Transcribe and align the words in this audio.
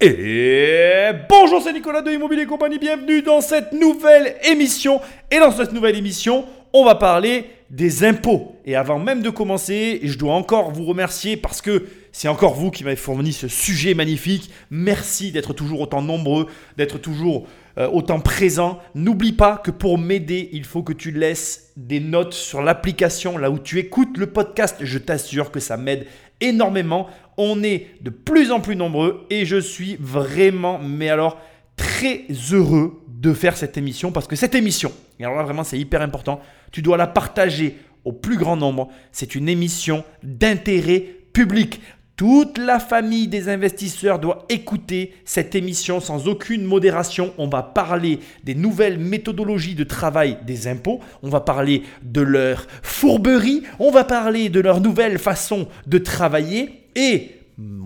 Et 0.00 1.10
bonjour, 1.28 1.60
c'est 1.60 1.72
Nicolas 1.72 2.02
de 2.02 2.12
Immobilier 2.12 2.46
Compagnie, 2.46 2.78
bienvenue 2.78 3.20
dans 3.20 3.40
cette 3.40 3.72
nouvelle 3.72 4.36
émission. 4.48 5.00
Et 5.28 5.40
dans 5.40 5.50
cette 5.50 5.72
nouvelle 5.72 5.96
émission, 5.96 6.44
on 6.72 6.84
va 6.84 6.94
parler 6.94 7.50
des 7.68 8.04
impôts. 8.04 8.54
Et 8.64 8.76
avant 8.76 9.00
même 9.00 9.22
de 9.22 9.30
commencer, 9.30 9.98
je 10.04 10.16
dois 10.16 10.34
encore 10.34 10.70
vous 10.70 10.84
remercier 10.84 11.36
parce 11.36 11.60
que 11.60 11.88
c'est 12.12 12.28
encore 12.28 12.54
vous 12.54 12.70
qui 12.70 12.84
m'avez 12.84 12.94
fourni 12.94 13.32
ce 13.32 13.48
sujet 13.48 13.94
magnifique. 13.94 14.52
Merci 14.70 15.32
d'être 15.32 15.52
toujours 15.52 15.80
autant 15.80 16.00
nombreux, 16.00 16.46
d'être 16.76 16.98
toujours 16.98 17.48
euh, 17.76 17.88
autant 17.88 18.20
présent. 18.20 18.78
N'oublie 18.94 19.32
pas 19.32 19.56
que 19.56 19.72
pour 19.72 19.98
m'aider, 19.98 20.48
il 20.52 20.64
faut 20.64 20.84
que 20.84 20.92
tu 20.92 21.10
laisses 21.10 21.72
des 21.76 21.98
notes 21.98 22.34
sur 22.34 22.62
l'application 22.62 23.36
là 23.36 23.50
où 23.50 23.58
tu 23.58 23.80
écoutes 23.80 24.16
le 24.16 24.28
podcast. 24.28 24.76
Je 24.80 24.98
t'assure 24.98 25.50
que 25.50 25.60
ça 25.60 25.76
m'aide 25.76 26.06
énormément. 26.40 27.08
On 27.36 27.62
est 27.62 27.88
de 28.02 28.10
plus 28.10 28.50
en 28.50 28.60
plus 28.60 28.76
nombreux 28.76 29.26
et 29.30 29.44
je 29.44 29.60
suis 29.60 29.96
vraiment, 30.00 30.78
mais 30.78 31.08
alors 31.08 31.38
très 31.76 32.26
heureux 32.52 33.02
de 33.08 33.32
faire 33.32 33.56
cette 33.56 33.76
émission 33.76 34.12
parce 34.12 34.26
que 34.26 34.36
cette 34.36 34.54
émission, 34.54 34.92
et 35.18 35.24
alors 35.24 35.36
là 35.36 35.42
vraiment 35.42 35.64
c'est 35.64 35.78
hyper 35.78 36.02
important, 36.02 36.40
tu 36.72 36.82
dois 36.82 36.96
la 36.96 37.06
partager 37.06 37.76
au 38.04 38.12
plus 38.12 38.36
grand 38.36 38.56
nombre. 38.56 38.88
C'est 39.12 39.34
une 39.34 39.48
émission 39.48 40.04
d'intérêt 40.22 41.04
public. 41.32 41.80
Toute 42.18 42.58
la 42.58 42.80
famille 42.80 43.28
des 43.28 43.48
investisseurs 43.48 44.18
doit 44.18 44.44
écouter 44.48 45.14
cette 45.24 45.54
émission 45.54 46.00
sans 46.00 46.26
aucune 46.26 46.64
modération. 46.64 47.32
On 47.38 47.46
va 47.46 47.62
parler 47.62 48.18
des 48.42 48.56
nouvelles 48.56 48.98
méthodologies 48.98 49.76
de 49.76 49.84
travail 49.84 50.36
des 50.44 50.66
impôts. 50.66 50.98
On 51.22 51.28
va 51.28 51.38
parler 51.38 51.84
de 52.02 52.20
leur 52.20 52.66
fourberie. 52.82 53.62
On 53.78 53.92
va 53.92 54.02
parler 54.02 54.48
de 54.48 54.58
leur 54.58 54.80
nouvelle 54.80 55.20
façon 55.20 55.68
de 55.86 55.98
travailler. 55.98 56.82
Et 56.96 57.36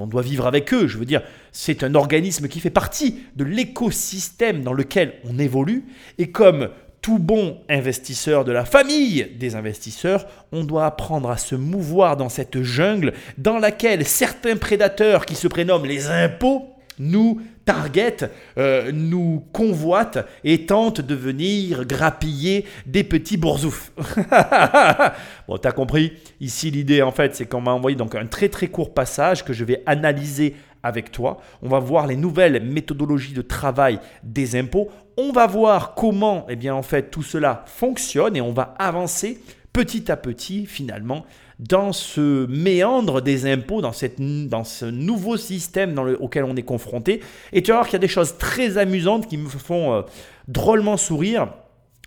on 0.01 0.07
doit 0.07 0.23
vivre 0.23 0.47
avec 0.47 0.73
eux. 0.73 0.87
Je 0.87 0.97
veux 0.97 1.05
dire, 1.05 1.21
c'est 1.53 1.85
un 1.85 1.95
organisme 1.95 2.49
qui 2.49 2.61
fait 2.61 2.71
partie 2.71 3.19
de 3.37 3.45
l'écosystème 3.45 4.63
dans 4.63 4.73
lequel 4.73 5.13
on 5.25 5.39
évolue. 5.39 5.85
Et 6.17 6.31
comme 6.31 6.71
tout 7.03 7.19
bon 7.19 7.59
investisseur 7.69 8.45
de 8.45 8.53
la 8.53 8.65
famille 8.65 9.27
des 9.39 9.57
investisseurs, 9.57 10.25
on 10.53 10.63
doit 10.63 10.87
apprendre 10.87 11.31
à 11.31 11.37
se 11.37 11.57
mouvoir 11.57 12.17
dans 12.17 12.29
cette 12.29 12.63
jungle 12.63 13.13
dans 13.39 13.59
laquelle 13.59 14.07
certains 14.07 14.57
prédateurs 14.57 15.27
qui 15.27 15.35
se 15.35 15.49
prénomment 15.49 15.85
les 15.85 16.07
impôts 16.07 16.69
nous 17.01 17.41
targetent, 17.65 18.31
euh, 18.59 18.91
nous 18.93 19.45
convoitent 19.53 20.25
et 20.45 20.67
tentent 20.67 21.01
de 21.01 21.15
venir 21.15 21.85
grappiller 21.87 22.67
des 22.87 23.05
petits 23.05 23.37
bourzoufs. 23.37 23.93
bon, 25.49 25.59
t'as 25.59 25.73
compris 25.73 26.13
Ici, 26.41 26.71
l'idée, 26.71 27.03
en 27.03 27.13
fait, 27.13 27.35
c'est 27.35 27.47
qu'on 27.47 27.61
m'a 27.61 27.73
envoyé 27.73 27.97
donc 27.97 28.15
un 28.15 28.27
très 28.27 28.49
très 28.49 28.69
court 28.69 28.95
passage 28.95 29.45
que 29.45 29.53
je 29.53 29.65
vais 29.65 29.83
analyser 29.87 30.55
avec 30.83 31.13
toi. 31.13 31.39
On 31.63 31.69
va 31.69 31.79
voir 31.79 32.07
les 32.07 32.17
nouvelles 32.17 32.63
méthodologies 32.63 33.35
de 33.35 33.43
travail 33.43 34.01
des 34.23 34.57
impôts. 34.57 34.91
On 35.17 35.33
va 35.33 35.47
voir 35.47 35.95
comment, 35.95 36.47
eh 36.49 36.57
bien, 36.57 36.75
en 36.75 36.83
fait, 36.83 37.11
tout 37.11 37.23
cela 37.23 37.65
fonctionne 37.67 38.37
et 38.37 38.41
on 38.41 38.53
va 38.53 38.75
avancer 38.79 39.41
petit 39.73 40.11
à 40.11 40.17
petit, 40.17 40.67
finalement, 40.67 41.25
dans 41.59 41.93
ce 41.93 42.47
méandre 42.47 43.23
des 43.23 43.51
impôts, 43.51 43.81
dans, 43.81 43.93
cette, 43.93 44.21
dans 44.21 44.65
ce 44.65 44.85
nouveau 44.85 45.37
système 45.37 45.95
dans 45.95 46.07
auquel 46.15 46.45
on 46.45 46.57
est 46.57 46.63
confronté. 46.63 47.21
Et 47.53 47.63
tu 47.63 47.71
vas 47.71 47.79
voir 47.79 47.87
qu'il 47.87 47.95
y 47.95 47.97
a 47.97 48.01
des 48.01 48.09
choses 48.09 48.37
très 48.37 48.79
amusantes 48.79 49.29
qui 49.29 49.37
me 49.37 49.49
font 49.49 49.95
euh, 49.95 50.03
drôlement 50.49 50.97
sourire 50.97 51.49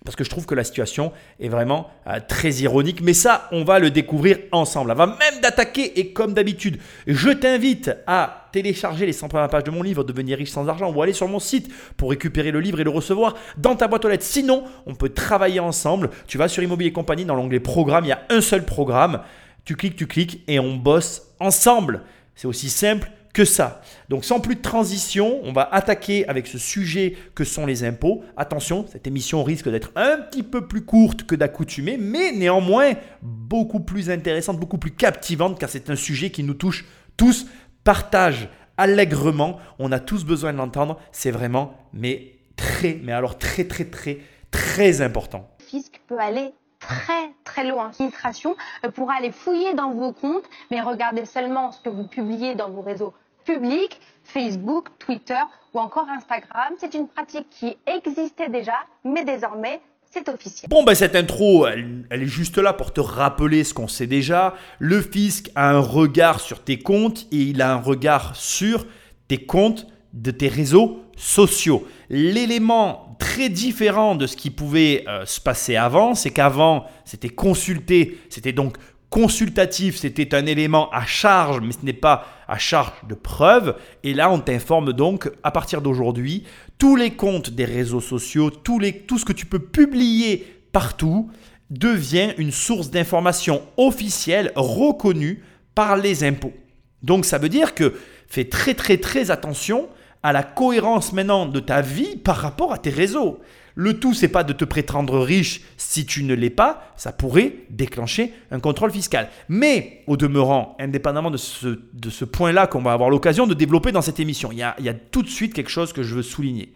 parce 0.05 0.15
que 0.15 0.23
je 0.23 0.29
trouve 0.29 0.45
que 0.45 0.55
la 0.55 0.63
situation 0.63 1.11
est 1.39 1.49
vraiment 1.49 1.89
euh, 2.07 2.19
très 2.25 2.51
ironique. 2.51 3.01
Mais 3.01 3.13
ça, 3.13 3.49
on 3.51 3.63
va 3.63 3.79
le 3.79 3.89
découvrir 3.89 4.37
ensemble. 4.51 4.91
Avant 4.91 5.07
même 5.07 5.41
d'attaquer, 5.41 5.99
et 5.99 6.13
comme 6.13 6.33
d'habitude, 6.33 6.77
je 7.07 7.31
t'invite 7.31 7.91
à 8.05 8.47
télécharger 8.51 9.05
les 9.07 9.13
100 9.13 9.27
premières 9.27 9.49
pages 9.49 9.63
de 9.63 9.71
mon 9.71 9.81
livre 9.81 10.03
Devenir 10.03 10.37
riche 10.37 10.51
sans 10.51 10.69
argent 10.69 10.93
ou 10.93 11.01
aller 11.01 11.11
sur 11.11 11.27
mon 11.27 11.39
site 11.39 11.69
pour 11.97 12.11
récupérer 12.11 12.51
le 12.51 12.61
livre 12.61 12.79
et 12.79 12.83
le 12.83 12.91
recevoir 12.91 13.35
dans 13.57 13.75
ta 13.75 13.87
boîte 13.87 14.05
aux 14.05 14.09
lettres. 14.09 14.23
Sinon, 14.23 14.63
on 14.85 14.93
peut 14.93 15.09
travailler 15.09 15.59
ensemble. 15.59 16.11
Tu 16.27 16.37
vas 16.37 16.47
sur 16.47 16.61
Immobilier 16.63 16.93
Compagnie, 16.93 17.25
dans 17.25 17.35
l'onglet 17.35 17.59
Programme, 17.59 18.05
il 18.05 18.09
y 18.09 18.13
a 18.13 18.21
un 18.29 18.41
seul 18.41 18.63
programme. 18.63 19.21
Tu 19.65 19.75
cliques, 19.75 19.95
tu 19.95 20.05
cliques 20.05 20.43
et 20.47 20.59
on 20.59 20.75
bosse 20.75 21.33
ensemble. 21.39 22.03
C'est 22.35 22.47
aussi 22.47 22.69
simple 22.69 23.09
que 23.35 23.43
ça. 23.43 23.81
Donc 24.07 24.23
sans 24.23 24.39
plus 24.39 24.55
de 24.55 24.61
transition, 24.61 25.41
on 25.43 25.51
va 25.51 25.67
attaquer 25.73 26.25
avec 26.29 26.47
ce 26.47 26.57
sujet 26.57 27.17
que 27.35 27.43
sont 27.43 27.65
les 27.65 27.83
impôts. 27.83 28.23
Attention, 28.37 28.85
cette 28.89 29.07
émission 29.07 29.43
risque 29.43 29.69
d'être 29.69 29.91
un 29.97 30.17
petit 30.21 30.41
peu 30.41 30.67
plus 30.67 30.85
courte 30.85 31.23
que 31.23 31.35
d'accoutumée, 31.35 31.97
mais 31.97 32.31
néanmoins 32.31 32.93
beaucoup 33.21 33.81
plus 33.81 34.09
intéressante, 34.09 34.57
beaucoup 34.57 34.77
plus 34.77 34.91
captivante, 34.91 35.59
car 35.59 35.69
c'est 35.69 35.89
un 35.89 35.97
sujet 35.97 36.29
qui 36.29 36.43
nous 36.43 36.53
touche 36.53 36.85
tous. 37.17 37.45
Partage 37.83 38.47
allègrement, 38.77 39.59
on 39.79 39.91
a 39.91 39.99
tous 39.99 40.23
besoin 40.23 40.53
de 40.53 40.57
l'entendre, 40.57 40.97
c'est 41.11 41.31
vraiment, 41.31 41.73
mais 41.91 42.37
très, 42.55 43.01
mais 43.03 43.11
alors 43.11 43.37
très, 43.37 43.65
très, 43.65 43.83
très, 43.83 44.19
très 44.49 45.01
important. 45.01 45.49
Le 45.59 45.65
fisc 45.65 46.01
peut 46.07 46.19
aller 46.19 46.53
très 46.79 47.33
très 47.43 47.67
loin. 47.67 47.87
L'administration 47.87 48.55
euh, 48.85 48.91
pourra 48.91 49.15
aller 49.15 49.31
fouiller 49.31 49.73
dans 49.73 49.91
vos 49.91 50.13
comptes, 50.13 50.45
mais 50.71 50.79
regardez 50.81 51.25
seulement 51.25 51.73
ce 51.73 51.81
que 51.81 51.89
vous 51.89 52.07
publiez 52.07 52.55
dans 52.55 52.69
vos 52.69 52.81
réseaux 52.81 53.13
public, 53.45 53.99
Facebook, 54.23 54.89
Twitter 54.99 55.41
ou 55.73 55.79
encore 55.79 56.07
Instagram. 56.09 56.73
C'est 56.77 56.93
une 56.93 57.07
pratique 57.07 57.47
qui 57.49 57.77
existait 57.87 58.49
déjà, 58.49 58.73
mais 59.03 59.23
désormais, 59.23 59.79
c'est 60.11 60.27
officiel. 60.29 60.69
Bon, 60.69 60.83
ben 60.83 60.95
cette 60.95 61.15
intro, 61.15 61.67
elle, 61.67 62.05
est 62.09 62.25
juste 62.25 62.57
là 62.57 62.73
pour 62.73 62.93
te 62.93 63.01
rappeler 63.01 63.63
ce 63.63 63.73
qu'on 63.73 63.87
sait 63.87 64.07
déjà. 64.07 64.55
Le 64.79 65.01
fisc 65.01 65.51
a 65.55 65.69
un 65.69 65.79
regard 65.79 66.39
sur 66.39 66.63
tes 66.63 66.79
comptes 66.79 67.27
et 67.31 67.37
il 67.37 67.61
a 67.61 67.73
un 67.73 67.81
regard 67.81 68.35
sur 68.35 68.85
tes 69.27 69.45
comptes 69.45 69.87
de 70.13 70.31
tes 70.31 70.47
réseaux 70.47 71.01
sociaux. 71.17 71.85
L'élément 72.09 73.15
très 73.19 73.49
différent 73.49 74.15
de 74.15 74.27
ce 74.27 74.37
qui 74.37 74.49
pouvait 74.49 75.03
euh, 75.07 75.25
se 75.25 75.39
passer 75.41 75.75
avant, 75.75 76.15
c'est 76.15 76.31
qu'avant, 76.31 76.85
c'était 77.05 77.29
consulté, 77.29 78.19
c'était 78.29 78.53
donc 78.53 78.77
consultatif, 79.15 79.95
c'était 79.95 80.35
un 80.35 80.45
élément 80.45 80.89
à 80.91 81.05
charge, 81.05 81.61
mais 81.61 81.71
ce 81.71 81.85
n'est 81.85 81.93
pas 81.93 82.25
à 82.49 82.57
charge 82.57 82.91
de 83.07 83.15
preuve. 83.15 83.77
Et 84.03 84.13
là, 84.13 84.29
on 84.29 84.39
t'informe 84.39 84.91
donc, 84.91 85.31
à 85.41 85.51
partir 85.51 85.81
d'aujourd'hui, 85.81 86.43
tous 86.77 86.97
les 86.97 87.11
comptes 87.11 87.49
des 87.49 87.63
réseaux 87.63 88.01
sociaux, 88.01 88.49
tout 88.49 88.81
ce 89.17 89.23
que 89.23 89.31
tu 89.31 89.45
peux 89.45 89.59
publier 89.59 90.45
partout, 90.73 91.31
devient 91.69 92.33
une 92.37 92.51
source 92.51 92.91
d'information 92.91 93.61
officielle 93.77 94.51
reconnue 94.57 95.45
par 95.75 95.95
les 95.95 96.25
impôts. 96.25 96.53
Donc 97.01 97.23
ça 97.23 97.37
veut 97.37 97.47
dire 97.47 97.73
que 97.73 97.93
fais 98.27 98.49
très 98.49 98.73
très 98.73 98.97
très 98.97 99.31
attention 99.31 99.87
à 100.23 100.33
la 100.33 100.43
cohérence 100.43 101.13
maintenant 101.13 101.45
de 101.45 101.61
ta 101.61 101.79
vie 101.79 102.17
par 102.17 102.35
rapport 102.35 102.73
à 102.73 102.79
tes 102.79 102.89
réseaux. 102.89 103.39
Le 103.75 103.99
tout, 103.99 104.13
c'est 104.13 104.29
pas 104.29 104.43
de 104.43 104.53
te 104.53 104.63
prétendre 104.63 105.19
riche 105.19 105.61
si 105.75 106.05
tu 106.05 106.23
ne 106.23 106.33
l'es 106.33 106.49
pas, 106.49 106.93
ça 106.95 107.11
pourrait 107.11 107.57
déclencher 107.69 108.33
un 108.51 108.59
contrôle 108.59 108.91
fiscal. 108.91 109.29
Mais 109.49 110.03
au 110.07 110.15
demeurant, 110.15 110.77
indépendamment 110.79 111.29
de 111.29 111.37
ce, 111.37 112.25
point-là 112.25 112.67
qu'on 112.67 112.81
va 112.81 112.93
avoir 112.93 113.09
l'occasion 113.09 113.47
de 113.47 113.53
développer 113.53 113.91
dans 113.91 114.01
cette 114.01 114.19
émission, 114.19 114.51
il 114.51 114.59
y, 114.59 114.63
a, 114.63 114.75
il 114.79 114.85
y 114.85 114.89
a 114.89 114.93
tout 114.93 115.21
de 115.21 115.29
suite 115.29 115.53
quelque 115.53 115.69
chose 115.69 115.91
que 115.91 116.03
je 116.03 116.15
veux 116.15 116.23
souligner. 116.23 116.73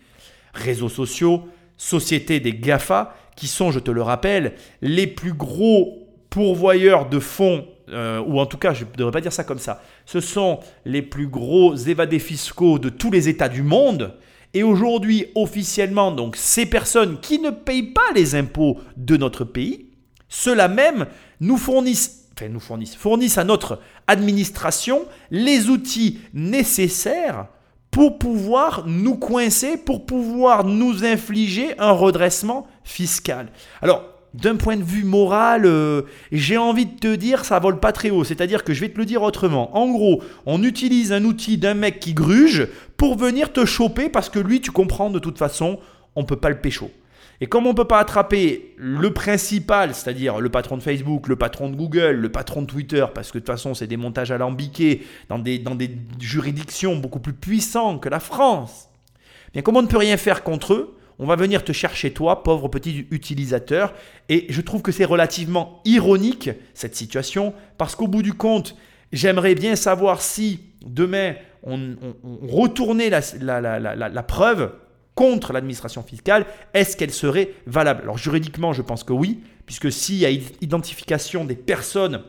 Réseaux 0.54 0.90
sociaux, 0.90 1.48
sociétés 1.78 2.42
des 2.42 2.54
GAFA, 2.54 3.16
qui 3.38 3.48
sont, 3.48 3.72
je 3.72 3.80
te 3.80 3.92
le 3.92 4.02
rappelle, 4.02 4.54
les 4.82 5.08
plus 5.08 5.34
gros 5.34 6.06
pourvoyeurs 6.30 7.08
de 7.08 7.20
fonds 7.20 7.66
euh, 7.92 8.22
ou 8.22 8.40
en 8.40 8.46
tout 8.46 8.58
cas, 8.58 8.74
je 8.74 8.86
ne 8.86 8.90
devrais 8.96 9.12
pas 9.12 9.22
dire 9.22 9.34
ça 9.34 9.44
comme 9.44 9.60
ça, 9.60 9.82
ce 10.06 10.20
sont 10.20 10.60
les 10.86 11.02
plus 11.02 11.28
gros 11.28 11.76
évadés 11.76 12.20
fiscaux 12.20 12.80
de 12.80 12.90
tous 12.90 13.12
les 13.12 13.30
États 13.30 13.50
du 13.50 13.64
monde. 13.64 14.14
Et 14.54 14.64
aujourd'hui, 14.64 15.28
officiellement, 15.36 16.12
donc 16.12 16.36
ces 16.36 16.66
personnes 16.66 17.20
qui 17.20 17.40
ne 17.40 17.52
payent 17.52 17.94
pas 17.94 18.12
les 18.16 18.36
impôts 18.36 18.80
de 18.98 19.16
notre 19.16 19.44
pays, 19.44 19.88
ceux-là 20.28 20.68
même 20.68 21.06
nous 21.40 21.58
fournissent, 21.58 22.28
fournissent, 22.60 22.96
fournissent 22.96 23.38
à 23.38 23.44
notre 23.44 23.80
administration 24.08 25.06
les 25.30 25.70
outils 25.70 26.20
nécessaires 26.34 27.48
pour 27.92 28.20
pouvoir 28.20 28.86
nous 28.88 29.16
coincer, 29.16 29.78
pour 29.78 30.06
pouvoir 30.06 30.64
nous 30.64 31.04
infliger 31.04 31.78
un 31.80 31.92
redressement 31.92 32.68
fiscal. 32.84 33.52
Alors, 33.82 34.19
d'un 34.34 34.56
point 34.56 34.78
de 34.78 34.84
vue 34.84 35.04
moral, 35.04 35.66
euh, 35.66 36.04
j'ai 36.32 36.58
envie 36.58 36.86
de 36.86 37.00
te 37.00 37.16
dire, 37.16 37.46
ça 37.46 37.60
vole 37.60 37.80
pas 37.80 37.92
très 37.92 38.10
haut. 38.10 38.24
C'est-à-dire 38.24 38.64
que 38.64 38.74
je 38.74 38.82
vais 38.82 38.90
te 38.90 38.98
le 38.98 39.06
dire 39.06 39.24
autrement. 39.24 39.76
En 39.76 39.90
gros, 39.90 40.22
on 40.46 40.64
utilise 40.64 41.12
un 41.12 41.24
outil 41.26 41.58
d'un 41.58 41.74
mec 41.74 42.00
qui 42.00 42.14
gruge 42.14 42.68
pour 42.98 43.18
venir 43.18 43.52
te 43.52 43.66
choper 43.66 44.10
parce 44.10 44.30
que 44.30 44.40
lui, 44.40 44.62
tu 44.62 44.72
comprends 44.72 45.10
de 45.10 45.20
toute 45.20 45.38
façon, 45.38 45.80
on 46.16 46.24
peut 46.24 46.36
pas 46.36 46.50
le 46.50 46.60
pécho. 46.60 46.92
Et 47.42 47.48
comme 47.48 47.66
on 47.66 47.70
ne 47.70 47.76
peut 47.76 47.86
pas 47.86 48.00
attraper 48.00 48.74
le 48.78 49.14
principal, 49.14 49.96
c'est-à-dire 49.96 50.42
le 50.42 50.50
patron 50.50 50.76
de 50.76 50.84
Facebook, 50.84 51.28
le 51.28 51.38
patron 51.38 51.70
de 51.70 51.76
Google, 51.76 52.12
le 52.12 52.30
patron 52.30 52.62
de 52.64 52.68
Twitter, 52.68 53.06
parce 53.16 53.32
que 53.32 53.38
de 53.38 53.44
toute 53.44 53.54
façon 53.54 53.74
c'est 53.74 53.88
des 53.88 53.96
montages 53.96 54.32
alambiqués 54.32 55.06
dans 55.30 55.40
des, 55.40 55.58
dans 55.58 55.76
des 55.76 55.90
juridictions 56.20 56.98
beaucoup 56.98 57.20
plus 57.20 57.34
puissantes 57.34 58.02
que 58.02 58.10
la 58.10 58.20
France, 58.20 58.90
bien 59.54 59.62
comme 59.62 59.78
on 59.78 59.82
ne 59.82 59.88
peut 59.88 59.98
rien 59.98 60.18
faire 60.18 60.44
contre 60.44 60.74
eux, 60.74 60.99
on 61.20 61.26
va 61.26 61.36
venir 61.36 61.64
te 61.64 61.74
chercher 61.74 62.12
toi, 62.12 62.44
pauvre 62.44 62.70
petit 62.70 63.06
utilisateur. 63.12 63.94
Et 64.30 64.46
je 64.50 64.62
trouve 64.62 64.82
que 64.82 64.94
c'est 64.94 65.06
relativement 65.06 65.82
ironique 65.84 66.50
cette 66.74 66.96
situation, 66.96 67.54
parce 67.78 67.96
qu'au 67.96 68.08
bout 68.08 68.24
du 68.24 68.34
compte, 68.34 68.76
j'aimerais 69.12 69.54
bien 69.54 69.76
savoir 69.76 70.22
si 70.22 70.62
demain 70.86 71.36
on, 71.64 71.96
retournait 72.48 73.10
la, 73.10 74.24
preuve 74.24 74.72
contre 75.14 75.52
l'administration 75.52 76.02
fiscale, 76.02 76.46
est-ce 76.74 76.96
qu'elle 76.96 77.12
serait 77.12 77.50
valable? 77.68 78.04
Alors 78.04 78.18
juridiquement, 78.18 78.72
je 78.72 78.82
pense 78.82 79.04
que 79.04 79.12
oui, 79.12 79.42
puisque 79.66 79.92
s'il 79.92 80.16
y 80.16 80.26
a 80.26 80.30
identification 80.30 81.44
des 81.44 81.56
personnes 81.56 82.24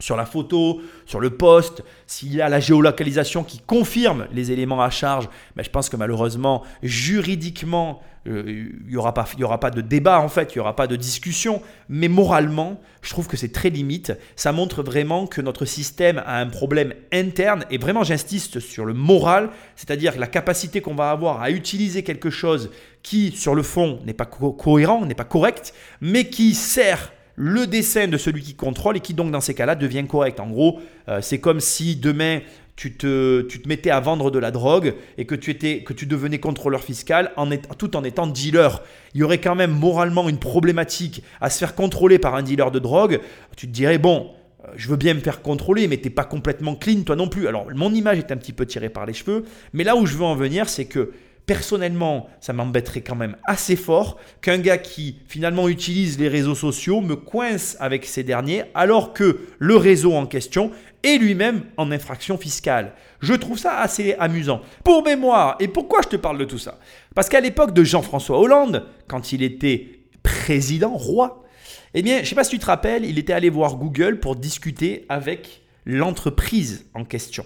sur 0.00 0.16
la 0.16 0.26
photo, 0.26 0.80
sur 1.06 1.20
le 1.20 1.30
poste, 1.30 1.84
s'il 2.06 2.34
y 2.34 2.40
a 2.40 2.48
la 2.48 2.58
géolocalisation 2.58 3.44
qui 3.44 3.60
confirme 3.60 4.26
les 4.32 4.50
éléments 4.50 4.82
à 4.82 4.90
charge, 4.90 5.28
mais 5.54 5.62
je 5.62 5.70
pense 5.70 5.88
que 5.88 5.96
malheureusement, 5.96 6.64
juridiquement, 6.82 8.00
euh, 8.26 8.42
il 8.46 8.90
n'y 8.90 8.96
aura, 8.96 9.14
pas, 9.14 9.26
aura 9.42 9.60
pas 9.60 9.70
de 9.70 9.80
débat 9.80 10.20
en 10.20 10.28
fait, 10.28 10.54
il 10.54 10.58
n'y 10.58 10.60
aura 10.60 10.76
pas 10.76 10.86
de 10.86 10.96
discussion, 10.96 11.62
mais 11.88 12.08
moralement, 12.08 12.80
je 13.02 13.10
trouve 13.10 13.28
que 13.28 13.36
c'est 13.36 13.52
très 13.52 13.70
limite. 13.70 14.12
Ça 14.36 14.52
montre 14.52 14.82
vraiment 14.82 15.26
que 15.26 15.40
notre 15.40 15.64
système 15.64 16.22
a 16.26 16.38
un 16.38 16.46
problème 16.46 16.94
interne, 17.12 17.64
et 17.70 17.78
vraiment 17.78 18.02
j'insiste 18.02 18.60
sur 18.60 18.84
le 18.84 18.94
moral, 18.94 19.50
c'est-à-dire 19.76 20.18
la 20.18 20.26
capacité 20.26 20.80
qu'on 20.80 20.94
va 20.94 21.10
avoir 21.10 21.42
à 21.42 21.50
utiliser 21.50 22.02
quelque 22.02 22.30
chose 22.30 22.70
qui, 23.02 23.32
sur 23.32 23.54
le 23.54 23.62
fond, 23.62 24.00
n'est 24.04 24.14
pas 24.14 24.26
cohérent, 24.26 25.04
n'est 25.06 25.14
pas 25.14 25.24
correct, 25.24 25.74
mais 26.00 26.24
qui 26.24 26.54
sert 26.54 27.12
le 27.42 27.66
dessin 27.66 28.06
de 28.06 28.18
celui 28.18 28.42
qui 28.42 28.54
contrôle 28.54 28.98
et 28.98 29.00
qui 29.00 29.14
donc 29.14 29.30
dans 29.30 29.40
ces 29.40 29.54
cas-là 29.54 29.74
devient 29.74 30.04
correct. 30.06 30.40
En 30.40 30.50
gros, 30.50 30.78
euh, 31.08 31.20
c'est 31.22 31.38
comme 31.38 31.58
si 31.58 31.96
demain 31.96 32.40
tu 32.76 32.92
te, 32.92 33.40
tu 33.42 33.62
te 33.62 33.68
mettais 33.68 33.88
à 33.88 33.98
vendre 33.98 34.30
de 34.30 34.38
la 34.38 34.50
drogue 34.50 34.94
et 35.16 35.24
que 35.24 35.34
tu, 35.34 35.50
étais, 35.50 35.82
que 35.82 35.94
tu 35.94 36.04
devenais 36.04 36.38
contrôleur 36.38 36.84
fiscal 36.84 37.32
en 37.36 37.48
tout 37.78 37.96
en 37.96 38.04
étant 38.04 38.26
dealer. 38.26 38.82
Il 39.14 39.20
y 39.20 39.22
aurait 39.22 39.40
quand 39.40 39.54
même 39.54 39.70
moralement 39.70 40.28
une 40.28 40.38
problématique 40.38 41.22
à 41.40 41.48
se 41.48 41.58
faire 41.58 41.74
contrôler 41.74 42.18
par 42.18 42.34
un 42.34 42.42
dealer 42.42 42.70
de 42.70 42.78
drogue. 42.78 43.20
Tu 43.56 43.66
te 43.66 43.72
dirais, 43.72 43.96
bon, 43.96 44.32
euh, 44.66 44.68
je 44.76 44.88
veux 44.88 44.96
bien 44.96 45.14
me 45.14 45.20
faire 45.20 45.40
contrôler, 45.40 45.88
mais 45.88 45.96
t'es 45.96 46.10
pas 46.10 46.24
complètement 46.24 46.74
clean 46.74 47.04
toi 47.06 47.16
non 47.16 47.28
plus. 47.28 47.48
Alors 47.48 47.68
mon 47.74 47.94
image 47.94 48.18
est 48.18 48.32
un 48.32 48.36
petit 48.36 48.52
peu 48.52 48.66
tirée 48.66 48.90
par 48.90 49.06
les 49.06 49.14
cheveux, 49.14 49.46
mais 49.72 49.82
là 49.82 49.96
où 49.96 50.04
je 50.04 50.14
veux 50.14 50.24
en 50.24 50.36
venir, 50.36 50.68
c'est 50.68 50.84
que 50.84 51.12
personnellement, 51.50 52.28
ça 52.38 52.52
m'embêterait 52.52 53.00
quand 53.00 53.16
même 53.16 53.36
assez 53.44 53.74
fort 53.74 54.20
qu'un 54.40 54.58
gars 54.58 54.78
qui 54.78 55.16
finalement 55.26 55.68
utilise 55.68 56.16
les 56.16 56.28
réseaux 56.28 56.54
sociaux 56.54 57.00
me 57.00 57.16
coince 57.16 57.76
avec 57.80 58.06
ces 58.06 58.22
derniers 58.22 58.62
alors 58.72 59.12
que 59.12 59.40
le 59.58 59.74
réseau 59.74 60.14
en 60.14 60.26
question 60.26 60.70
est 61.02 61.18
lui-même 61.18 61.64
en 61.76 61.90
infraction 61.90 62.38
fiscale. 62.38 62.92
Je 63.18 63.34
trouve 63.34 63.58
ça 63.58 63.80
assez 63.80 64.14
amusant. 64.20 64.60
Pour 64.84 65.02
mémoire, 65.02 65.56
et 65.58 65.66
pourquoi 65.66 66.02
je 66.04 66.10
te 66.10 66.14
parle 66.14 66.38
de 66.38 66.44
tout 66.44 66.56
ça? 66.56 66.78
Parce 67.16 67.28
qu'à 67.28 67.40
l'époque 67.40 67.74
de 67.74 67.82
Jean-François 67.82 68.38
Hollande, 68.38 68.86
quand 69.08 69.32
il 69.32 69.42
était 69.42 70.02
président, 70.22 70.96
roi, 70.96 71.42
eh 71.94 72.02
bien, 72.02 72.18
je 72.18 72.20
ne 72.20 72.26
sais 72.26 72.34
pas 72.36 72.44
si 72.44 72.50
tu 72.50 72.58
te 72.60 72.66
rappelles, 72.66 73.04
il 73.04 73.18
était 73.18 73.32
allé 73.32 73.50
voir 73.50 73.74
Google 73.74 74.20
pour 74.20 74.36
discuter 74.36 75.04
avec 75.08 75.62
l'entreprise 75.84 76.86
en 76.94 77.04
question. 77.04 77.44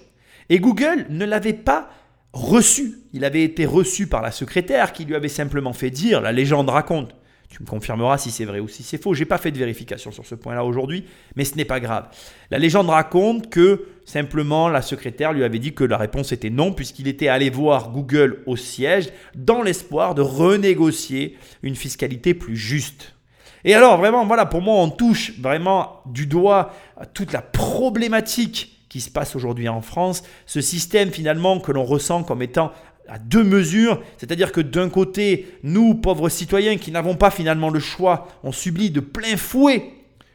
Et 0.51 0.59
Google 0.59 1.07
ne 1.09 1.25
l'avait 1.25 1.55
pas 1.55 1.89
reçu. 2.35 2.99
Il 3.13 3.25
avait 3.25 3.45
été 3.45 3.65
reçu 3.65 4.07
par 4.07 4.21
la 4.21 4.31
secrétaire 4.31 4.93
qui 4.93 5.05
lui 5.05 5.15
avait 5.15 5.29
simplement 5.29 5.73
fait 5.73 5.91
dire, 5.91 6.21
la 6.21 6.33
légende 6.33 6.69
raconte, 6.69 7.15
tu 7.49 7.63
me 7.63 7.69
confirmeras 7.69 8.19
si 8.19 8.33
c'est 8.33 8.45
vrai 8.45 8.59
ou 8.59 8.67
si 8.67 8.83
c'est 8.83 9.01
faux. 9.01 9.15
J'ai 9.15 9.25
pas 9.25 9.39
fait 9.39 9.53
de 9.53 9.59
vérification 9.59 10.11
sur 10.11 10.27
ce 10.27 10.35
point-là 10.35 10.65
aujourd'hui, 10.65 11.05
mais 11.37 11.45
ce 11.45 11.57
n'est 11.57 11.65
pas 11.65 11.79
grave. 11.79 12.09
La 12.51 12.59
légende 12.59 12.91
raconte 12.91 13.49
que 13.49 13.87
simplement 14.05 14.69
la 14.69 14.83
secrétaire 14.83 15.33
lui 15.33 15.45
avait 15.45 15.61
dit 15.61 15.73
que 15.73 15.85
la 15.85 15.97
réponse 15.97 16.33
était 16.33 16.51
non, 16.51 16.73
puisqu'il 16.73 17.07
était 17.07 17.29
allé 17.29 17.51
voir 17.51 17.93
Google 17.93 18.43
au 18.47 18.57
siège 18.57 19.11
dans 19.37 19.63
l'espoir 19.63 20.17
de 20.17 20.23
renégocier 20.23 21.39
une 21.63 21.77
fiscalité 21.77 22.35
plus 22.35 22.57
juste. 22.57 23.15
Et 23.63 23.75
alors 23.75 23.99
vraiment, 23.99 24.27
voilà, 24.27 24.45
pour 24.45 24.61
moi, 24.61 24.75
on 24.75 24.91
touche 24.91 25.39
vraiment 25.39 26.03
du 26.07 26.27
doigt 26.27 26.75
toute 27.15 27.33
la 27.33 27.41
problématique 27.41 28.74
qui 28.95 29.01
se 29.01 29.11
passe 29.11 29.35
aujourd'hui 29.35 29.69
en 29.69 29.81
France, 29.81 30.23
ce 30.47 30.61
système 30.61 31.11
finalement 31.11 31.59
que 31.59 31.73
l'on 31.73 31.83
ressent 31.83 32.23
comme 32.23 32.43
étant 32.43 32.71
à 33.09 33.19
deux 33.19 33.43
mesures, 33.43 34.01
c'est-à-dire 34.19 34.53
que 34.53 34.61
d'un 34.61 34.89
côté, 34.89 35.49
nous, 35.65 35.97
pauvres 35.97 36.29
citoyens 36.29 36.77
qui 36.77 36.93
n'avons 36.93 37.17
pas 37.17 37.33
finalement 37.33 37.71
le 37.71 37.81
choix, 37.81 38.29
on 38.45 38.53
subit 38.53 38.91
de 38.91 39.01
plein 39.01 39.37
fouet 39.37 39.91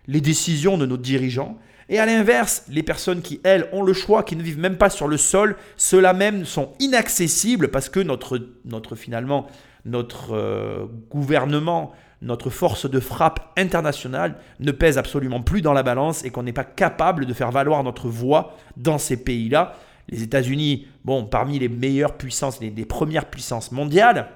les 0.08 0.20
décisions 0.20 0.78
de 0.78 0.86
nos 0.86 0.98
dirigeants, 0.98 1.58
et 1.88 2.00
à 2.00 2.06
l'inverse, 2.06 2.66
les 2.68 2.84
personnes 2.84 3.22
qui, 3.22 3.40
elles, 3.46 3.70
ont 3.72 3.82
le 3.82 3.94
choix, 3.94 4.24
qui 4.24 4.36
ne 4.36 4.44
vivent 4.44 4.60
même 4.60 4.78
pas 4.78 4.90
sur 4.90 5.08
le 5.08 5.16
sol, 5.16 5.56
ceux-là 5.78 6.12
même 6.12 6.44
sont 6.44 6.74
inaccessibles 6.82 7.70
parce 7.70 7.88
que 7.88 8.02
notre, 8.02 8.46
notre 8.66 8.98
finalement, 8.98 9.48
notre 9.86 10.34
euh, 10.34 10.86
gouvernement 11.10 11.94
notre 12.22 12.50
force 12.50 12.90
de 12.90 13.00
frappe 13.00 13.54
internationale 13.58 14.36
ne 14.60 14.72
pèse 14.72 14.98
absolument 14.98 15.42
plus 15.42 15.62
dans 15.62 15.74
la 15.74 15.84
balance 15.84 16.26
et 16.26 16.32
qu'on 16.32 16.44
n'est 16.44 16.54
pas 16.54 16.66
capable 16.66 17.26
de 17.26 17.34
faire 17.34 17.52
valoir 17.52 17.84
notre 17.84 18.10
voix 18.10 18.56
dans 18.76 18.98
ces 18.98 19.18
pays-là. 19.18 19.76
Les 20.10 20.24
États-Unis, 20.24 20.88
bon, 21.06 21.26
parmi 21.26 21.60
les 21.60 21.70
meilleures 21.70 22.18
puissances, 22.18 22.60
les, 22.60 22.72
premières 22.86 23.30
puissances 23.30 23.72
mondiales, 23.72 24.30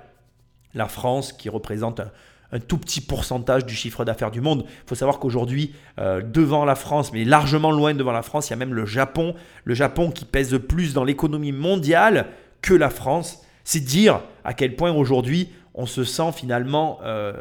la 0.73 0.87
France 0.87 1.33
qui 1.33 1.49
représente 1.49 1.99
un, 1.99 2.59
tout 2.59 2.77
petit 2.77 3.01
pourcentage 3.01 3.65
du 3.65 3.73
chiffre 3.73 4.05
d'affaires 4.05 4.29
du 4.29 4.39
monde. 4.39 4.63
Il 4.67 4.87
faut 4.87 4.95
savoir 4.95 5.17
qu'aujourd'hui, 5.17 5.73
euh, 5.99 6.21
devant 6.21 6.65
la 6.65 6.75
France, 6.75 7.11
mais 7.11 7.25
largement 7.25 7.71
loin 7.71 7.95
devant 7.95 8.11
la 8.11 8.21
France, 8.21 8.47
il 8.47 8.51
y 8.51 8.53
a 8.53 8.57
même 8.57 8.75
le 8.75 8.85
Japon. 8.85 9.33
Le 9.63 9.73
Japon 9.73 10.11
qui 10.11 10.23
pèse 10.23 10.59
plus 10.69 10.93
dans 10.93 11.03
l'économie 11.03 11.51
mondiale 11.51 12.27
que 12.61 12.75
la 12.75 12.91
France. 12.91 13.41
C'est 13.63 13.79
dire 13.79 14.21
à 14.43 14.53
quel 14.53 14.75
point 14.75 14.91
aujourd'hui 14.91 15.49
on 15.73 15.87
se 15.87 16.03
sent 16.03 16.31
finalement 16.33 16.99
euh, 17.03 17.33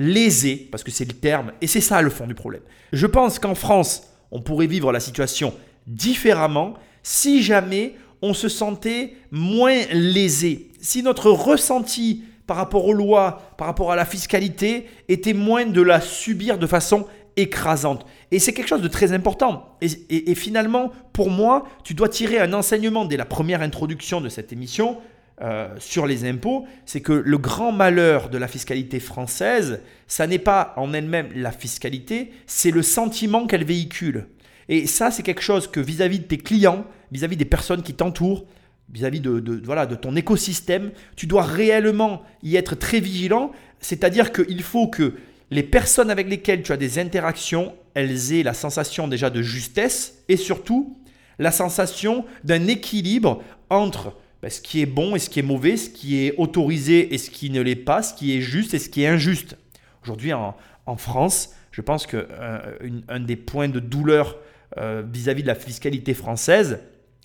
lésé, 0.00 0.68
parce 0.70 0.82
que 0.82 0.90
c'est 0.90 1.04
le 1.04 1.12
terme, 1.12 1.52
et 1.60 1.66
c'est 1.66 1.82
ça 1.82 2.00
le 2.00 2.08
fond 2.08 2.26
du 2.26 2.34
problème. 2.34 2.62
Je 2.92 3.06
pense 3.06 3.38
qu'en 3.38 3.54
France, 3.54 4.14
on 4.30 4.40
pourrait 4.40 4.66
vivre 4.66 4.90
la 4.92 4.98
situation 4.98 5.52
différemment 5.86 6.74
si 7.02 7.42
jamais 7.42 7.94
on 8.22 8.32
se 8.32 8.48
sentait 8.48 9.14
moins 9.30 9.84
lésé, 9.92 10.70
si 10.80 11.02
notre 11.02 11.30
ressenti 11.30 12.24
par 12.46 12.56
rapport 12.56 12.86
aux 12.86 12.94
lois, 12.94 13.42
par 13.58 13.66
rapport 13.66 13.92
à 13.92 13.96
la 13.96 14.06
fiscalité, 14.06 14.86
était 15.08 15.34
moins 15.34 15.66
de 15.66 15.82
la 15.82 16.00
subir 16.00 16.58
de 16.58 16.66
façon 16.66 17.06
écrasante. 17.36 18.06
Et 18.30 18.38
c'est 18.38 18.52
quelque 18.54 18.68
chose 18.68 18.82
de 18.82 18.88
très 18.88 19.12
important. 19.12 19.76
Et, 19.82 20.34
finalement, 20.34 20.90
pour 21.12 21.30
moi, 21.30 21.64
tu 21.84 21.94
dois 21.94 22.08
tirer 22.08 22.38
un 22.38 22.52
enseignement 22.52 23.04
dès 23.04 23.16
la 23.16 23.24
première 23.26 23.62
introduction 23.62 24.20
de 24.20 24.28
cette 24.28 24.52
émission. 24.52 24.96
Euh, 25.42 25.68
sur 25.78 26.06
les 26.06 26.28
impôts, 26.28 26.66
c'est 26.84 27.00
que 27.00 27.14
le 27.14 27.38
grand 27.38 27.72
malheur 27.72 28.28
de 28.28 28.36
la 28.36 28.46
fiscalité 28.46 29.00
française, 29.00 29.80
ça 30.06 30.26
n'est 30.26 30.38
pas 30.38 30.74
en 30.76 30.92
elle-même 30.92 31.30
la 31.34 31.50
fiscalité, 31.50 32.32
c'est 32.46 32.70
le 32.70 32.82
sentiment 32.82 33.46
qu'elle 33.46 33.64
véhicule. 33.64 34.26
Et 34.68 34.86
ça, 34.86 35.10
c'est 35.10 35.22
quelque 35.22 35.40
chose 35.40 35.66
que 35.66 35.80
vis-à-vis 35.80 36.18
de 36.18 36.24
tes 36.24 36.36
clients, 36.36 36.84
vis-à-vis 37.10 37.38
des 37.38 37.46
personnes 37.46 37.82
qui 37.82 37.94
t'entourent, 37.94 38.44
vis-à-vis 38.92 39.20
de, 39.20 39.62
voilà, 39.64 39.86
de 39.86 39.94
ton 39.94 40.14
écosystème, 40.14 40.90
tu 41.16 41.26
dois 41.26 41.42
réellement 41.42 42.22
y 42.42 42.56
être 42.56 42.74
très 42.74 43.00
vigilant. 43.00 43.50
C'est-à-dire 43.80 44.32
qu'il 44.32 44.62
faut 44.62 44.88
que 44.88 45.14
les 45.50 45.62
personnes 45.62 46.10
avec 46.10 46.28
lesquelles 46.28 46.62
tu 46.62 46.72
as 46.72 46.76
des 46.76 46.98
interactions, 46.98 47.74
elles 47.94 48.34
aient 48.34 48.42
la 48.42 48.54
sensation 48.54 49.08
déjà 49.08 49.30
de 49.30 49.40
justesse 49.40 50.18
et 50.28 50.36
surtout 50.36 50.98
la 51.38 51.50
sensation 51.50 52.26
d'un 52.44 52.66
équilibre 52.66 53.42
entre 53.70 54.14
bah, 54.42 54.50
ce 54.50 54.60
qui 54.60 54.80
est 54.80 54.86
bon 54.86 55.14
et 55.14 55.18
ce 55.18 55.28
qui 55.28 55.38
est 55.40 55.44
mauvais, 55.44 55.76
ce 55.76 55.90
qui 55.90 56.24
est 56.24 56.34
autorisé 56.36 57.14
et 57.14 57.18
ce 57.18 57.30
qui 57.30 57.50
ne 57.50 57.60
l'est 57.60 57.76
pas, 57.76 58.02
ce 58.02 58.14
qui 58.14 58.36
est 58.36 58.40
juste 58.40 58.74
et 58.74 58.78
ce 58.78 58.88
qui 58.88 59.02
est 59.02 59.06
injuste. 59.06 59.56
Aujourd'hui, 60.02 60.32
en, 60.32 60.54
France, 60.96 61.54
je 61.70 61.82
pense 61.82 62.06
qu'un 62.06 62.24
euh, 62.28 63.18
des 63.20 63.36
points 63.36 63.68
de 63.68 63.78
douleur 63.78 64.38
euh, 64.76 65.02
vis-à-vis 65.06 65.42
de 65.42 65.46
la 65.46 65.54
fiscalité 65.54 66.14
française, 66.14 66.80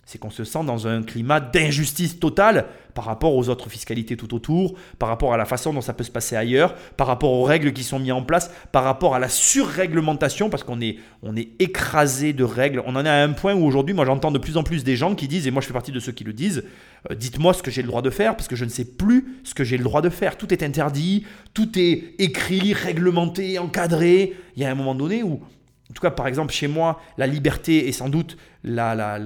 c'est 0.05 0.19
qu'on 0.19 0.29
se 0.29 0.43
sent 0.43 0.63
dans 0.65 0.88
un 0.88 1.01
climat 1.01 1.39
d'injustice 1.39 2.19
totale 2.19 2.67
par 2.93 3.05
rapport 3.05 3.35
aux 3.35 3.50
autres 3.50 3.69
fiscalités 3.69 4.15
tout 4.15 4.33
autour, 4.35 4.75
par 5.00 5.09
rapport 5.09 5.33
à 5.33 5.38
la 5.38 5.45
façon 5.45 5.74
dont 5.74 5.81
ça 5.81 5.93
peut 5.93 6.03
se 6.03 6.12
passer 6.12 6.35
ailleurs, 6.35 6.75
par 6.95 7.07
rapport 7.07 7.31
aux 7.31 7.43
règles 7.43 7.74
qui 7.74 7.83
sont 7.83 8.00
mises 8.00 8.12
en 8.12 8.21
place, 8.21 8.51
par 8.71 8.83
rapport 8.83 9.15
à 9.15 9.19
la 9.19 9.29
surréglementation, 9.29 10.50
parce 10.50 10.63
qu'on 10.63 10.79
est, 10.79 10.97
on 11.24 11.35
est 11.35 11.50
écrasé 11.59 12.33
de 12.33 12.43
règles. 12.43 12.83
On 12.85 12.95
en 12.95 13.03
est 13.03 13.09
à 13.09 13.24
un 13.24 13.33
point 13.33 13.55
où 13.55 13.65
aujourd'hui, 13.65 13.95
moi 13.95 14.05
j'entends 14.05 14.31
de 14.31 14.38
plus 14.38 14.57
en 14.57 14.63
plus 14.63 14.83
des 14.83 14.95
gens 14.95 15.15
qui 15.15 15.27
disent, 15.27 15.47
et 15.47 15.51
moi 15.51 15.62
je 15.62 15.67
fais 15.67 15.74
partie 15.74 15.91
de 15.91 16.00
ceux 16.00 16.12
qui 16.12 16.24
le 16.24 16.33
disent, 16.33 16.63
euh, 17.09 17.15
dites-moi 17.15 17.53
ce 17.53 17.63
que 17.63 17.71
j'ai 17.71 17.81
le 17.81 17.88
droit 17.88 18.03
de 18.03 18.12
faire, 18.12 18.35
parce 18.35 18.47
que 18.47 18.55
je 18.55 18.63
ne 18.63 18.69
sais 18.69 18.85
plus 18.85 19.39
ce 19.43 19.55
que 19.55 19.63
j'ai 19.63 19.77
le 19.77 19.83
droit 19.83 20.01
de 20.01 20.09
faire. 20.09 20.38
Tout 20.38 20.53
est 20.53 20.62
interdit, 20.62 21.25
tout 21.55 21.79
est 21.79 22.13
écrit, 22.19 22.74
réglementé, 22.74 23.57
encadré. 23.57 24.35
Il 24.55 24.62
y 24.62 24.65
a 24.65 24.71
un 24.71 24.75
moment 24.75 24.95
donné 24.95 25.24
où 25.24 25.41
en 25.89 25.94
tout 25.94 26.01
cas, 26.01 26.12
par 26.12 26.27
exemple, 26.27 26.51
chez 26.51 26.68
moi, 26.68 27.00
la 27.18 27.27
liberté 27.27 27.88
est 27.88 27.92
sans 27.92 28.10
doute 28.10 28.38
la, 28.63 29.20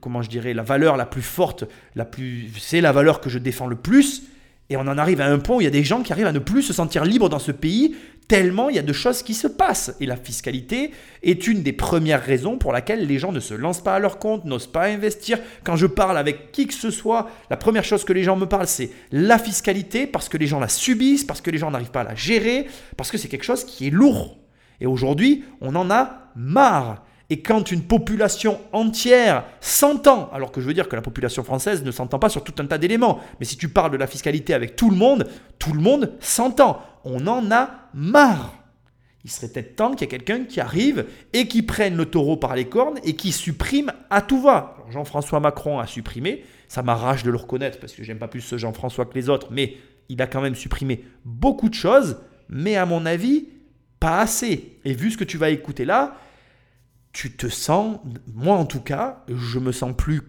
comment 0.00 0.22
je 0.22 0.30
dirais, 0.30 0.54
la 0.54 0.62
valeur 0.62 0.96
la 0.96 1.04
plus 1.04 1.22
forte, 1.22 1.64
la 1.94 2.06
plus, 2.06 2.50
c'est 2.58 2.80
la 2.80 2.92
valeur 2.92 3.20
que 3.20 3.28
je 3.28 3.38
défends 3.38 3.66
le 3.66 3.76
plus. 3.76 4.22
Et 4.70 4.78
on 4.78 4.80
en 4.80 4.96
arrive 4.96 5.20
à 5.20 5.26
un 5.26 5.38
point 5.38 5.56
où 5.56 5.60
il 5.60 5.64
y 5.64 5.68
a 5.68 5.70
des 5.70 5.84
gens 5.84 6.02
qui 6.02 6.10
arrivent 6.12 6.26
à 6.26 6.32
ne 6.32 6.38
plus 6.38 6.62
se 6.62 6.72
sentir 6.72 7.04
libres 7.04 7.28
dans 7.28 7.38
ce 7.38 7.52
pays, 7.52 7.94
tellement 8.28 8.70
il 8.70 8.76
y 8.76 8.78
a 8.78 8.82
de 8.82 8.94
choses 8.94 9.22
qui 9.22 9.34
se 9.34 9.46
passent. 9.46 9.94
Et 10.00 10.06
la 10.06 10.16
fiscalité 10.16 10.90
est 11.22 11.46
une 11.46 11.62
des 11.62 11.74
premières 11.74 12.22
raisons 12.22 12.56
pour 12.56 12.72
laquelle 12.72 13.06
les 13.06 13.18
gens 13.18 13.30
ne 13.30 13.40
se 13.40 13.52
lancent 13.52 13.84
pas 13.84 13.96
à 13.96 13.98
leur 13.98 14.18
compte, 14.18 14.46
n'osent 14.46 14.72
pas 14.72 14.86
investir. 14.86 15.38
Quand 15.64 15.76
je 15.76 15.86
parle 15.86 16.16
avec 16.16 16.50
qui 16.50 16.66
que 16.66 16.72
ce 16.72 16.90
soit, 16.90 17.28
la 17.50 17.58
première 17.58 17.84
chose 17.84 18.04
que 18.04 18.14
les 18.14 18.22
gens 18.22 18.36
me 18.36 18.46
parlent, 18.46 18.66
c'est 18.66 18.90
la 19.12 19.38
fiscalité, 19.38 20.06
parce 20.06 20.30
que 20.30 20.38
les 20.38 20.46
gens 20.46 20.60
la 20.60 20.68
subissent, 20.68 21.24
parce 21.24 21.42
que 21.42 21.50
les 21.50 21.58
gens 21.58 21.70
n'arrivent 21.70 21.90
pas 21.90 22.00
à 22.00 22.04
la 22.04 22.14
gérer, 22.14 22.66
parce 22.96 23.10
que 23.10 23.18
c'est 23.18 23.28
quelque 23.28 23.44
chose 23.44 23.64
qui 23.64 23.88
est 23.88 23.90
lourd. 23.90 24.38
Et 24.80 24.86
aujourd'hui, 24.86 25.44
on 25.60 25.74
en 25.74 25.90
a 25.90 26.30
marre. 26.36 27.04
Et 27.30 27.40
quand 27.40 27.70
une 27.70 27.82
population 27.82 28.60
entière 28.72 29.44
s'entend, 29.60 30.28
alors 30.32 30.52
que 30.52 30.60
je 30.60 30.66
veux 30.66 30.74
dire 30.74 30.88
que 30.88 30.96
la 30.96 31.02
population 31.02 31.42
française 31.42 31.82
ne 31.82 31.90
s'entend 31.90 32.18
pas 32.18 32.28
sur 32.28 32.44
tout 32.44 32.54
un 32.58 32.66
tas 32.66 32.78
d'éléments, 32.78 33.18
mais 33.40 33.46
si 33.46 33.56
tu 33.56 33.68
parles 33.68 33.92
de 33.92 33.96
la 33.96 34.06
fiscalité 34.06 34.52
avec 34.52 34.76
tout 34.76 34.90
le 34.90 34.96
monde, 34.96 35.26
tout 35.58 35.72
le 35.72 35.80
monde 35.80 36.12
s'entend. 36.20 36.82
On 37.04 37.26
en 37.26 37.50
a 37.50 37.70
marre. 37.94 38.52
Il 39.24 39.30
serait 39.30 39.48
peut-être 39.48 39.76
temps 39.76 39.92
qu'il 39.92 40.02
y 40.02 40.04
ait 40.04 40.08
quelqu'un 40.08 40.44
qui 40.44 40.60
arrive 40.60 41.06
et 41.32 41.48
qui 41.48 41.62
prenne 41.62 41.96
le 41.96 42.04
taureau 42.04 42.36
par 42.36 42.54
les 42.54 42.66
cornes 42.66 42.98
et 43.04 43.16
qui 43.16 43.32
supprime 43.32 43.90
à 44.10 44.20
tout 44.20 44.40
va. 44.40 44.76
Jean-François 44.90 45.40
Macron 45.40 45.78
a 45.78 45.86
supprimé, 45.86 46.44
ça 46.68 46.82
m'arrache 46.82 47.22
de 47.22 47.30
le 47.30 47.38
reconnaître 47.38 47.80
parce 47.80 47.94
que 47.94 48.04
j'aime 48.04 48.18
pas 48.18 48.28
plus 48.28 48.42
ce 48.42 48.58
Jean-François 48.58 49.06
que 49.06 49.14
les 49.14 49.30
autres, 49.30 49.48
mais 49.50 49.78
il 50.10 50.20
a 50.20 50.26
quand 50.26 50.42
même 50.42 50.54
supprimé 50.54 51.02
beaucoup 51.24 51.70
de 51.70 51.74
choses, 51.74 52.18
mais 52.50 52.76
à 52.76 52.84
mon 52.84 53.06
avis, 53.06 53.48
pas 54.04 54.20
assez. 54.20 54.78
Et 54.84 54.92
vu 54.92 55.10
ce 55.10 55.16
que 55.16 55.24
tu 55.24 55.38
vas 55.38 55.48
écouter 55.48 55.86
là, 55.86 56.18
tu 57.14 57.32
te 57.32 57.46
sens, 57.46 58.00
moi 58.34 58.54
en 58.54 58.66
tout 58.66 58.82
cas, 58.82 59.24
je 59.28 59.58
me 59.58 59.72
sens 59.72 59.94
plus, 59.96 60.20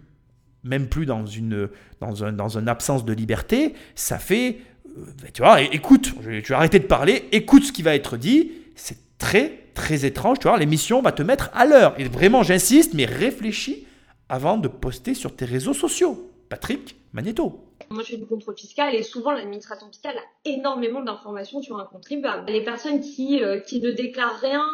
même 0.64 0.88
plus 0.88 1.04
dans 1.04 1.26
une, 1.26 1.68
dans 2.00 2.24
un, 2.24 2.32
dans 2.32 2.56
une 2.56 2.70
absence 2.70 3.04
de 3.04 3.12
liberté. 3.12 3.74
Ça 3.94 4.18
fait, 4.18 4.60
euh, 4.96 5.04
tu 5.34 5.42
vois, 5.42 5.60
écoute, 5.60 6.14
tu 6.42 6.52
vas 6.52 6.56
arrêter 6.56 6.78
de 6.78 6.86
parler, 6.86 7.28
écoute 7.32 7.64
ce 7.64 7.72
qui 7.72 7.82
va 7.82 7.94
être 7.94 8.16
dit. 8.16 8.50
C'est 8.76 9.18
très, 9.18 9.68
très 9.74 10.06
étrange. 10.06 10.38
Tu 10.38 10.48
vois, 10.48 10.56
l'émission 10.56 11.02
va 11.02 11.12
te 11.12 11.22
mettre 11.22 11.50
à 11.52 11.66
l'heure. 11.66 11.94
Et 12.00 12.04
vraiment, 12.04 12.42
j'insiste, 12.42 12.94
mais 12.94 13.04
réfléchis 13.04 13.86
avant 14.30 14.56
de 14.56 14.68
poster 14.68 15.12
sur 15.12 15.36
tes 15.36 15.44
réseaux 15.44 15.74
sociaux. 15.74 16.32
Patrick 16.48 16.96
Magneto. 17.12 17.65
Moi, 17.90 18.02
je 18.02 18.10
fais 18.10 18.16
du 18.16 18.26
contrôle 18.26 18.56
fiscal 18.56 18.94
et 18.94 19.02
souvent 19.02 19.32
l'administration 19.32 19.88
fiscale 19.88 20.16
a 20.16 20.48
énormément 20.48 21.02
d'informations 21.02 21.62
sur 21.62 21.78
un 21.78 21.84
contribuable. 21.84 22.50
Les 22.50 22.64
personnes 22.64 23.00
qui, 23.00 23.42
euh, 23.42 23.60
qui 23.60 23.80
ne 23.80 23.90
déclarent 23.90 24.40
rien 24.40 24.64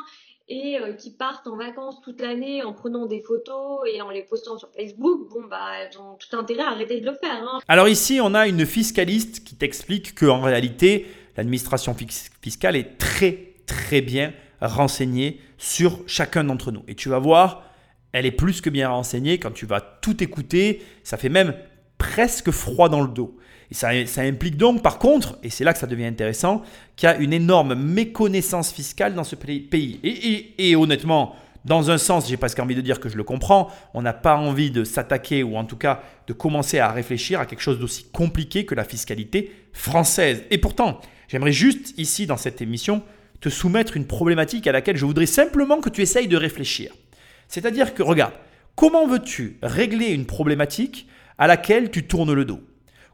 et 0.48 0.78
euh, 0.78 0.92
qui 0.94 1.10
partent 1.10 1.46
en 1.46 1.56
vacances 1.56 2.00
toute 2.02 2.20
l'année 2.20 2.62
en 2.62 2.72
prenant 2.72 3.06
des 3.06 3.20
photos 3.20 3.80
et 3.92 4.00
en 4.02 4.10
les 4.10 4.22
postant 4.22 4.58
sur 4.58 4.70
Facebook, 4.76 5.28
bon 5.30 5.44
bah 5.48 5.70
elles 5.80 5.98
ont 5.98 6.16
tout 6.16 6.36
intérêt 6.36 6.62
à 6.62 6.70
arrêter 6.70 7.00
de 7.00 7.06
le 7.06 7.14
faire. 7.14 7.42
Hein. 7.42 7.60
Alors 7.68 7.88
ici, 7.88 8.20
on 8.22 8.34
a 8.34 8.46
une 8.48 8.66
fiscaliste 8.66 9.44
qui 9.44 9.54
t'explique 9.54 10.14
que 10.14 10.26
en 10.26 10.40
réalité, 10.40 11.06
l'administration 11.36 11.94
fiscale 12.42 12.76
est 12.76 12.98
très 12.98 13.54
très 13.66 14.00
bien 14.00 14.32
renseignée 14.60 15.40
sur 15.58 16.00
chacun 16.06 16.44
d'entre 16.44 16.72
nous. 16.72 16.82
Et 16.88 16.94
tu 16.94 17.08
vas 17.08 17.18
voir, 17.18 17.64
elle 18.12 18.26
est 18.26 18.32
plus 18.32 18.60
que 18.60 18.70
bien 18.70 18.88
renseignée 18.88 19.38
quand 19.38 19.52
tu 19.52 19.66
vas 19.66 19.80
tout 19.80 20.22
écouter. 20.22 20.82
Ça 21.02 21.16
fait 21.16 21.28
même 21.28 21.54
presque 22.02 22.50
froid 22.50 22.88
dans 22.88 23.00
le 23.00 23.06
dos. 23.06 23.38
Et 23.70 23.74
ça, 23.74 23.90
implique 24.22 24.56
donc, 24.56 24.82
par 24.82 24.98
contre, 24.98 25.38
et 25.44 25.50
c'est 25.50 25.62
là 25.62 25.72
que 25.72 25.78
ça 25.78 25.86
devient 25.86 26.04
intéressant, 26.04 26.62
qu'il 26.96 27.08
y 27.08 27.12
a 27.12 27.16
une 27.16 27.32
énorme 27.32 27.76
méconnaissance 27.76 28.72
fiscale 28.72 29.14
dans 29.14 29.22
ce 29.22 29.36
pays. 29.36 30.00
Et, 30.58 30.74
honnêtement, 30.74 31.36
dans 31.64 31.92
un 31.92 31.98
sens, 31.98 32.28
j'ai 32.28 32.36
presque 32.36 32.58
envie 32.58 32.74
de 32.74 32.80
dire 32.80 32.98
que 32.98 33.08
je 33.08 33.16
le 33.16 33.22
comprends, 33.22 33.70
on 33.94 34.02
n'a 34.02 34.12
pas 34.12 34.36
envie 34.36 34.72
de 34.72 34.82
s'attaquer 34.82 35.44
ou 35.44 35.56
en 35.56 35.64
tout 35.64 35.76
cas 35.76 36.02
de 36.26 36.32
commencer 36.32 36.80
à 36.80 36.90
réfléchir 36.90 37.38
à 37.38 37.46
quelque 37.46 37.62
chose 37.62 37.78
d'aussi 37.78 38.04
compliqué 38.12 38.66
que 38.66 38.74
la 38.74 38.84
fiscalité 38.84 39.52
française. 39.72 40.42
Et 40.50 40.58
pourtant, 40.58 41.00
j'aimerais 41.28 41.52
juste 41.52 41.94
ici 41.98 42.26
dans 42.26 42.36
cette 42.36 42.60
émission 42.60 43.02
te 43.40 43.48
soumettre 43.48 43.96
une 43.96 44.08
problématique 44.08 44.66
à 44.66 44.72
laquelle 44.72 44.96
je 44.96 45.06
voudrais 45.06 45.26
simplement 45.26 45.80
que 45.80 45.88
tu 45.88 46.02
essayes 46.02 46.28
de 46.28 46.36
réfléchir. 46.36 46.92
C'est-à-dire 47.46 47.94
que, 47.94 48.02
regarde, 48.02 48.34
comment 48.74 49.06
veux-tu 49.06 49.58
régler 49.62 50.08
une 50.08 50.26
problématique 50.26 51.06
à 51.38 51.46
laquelle 51.46 51.90
tu 51.90 52.06
tournes 52.06 52.32
le 52.32 52.44
dos. 52.44 52.60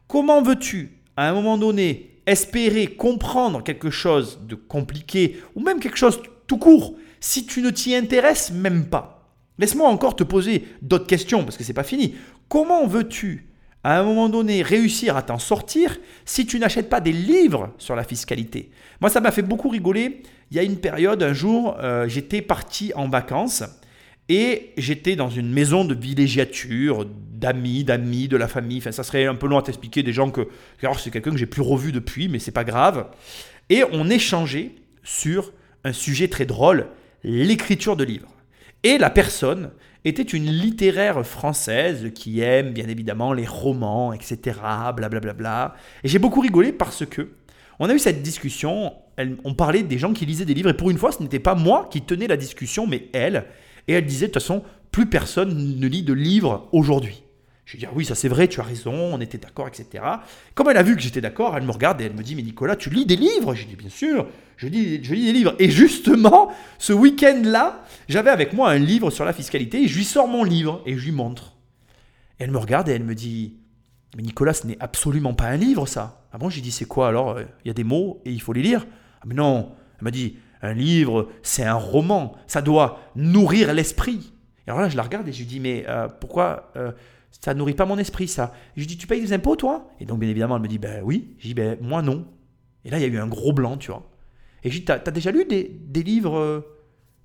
Comment 0.07 0.41
veux-tu, 0.41 0.97
à 1.15 1.29
un 1.29 1.33
moment 1.33 1.57
donné, 1.57 2.21
espérer 2.25 2.87
comprendre 2.87 3.63
quelque 3.63 3.89
chose 3.89 4.39
de 4.47 4.55
compliqué 4.55 5.41
ou 5.55 5.61
même 5.61 5.79
quelque 5.79 5.97
chose 5.97 6.21
tout 6.47 6.57
court 6.57 6.95
si 7.19 7.45
tu 7.45 7.61
ne 7.61 7.69
t'y 7.69 7.95
intéresses 7.95 8.51
même 8.51 8.85
pas? 8.85 9.33
Laisse-moi 9.57 9.89
encore 9.89 10.15
te 10.15 10.23
poser 10.23 10.67
d'autres 10.81 11.07
questions 11.07 11.43
parce 11.43 11.57
que 11.57 11.63
c'est 11.63 11.73
pas 11.73 11.83
fini. 11.83 12.15
Comment 12.47 12.87
veux-tu 12.87 13.47
à 13.83 13.99
un 13.99 14.03
moment 14.03 14.29
donné 14.29 14.61
réussir 14.61 15.17
à 15.17 15.21
t'en 15.21 15.37
sortir 15.37 15.97
si 16.25 16.45
tu 16.45 16.59
n'achètes 16.59 16.89
pas 16.89 17.01
des 17.01 17.11
livres 17.11 17.73
sur 17.77 17.95
la 17.95 18.03
fiscalité? 18.03 18.71
Moi, 19.01 19.09
ça 19.09 19.19
m'a 19.21 19.31
fait 19.31 19.41
beaucoup 19.41 19.69
rigoler. 19.69 20.23
Il 20.51 20.57
y 20.57 20.59
a 20.59 20.63
une 20.63 20.77
période, 20.77 21.21
un 21.21 21.33
jour, 21.33 21.75
euh, 21.79 22.07
j'étais 22.07 22.41
parti 22.41 22.93
en 22.95 23.09
vacances 23.09 23.63
et 24.29 24.73
j'étais 24.77 25.15
dans 25.15 25.29
une 25.29 25.51
maison 25.51 25.83
de 25.83 25.95
villégiature, 25.95 27.05
d'amis, 27.05 27.83
d'amis, 27.83 28.27
de 28.27 28.37
la 28.37 28.47
famille. 28.47 28.77
Enfin, 28.77 28.91
ça 28.91 29.03
serait 29.03 29.25
un 29.25 29.33
peu 29.33 29.47
long 29.47 29.57
à 29.57 29.63
t'expliquer 29.63 30.03
des 30.03 30.13
gens 30.13 30.29
que. 30.29 30.47
Alors, 30.83 30.99
c'est 30.99 31.09
quelqu'un 31.09 31.31
que 31.31 31.37
j'ai 31.37 31.47
plus 31.47 31.63
revu 31.63 31.91
depuis, 31.91 32.29
mais 32.29 32.37
c'est 32.37 32.51
pas 32.51 32.63
grave. 32.63 33.07
Et 33.69 33.83
on 33.91 34.07
échangeait 34.09 34.71
sur 35.03 35.51
un 35.83 35.93
sujet 35.93 36.27
très 36.27 36.45
drôle, 36.45 36.87
l'écriture 37.23 37.95
de 37.95 38.03
livres. 38.03 38.29
Et 38.83 38.99
la 38.99 39.09
personne 39.09 39.71
était 40.05 40.21
une 40.21 40.45
littéraire 40.45 41.25
française 41.25 42.11
qui 42.13 42.41
aime 42.41 42.71
bien 42.71 42.87
évidemment 42.87 43.33
les 43.33 43.47
romans, 43.47 44.13
etc. 44.13 44.59
Blablabla. 44.95 45.33
Bla 45.33 45.75
Et 46.03 46.07
j'ai 46.07 46.19
beaucoup 46.19 46.39
rigolé 46.39 46.71
parce 46.71 47.05
que 47.05 47.29
on 47.79 47.89
a 47.89 47.93
eu 47.93 47.99
cette 47.99 48.21
discussion. 48.21 48.93
on 49.43 49.53
parlait 49.55 49.83
des 49.83 49.97
gens 49.97 50.13
qui 50.13 50.25
lisaient 50.25 50.45
des 50.45 50.53
livres. 50.53 50.69
Et 50.69 50.75
pour 50.75 50.91
une 50.91 50.97
fois, 50.97 51.11
ce 51.11 51.23
n'était 51.23 51.39
pas 51.39 51.55
moi 51.55 51.87
qui 51.91 52.01
tenais 52.01 52.27
la 52.27 52.37
discussion, 52.37 52.85
mais 52.85 53.07
elle. 53.13 53.45
Et 53.89 53.93
elle 53.93 54.05
disait, 54.05 54.27
de 54.27 54.31
toute 54.31 54.41
façon, 54.41 54.61
plus 54.91 55.07
personne 55.07 55.79
ne 55.79 55.87
lit 55.87 56.03
de 56.03 56.13
livres 56.13 56.69
aujourd'hui. 56.71 57.23
Je 57.65 57.71
lui 57.71 57.79
dis, 57.79 57.85
ah 57.87 57.93
oui, 57.95 58.05
ça 58.05 58.13
c'est 58.13 58.27
vrai, 58.27 58.47
tu 58.47 58.59
as 58.59 58.63
raison, 58.63 58.93
on 58.93 59.19
était 59.19 59.39
d'accord, 59.39 59.67
etc. 59.67 60.03
Comme 60.53 60.69
elle 60.69 60.77
a 60.77 60.83
vu 60.83 60.95
que 60.95 61.01
j'étais 61.01 61.21
d'accord, 61.21 61.57
elle 61.57 61.63
me 61.63 61.71
regarde 61.71 61.99
et 61.99 62.03
elle 62.03 62.13
me 62.13 62.21
dit, 62.21 62.35
mais 62.35 62.43
Nicolas, 62.43 62.75
tu 62.75 62.91
lis 62.91 63.07
des 63.07 63.15
livres? 63.15 63.55
Je 63.55 63.65
dis, 63.65 63.75
bien 63.75 63.89
sûr, 63.89 64.27
je 64.57 64.67
lis, 64.67 65.03
je 65.03 65.15
lis 65.15 65.25
des 65.25 65.33
livres. 65.33 65.55
Et 65.57 65.71
justement, 65.71 66.51
ce 66.77 66.93
week-end-là, 66.93 67.83
j'avais 68.07 68.29
avec 68.29 68.53
moi 68.53 68.69
un 68.69 68.77
livre 68.77 69.09
sur 69.09 69.25
la 69.25 69.33
fiscalité 69.33 69.81
et 69.81 69.87
je 69.87 69.97
lui 69.97 70.05
sors 70.05 70.27
mon 70.27 70.43
livre 70.43 70.83
et 70.85 70.95
je 70.95 71.03
lui 71.03 71.11
montre. 71.11 71.55
Et 72.39 72.43
elle 72.43 72.51
me 72.51 72.59
regarde 72.59 72.89
et 72.89 72.91
elle 72.91 73.03
me 73.03 73.15
dit, 73.15 73.55
mais 74.15 74.21
Nicolas, 74.21 74.53
ce 74.53 74.67
n'est 74.67 74.77
absolument 74.79 75.33
pas 75.33 75.45
un 75.47 75.57
livre, 75.57 75.87
ça. 75.87 76.27
Ah 76.31 76.37
bon, 76.37 76.51
j'ai 76.51 76.61
dit, 76.61 76.71
c'est 76.71 76.85
quoi 76.85 77.07
alors? 77.07 77.39
Il 77.39 77.67
y 77.67 77.71
a 77.71 77.73
des 77.73 77.83
mots 77.83 78.21
et 78.23 78.31
il 78.31 78.41
faut 78.41 78.53
les 78.53 78.61
lire 78.61 78.85
Ah 79.21 79.25
mais 79.25 79.33
non, 79.33 79.71
elle 79.97 80.03
m'a 80.03 80.11
dit, 80.11 80.37
un 80.61 80.73
livre, 80.73 81.29
c'est 81.41 81.63
un 81.63 81.75
roman. 81.75 82.35
Ça 82.47 82.61
doit 82.61 82.99
nourrir 83.15 83.73
l'esprit. 83.73 84.33
Et 84.67 84.71
alors 84.71 84.81
là, 84.81 84.89
je 84.89 84.97
la 84.97 85.03
regarde 85.03 85.27
et 85.27 85.31
je 85.31 85.39
lui 85.39 85.45
dis, 85.45 85.59
mais 85.59 85.85
euh, 85.87 86.07
pourquoi 86.07 86.71
euh, 86.75 86.91
ça 87.31 87.53
nourrit 87.53 87.73
pas 87.73 87.85
mon 87.85 87.97
esprit, 87.97 88.27
ça? 88.27 88.53
Je 88.75 88.81
lui 88.81 88.87
dis, 88.87 88.97
tu 88.97 89.07
payes 89.07 89.21
des 89.21 89.33
impôts, 89.33 89.55
toi? 89.55 89.89
Et 89.99 90.05
donc, 90.05 90.19
bien 90.19 90.29
évidemment, 90.29 90.57
elle 90.57 90.61
me 90.61 90.67
dit, 90.67 90.77
ben 90.77 91.01
oui. 91.03 91.35
Je 91.39 91.47
dis, 91.47 91.53
ben 91.53 91.77
moi, 91.81 92.01
non. 92.01 92.25
Et 92.85 92.89
là, 92.89 92.97
il 92.97 93.01
y 93.01 93.05
a 93.05 93.07
eu 93.07 93.17
un 93.17 93.27
gros 93.27 93.53
blanc, 93.53 93.77
tu 93.77 93.91
vois. 93.91 94.09
Et 94.63 94.69
je 94.69 94.79
dis, 94.79 94.85
t'as 94.85 94.95
as 94.95 95.11
déjà 95.11 95.31
lu 95.31 95.45
des, 95.45 96.03
livres 96.03 96.37
euh, 96.37 96.61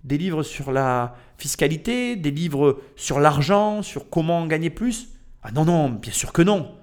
des 0.04 0.18
livres 0.18 0.42
sur 0.42 0.72
la 0.72 1.16
fiscalité, 1.36 2.16
des 2.16 2.30
livres 2.30 2.80
sur 2.96 3.18
l'argent, 3.18 3.82
sur 3.82 4.08
comment 4.08 4.46
gagner 4.46 4.70
plus? 4.70 5.08
Ah 5.42 5.50
non, 5.50 5.64
non, 5.64 5.90
bien 5.90 6.12
sûr 6.12 6.32
que 6.32 6.42
non. 6.42 6.74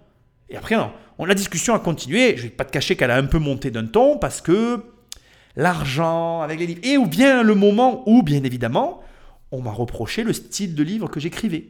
Et 0.50 0.58
après, 0.58 0.76
la 1.18 1.34
discussion 1.34 1.74
a 1.74 1.80
continué. 1.80 2.36
Je 2.38 2.44
vais 2.44 2.50
pas 2.50 2.66
te 2.66 2.72
cacher 2.72 2.96
qu'elle 2.96 3.12
a 3.12 3.16
un 3.16 3.26
peu 3.26 3.40
monté 3.40 3.72
d'un 3.72 3.86
ton 3.86 4.18
parce 4.18 4.42
que 4.42 4.84
l'argent, 5.56 6.42
avec 6.42 6.60
les 6.60 6.68
livres. 6.68 6.82
Et 6.84 6.98
ou 6.98 7.06
bien 7.06 7.44
le 7.44 7.56
moment 7.56 8.04
où, 8.06 8.24
bien 8.24 8.44
évidemment, 8.44 9.02
on 9.52 9.62
m'a 9.62 9.72
reproché 9.72 10.24
le 10.24 10.32
style 10.32 10.76
de 10.76 10.84
livre 10.84 11.10
que 11.10 11.20
j'écrivais. 11.20 11.66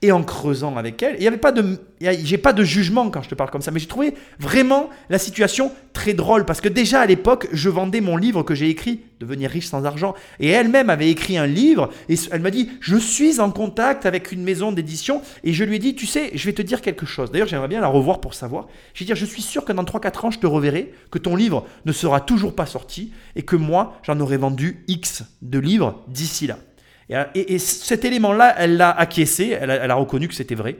Et 0.00 0.10
en 0.10 0.22
creusant 0.22 0.76
avec 0.76 1.02
elle, 1.02 1.16
il 1.18 1.22
y 1.22 1.28
avait 1.28 1.36
pas 1.36 1.52
de, 1.52 1.78
j'ai 2.00 2.38
pas 2.38 2.54
de 2.54 2.64
jugement 2.64 3.10
quand 3.10 3.22
je 3.22 3.28
te 3.28 3.34
parle 3.34 3.50
comme 3.50 3.60
ça, 3.60 3.70
mais 3.70 3.78
j'ai 3.78 3.86
trouvé 3.86 4.14
vraiment 4.38 4.88
la 5.10 5.18
situation 5.18 5.70
très 5.92 6.14
drôle 6.14 6.46
parce 6.46 6.62
que 6.62 6.68
déjà 6.68 7.00
à 7.00 7.06
l'époque, 7.06 7.48
je 7.52 7.68
vendais 7.68 8.00
mon 8.00 8.16
livre 8.16 8.42
que 8.42 8.54
j'ai 8.54 8.70
écrit, 8.70 9.02
Devenir 9.20 9.50
riche 9.50 9.68
sans 9.68 9.86
argent, 9.86 10.14
et 10.40 10.48
elle-même 10.48 10.90
avait 10.90 11.08
écrit 11.08 11.38
un 11.38 11.46
livre 11.46 11.90
et 12.10 12.16
elle 12.30 12.42
m'a 12.42 12.50
dit, 12.50 12.70
je 12.80 12.96
suis 12.96 13.40
en 13.40 13.50
contact 13.50 14.04
avec 14.04 14.30
une 14.30 14.42
maison 14.42 14.72
d'édition 14.72 15.22
et 15.42 15.54
je 15.54 15.64
lui 15.64 15.76
ai 15.76 15.78
dit, 15.78 15.94
tu 15.94 16.04
sais, 16.04 16.30
je 16.34 16.44
vais 16.44 16.52
te 16.52 16.60
dire 16.60 16.82
quelque 16.82 17.06
chose. 17.06 17.30
D'ailleurs, 17.30 17.48
j'aimerais 17.48 17.68
bien 17.68 17.80
la 17.80 17.88
revoir 17.88 18.20
pour 18.20 18.34
savoir. 18.34 18.66
Je 18.92 19.00
vais 19.00 19.06
dire, 19.06 19.16
je 19.16 19.24
suis 19.24 19.40
sûr 19.40 19.64
que 19.64 19.72
dans 19.72 19.84
3-4 19.84 20.26
ans, 20.26 20.30
je 20.30 20.38
te 20.38 20.46
reverrai, 20.46 20.92
que 21.10 21.18
ton 21.18 21.34
livre 21.34 21.66
ne 21.86 21.92
sera 21.92 22.20
toujours 22.20 22.54
pas 22.54 22.66
sorti 22.66 23.12
et 23.36 23.42
que 23.42 23.56
moi, 23.56 23.98
j'en 24.02 24.20
aurai 24.20 24.36
vendu 24.36 24.84
X 24.86 25.22
de 25.40 25.58
livres 25.58 26.04
d'ici 26.08 26.46
là. 26.46 26.58
Et, 27.08 27.58
cet 27.58 28.04
élément-là, 28.04 28.54
elle 28.58 28.76
l'a 28.76 28.90
acquiescé, 28.90 29.56
elle 29.60 29.70
a, 29.70 29.94
reconnu 29.94 30.28
que 30.28 30.34
c'était 30.34 30.54
vrai. 30.54 30.78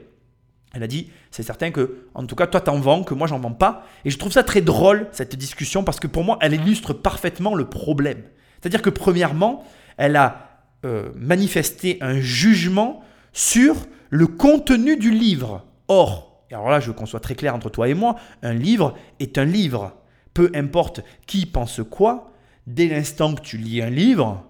Elle 0.73 0.83
a 0.83 0.87
dit, 0.87 1.09
c'est 1.31 1.43
certain 1.43 1.71
que, 1.71 2.07
en 2.13 2.25
tout 2.25 2.35
cas, 2.35 2.47
toi 2.47 2.59
t'en 2.59 2.79
vends, 2.79 3.03
que 3.03 3.13
moi 3.13 3.27
j'en 3.27 3.39
vends 3.39 3.53
pas. 3.53 3.85
Et 4.03 4.09
je 4.09 4.17
trouve 4.17 4.31
ça 4.31 4.43
très 4.43 4.61
drôle, 4.61 5.07
cette 5.11 5.35
discussion, 5.35 5.83
parce 5.83 5.99
que 5.99 6.07
pour 6.07 6.23
moi, 6.23 6.37
elle 6.41 6.53
illustre 6.53 6.93
parfaitement 6.93 7.55
le 7.55 7.69
problème. 7.69 8.23
C'est-à-dire 8.59 8.81
que, 8.81 8.89
premièrement, 8.89 9.63
elle 9.95 10.17
a 10.17 10.47
euh, 10.85 11.09
manifesté 11.15 11.97
un 12.01 12.19
jugement 12.19 13.01
sur 13.31 13.75
le 14.09 14.27
contenu 14.27 14.97
du 14.97 15.11
livre. 15.11 15.65
Or, 15.87 16.43
alors 16.51 16.69
là, 16.69 16.79
je 16.79 16.87
veux 16.87 16.93
qu'on 16.93 17.05
soit 17.05 17.19
très 17.19 17.35
clair 17.35 17.55
entre 17.55 17.69
toi 17.69 17.87
et 17.87 17.93
moi, 17.93 18.15
un 18.41 18.53
livre 18.53 18.95
est 19.19 19.37
un 19.37 19.45
livre. 19.45 19.95
Peu 20.33 20.51
importe 20.53 21.01
qui 21.25 21.45
pense 21.45 21.81
quoi, 21.89 22.31
dès 22.67 22.87
l'instant 22.87 23.33
que 23.33 23.41
tu 23.41 23.57
lis 23.57 23.81
un 23.81 23.89
livre, 23.89 24.45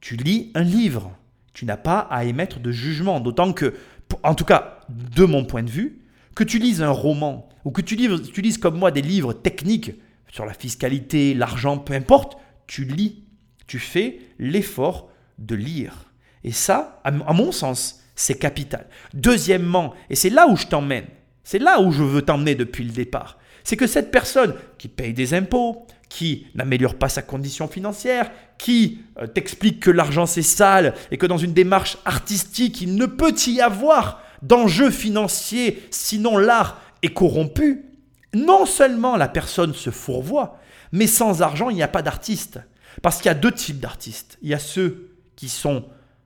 tu 0.00 0.16
lis 0.16 0.50
un 0.54 0.62
livre 0.62 1.16
tu 1.52 1.66
n'as 1.66 1.76
pas 1.76 1.98
à 1.98 2.24
émettre 2.24 2.60
de 2.60 2.72
jugement. 2.72 3.20
D'autant 3.20 3.52
que, 3.52 3.74
en 4.22 4.34
tout 4.34 4.44
cas, 4.44 4.80
de 4.88 5.24
mon 5.24 5.44
point 5.44 5.62
de 5.62 5.70
vue, 5.70 6.00
que 6.34 6.44
tu 6.44 6.58
lises 6.58 6.82
un 6.82 6.90
roman 6.90 7.48
ou 7.64 7.70
que 7.70 7.82
tu 7.82 7.96
lises, 7.96 8.58
comme 8.58 8.78
moi 8.78 8.90
des 8.90 9.02
livres 9.02 9.32
techniques 9.32 9.92
sur 10.30 10.46
la 10.46 10.54
fiscalité, 10.54 11.34
l'argent, 11.34 11.78
peu 11.78 11.92
importe, 11.92 12.38
tu 12.66 12.84
lis. 12.84 13.24
Tu 13.66 13.78
fais 13.78 14.20
l'effort 14.38 15.10
de 15.38 15.54
lire. 15.54 16.06
Et 16.44 16.52
ça, 16.52 17.00
à 17.04 17.32
mon 17.32 17.52
sens, 17.52 18.02
c'est 18.16 18.38
capital. 18.38 18.86
Deuxièmement, 19.14 19.94
et 20.08 20.14
c'est 20.14 20.30
là 20.30 20.48
où 20.48 20.56
je 20.56 20.66
t'emmène, 20.66 21.06
c'est 21.44 21.58
là 21.58 21.80
où 21.80 21.92
je 21.92 22.02
veux 22.02 22.22
t'emmener 22.22 22.54
depuis 22.54 22.84
le 22.84 22.90
départ, 22.90 23.38
c'est 23.64 23.76
que 23.76 23.86
cette 23.86 24.10
personne 24.10 24.54
qui 24.78 24.88
paye 24.88 25.12
des 25.12 25.34
impôts, 25.34 25.86
qui 26.10 26.48
n'améliore 26.54 26.96
pas 26.96 27.08
sa 27.08 27.22
condition 27.22 27.68
financière, 27.68 28.30
qui 28.58 28.98
euh, 29.18 29.26
t'explique 29.26 29.80
que 29.80 29.90
l'argent 29.90 30.26
c'est 30.26 30.42
sale 30.42 30.92
et 31.10 31.16
que 31.16 31.24
dans 31.24 31.38
une 31.38 31.54
démarche 31.54 31.96
artistique, 32.04 32.82
il 32.82 32.96
ne 32.96 33.06
peut 33.06 33.34
y 33.46 33.62
avoir 33.62 34.20
d'enjeux 34.42 34.90
financiers, 34.90 35.82
sinon 35.90 36.36
l'art 36.36 36.82
est 37.02 37.14
corrompu, 37.14 37.86
non 38.34 38.66
seulement 38.66 39.16
la 39.16 39.28
personne 39.28 39.72
se 39.72 39.90
fourvoie, 39.90 40.58
mais 40.92 41.06
sans 41.06 41.42
argent, 41.42 41.70
il 41.70 41.76
n'y 41.76 41.82
a 41.82 41.88
pas 41.88 42.02
d'artiste. 42.02 42.60
Parce 43.02 43.18
qu'il 43.18 43.26
y 43.26 43.30
a 43.30 43.34
deux 43.34 43.52
types 43.52 43.78
d'artistes. 43.78 44.36
Il 44.42 44.48
y 44.48 44.54
a 44.54 44.58
ceux 44.58 45.16
qui 45.36 45.48
sont 45.48 45.84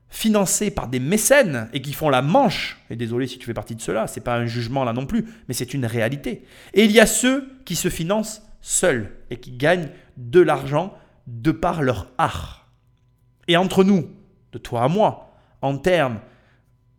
financés 0.09 0.71
par 0.71 0.88
des 0.88 1.00
mécènes 1.00 1.69
et 1.73 1.83
qui 1.83 1.93
font 1.93 2.09
la 2.09 2.23
manche. 2.23 2.81
Et 2.88 2.97
désolé 2.97 3.26
si 3.26 3.38
tu 3.38 3.47
fais 3.47 3.55
partie 3.55 3.75
de 3.75 3.83
cela, 3.83 4.07
c'est 4.07 4.23
pas 4.23 4.37
un 4.37 4.47
jugement 4.47 4.85
là 4.85 4.93
non 4.93 5.07
plus, 5.07 5.26
mais 5.49 5.55
c'est 5.55 5.75
une 5.75 5.85
réalité. 5.85 6.45
Et 6.73 6.85
il 6.85 6.93
y 6.93 7.00
a 7.00 7.07
ceux 7.07 7.49
qui 7.64 7.76
se 7.76 7.91
financent 7.91 8.43
seuls 8.61 9.11
et 9.35 9.41
qui 9.41 9.53
gagnent 9.53 9.91
de 10.17 10.41
l'argent 10.41 10.95
de 11.26 11.50
par 11.50 11.83
leur 11.83 12.09
art. 12.17 12.69
Et 13.49 13.57
entre 13.57 13.85
nous, 13.85 14.09
de 14.53 14.59
toi 14.59 14.83
à 14.85 14.88
moi, 14.88 15.35
en 15.61 15.76
termes 15.76 16.21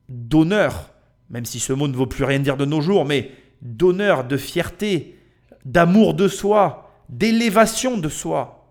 d'honneur, 0.10 0.92
même 1.30 1.46
si 1.46 1.60
ce 1.60 1.74
mot 1.74 1.88
ne 1.88 1.96
vaut 1.96 2.06
plus 2.06 2.24
rien 2.24 2.40
dire 2.40 2.58
de 2.58 2.66
nos 2.66 2.82
jours, 2.82 3.06
mais 3.06 3.32
d'honneur, 3.62 4.26
de 4.26 4.38
fierté, 4.38 5.18
d'amour 5.64 6.14
de 6.14 6.28
soi, 6.28 6.92
d'élévation 7.10 7.98
de 7.98 8.10
soi, 8.10 8.68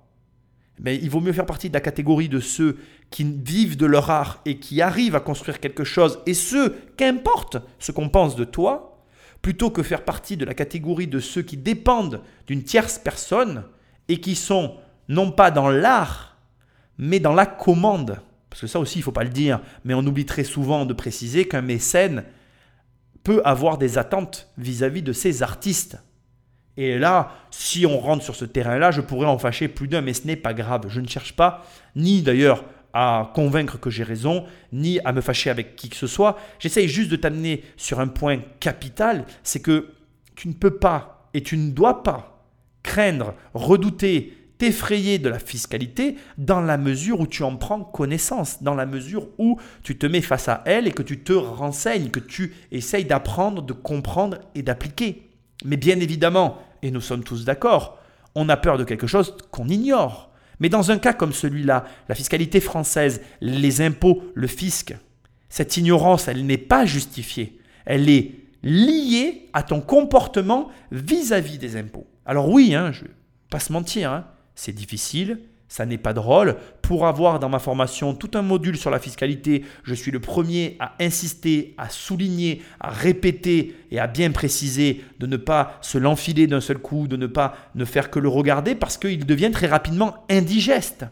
mais 0.78 0.96
il 0.96 1.08
vaut 1.08 1.20
mieux 1.20 1.32
faire 1.32 1.46
partie 1.46 1.68
de 1.68 1.74
la 1.74 1.80
catégorie 1.80 2.28
de 2.28 2.40
ceux 2.40 2.78
qui 3.10 3.24
vivent 3.24 3.76
de 3.76 3.86
leur 3.86 4.10
art 4.10 4.40
et 4.44 4.58
qui 4.58 4.82
arrivent 4.82 5.14
à 5.14 5.20
construire 5.20 5.60
quelque 5.60 5.84
chose, 5.84 6.20
et 6.26 6.34
ceux, 6.34 6.76
qu'importe 6.96 7.56
ce 7.78 7.92
qu'on 7.92 8.08
pense 8.08 8.36
de 8.36 8.44
toi, 8.44 8.93
plutôt 9.44 9.68
que 9.68 9.82
faire 9.82 10.04
partie 10.04 10.38
de 10.38 10.46
la 10.46 10.54
catégorie 10.54 11.06
de 11.06 11.20
ceux 11.20 11.42
qui 11.42 11.58
dépendent 11.58 12.22
d'une 12.46 12.62
tierce 12.62 12.98
personne 12.98 13.64
et 14.08 14.18
qui 14.18 14.36
sont 14.36 14.76
non 15.10 15.30
pas 15.30 15.50
dans 15.50 15.68
l'art, 15.68 16.38
mais 16.96 17.20
dans 17.20 17.34
la 17.34 17.44
commande. 17.44 18.22
Parce 18.48 18.62
que 18.62 18.66
ça 18.66 18.80
aussi, 18.80 18.94
il 18.94 19.00
ne 19.00 19.04
faut 19.04 19.12
pas 19.12 19.22
le 19.22 19.28
dire, 19.28 19.60
mais 19.84 19.92
on 19.92 19.98
oublie 19.98 20.24
très 20.24 20.44
souvent 20.44 20.86
de 20.86 20.94
préciser 20.94 21.46
qu'un 21.46 21.60
mécène 21.60 22.24
peut 23.22 23.42
avoir 23.44 23.76
des 23.76 23.98
attentes 23.98 24.48
vis-à-vis 24.56 25.02
-vis 25.02 25.04
de 25.04 25.12
ses 25.12 25.42
artistes. 25.42 25.98
Et 26.78 26.98
là, 26.98 27.34
si 27.50 27.84
on 27.84 27.98
rentre 27.98 28.24
sur 28.24 28.36
ce 28.36 28.46
terrain-là, 28.46 28.92
je 28.92 29.02
pourrais 29.02 29.26
en 29.26 29.36
fâcher 29.36 29.68
plus 29.68 29.88
d'un, 29.88 30.00
mais 30.00 30.14
ce 30.14 30.26
n'est 30.26 30.36
pas 30.36 30.54
grave. 30.54 30.86
Je 30.88 31.02
ne 31.02 31.06
cherche 31.06 31.36
pas, 31.36 31.66
ni 31.96 32.22
d'ailleurs 32.22 32.64
à 32.94 33.32
convaincre 33.34 33.78
que 33.78 33.90
j'ai 33.90 34.04
raison, 34.04 34.44
ni 34.72 35.00
à 35.04 35.12
me 35.12 35.20
fâcher 35.20 35.50
avec 35.50 35.76
qui 35.76 35.90
que 35.90 35.96
ce 35.96 36.06
soit. 36.06 36.38
J'essaye 36.60 36.88
juste 36.88 37.10
de 37.10 37.16
t'amener 37.16 37.64
sur 37.76 38.00
un 38.00 38.06
point 38.06 38.38
capital, 38.60 39.26
c'est 39.42 39.60
que 39.60 39.90
tu 40.36 40.48
ne 40.48 40.54
peux 40.54 40.78
pas 40.78 41.28
et 41.34 41.42
tu 41.42 41.56
ne 41.56 41.72
dois 41.72 42.02
pas 42.02 42.48
craindre, 42.82 43.34
redouter, 43.52 44.36
t'effrayer 44.58 45.18
de 45.18 45.28
la 45.28 45.40
fiscalité 45.40 46.16
dans 46.38 46.60
la 46.60 46.78
mesure 46.78 47.20
où 47.20 47.26
tu 47.26 47.42
en 47.42 47.56
prends 47.56 47.80
connaissance, 47.80 48.62
dans 48.62 48.74
la 48.74 48.86
mesure 48.86 49.26
où 49.38 49.58
tu 49.82 49.98
te 49.98 50.06
mets 50.06 50.20
face 50.20 50.48
à 50.48 50.62
elle 50.64 50.86
et 50.86 50.92
que 50.92 51.02
tu 51.02 51.24
te 51.24 51.32
renseignes, 51.32 52.10
que 52.10 52.20
tu 52.20 52.54
essayes 52.70 53.04
d'apprendre, 53.04 53.62
de 53.62 53.72
comprendre 53.72 54.38
et 54.54 54.62
d'appliquer. 54.62 55.30
Mais 55.64 55.76
bien 55.76 55.98
évidemment, 55.98 56.58
et 56.82 56.90
nous 56.92 57.00
sommes 57.00 57.24
tous 57.24 57.44
d'accord, 57.44 57.98
on 58.36 58.48
a 58.48 58.56
peur 58.56 58.78
de 58.78 58.84
quelque 58.84 59.06
chose 59.06 59.36
qu'on 59.50 59.68
ignore. 59.68 60.30
Mais 60.60 60.68
dans 60.68 60.90
un 60.90 60.98
cas 60.98 61.12
comme 61.12 61.32
celui-là, 61.32 61.84
la 62.08 62.14
fiscalité 62.14 62.60
française, 62.60 63.20
les 63.40 63.80
impôts, 63.80 64.22
le 64.34 64.46
fisc, 64.46 64.94
cette 65.48 65.76
ignorance, 65.76 66.28
elle 66.28 66.46
n'est 66.46 66.58
pas 66.58 66.84
justifiée. 66.84 67.58
Elle 67.84 68.08
est 68.08 68.32
liée 68.62 69.48
à 69.52 69.62
ton 69.62 69.80
comportement 69.80 70.68
vis-à-vis 70.90 71.58
des 71.58 71.76
impôts. 71.76 72.06
Alors 72.26 72.48
oui, 72.48 72.74
hein, 72.74 72.92
je 72.92 73.02
ne 73.02 73.08
vais 73.08 73.14
pas 73.50 73.60
se 73.60 73.72
mentir, 73.72 74.10
hein, 74.10 74.26
c'est 74.54 74.72
difficile, 74.72 75.40
ça 75.68 75.86
n'est 75.86 75.98
pas 75.98 76.12
drôle. 76.12 76.56
Pour 76.84 77.06
avoir 77.06 77.38
dans 77.38 77.48
ma 77.48 77.60
formation 77.60 78.12
tout 78.14 78.32
un 78.34 78.42
module 78.42 78.76
sur 78.76 78.90
la 78.90 78.98
fiscalité, 78.98 79.64
je 79.84 79.94
suis 79.94 80.10
le 80.10 80.20
premier 80.20 80.76
à 80.80 80.92
insister, 81.00 81.74
à 81.78 81.88
souligner, 81.88 82.60
à 82.78 82.90
répéter 82.90 83.74
et 83.90 83.98
à 83.98 84.06
bien 84.06 84.30
préciser 84.32 85.02
de 85.18 85.26
ne 85.26 85.38
pas 85.38 85.78
se 85.80 85.96
l'enfiler 85.96 86.46
d'un 86.46 86.60
seul 86.60 86.76
coup, 86.76 87.08
de 87.08 87.16
ne 87.16 87.26
pas 87.26 87.56
ne 87.74 87.86
faire 87.86 88.10
que 88.10 88.18
le 88.18 88.28
regarder 88.28 88.74
parce 88.74 88.98
qu'il 88.98 89.24
devient 89.24 89.50
très 89.50 89.66
rapidement 89.66 90.26
indigeste. 90.28 91.06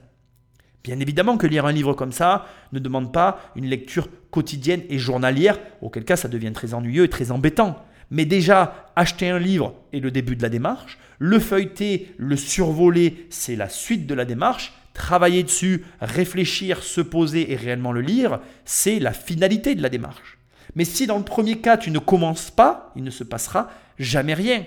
Bien 0.85 1.01
évidemment 1.01 1.39
que 1.39 1.47
lire 1.47 1.65
un 1.65 1.73
livre 1.73 1.95
comme 1.95 2.13
ça 2.13 2.45
ne 2.75 2.79
demande 2.79 3.11
pas 3.11 3.41
une 3.57 3.65
lecture 3.65 4.09
quotidienne 4.31 4.83
et 4.91 4.99
journalière, 4.99 5.59
auquel 5.81 6.05
cas 6.05 6.17
ça 6.17 6.29
devient 6.29 6.53
très 6.53 6.75
ennuyeux 6.75 7.05
et 7.05 7.09
très 7.09 7.31
embêtant. 7.31 7.83
Mais 8.11 8.27
déjà, 8.27 8.93
acheter 8.95 9.31
un 9.31 9.39
livre 9.39 9.73
est 9.95 10.01
le 10.01 10.11
début 10.11 10.37
de 10.37 10.43
la 10.43 10.51
démarche. 10.51 10.99
Le 11.19 11.39
feuilleter, 11.39 12.15
le 12.19 12.37
survoler, 12.37 13.27
c'est 13.31 13.57
la 13.57 13.71
suite 13.71 14.07
de 14.07 14.15
la 14.15 14.27
démarche. 14.27 14.75
Travailler 14.95 15.43
dessus, 15.43 15.85
réfléchir, 16.01 16.83
se 16.83 17.01
poser 17.01 17.53
et 17.53 17.57
réellement 17.57 17.93
le 17.93 18.03
lire, 18.03 18.41
c'est 18.65 18.99
la 18.99 19.13
finalité 19.13 19.75
de 19.75 19.83
la 19.83 19.89
démarche. 19.89 20.39
Mais 20.75 20.85
si 20.85 21.07
dans 21.07 21.19
le 21.19 21.25
premier 21.25 21.59
cas, 21.59 21.77
tu 21.77 21.91
ne 21.91 21.99
commences 21.99 22.51
pas, 22.51 22.93
il 22.97 23.05
ne 23.05 23.11
se 23.11 23.25
passera 23.25 23.71
jamais 23.99 24.35
rien. 24.35 24.65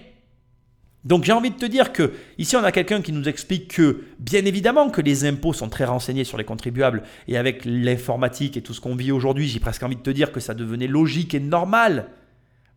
Donc 1.04 1.24
j'ai 1.24 1.32
envie 1.32 1.52
de 1.52 1.56
te 1.56 1.66
dire 1.68 1.94
que 1.94 2.14
ici 2.40 2.56
on 2.56 2.64
a 2.64 2.72
quelqu'un 2.72 3.02
qui 3.02 3.12
nous 3.12 3.30
explique 3.30 3.76
que 3.76 4.06
bien 4.18 4.44
évidemment 4.44 4.90
que 4.90 5.02
les 5.02 5.26
impôts 5.26 5.54
sont 5.54 5.70
très 5.70 5.86
renseignés 5.86 6.24
sur 6.24 6.40
les 6.40 6.44
contribuables 6.44 7.04
et 7.28 7.38
avec 7.38 7.64
l'informatique 7.64 8.58
et 8.58 8.64
tout 8.64 8.74
ce 8.74 8.82
qu'on 8.82 8.96
vit 8.96 9.12
aujourd'hui, 9.12 9.48
j'ai 9.48 9.60
presque 9.60 9.84
envie 9.84 9.96
de 9.96 10.02
te 10.02 10.10
dire 10.10 10.32
que 10.32 10.40
ça 10.40 10.56
devenait 10.56 10.88
logique 10.88 11.36
et 11.36 11.40
normal. 11.40 12.08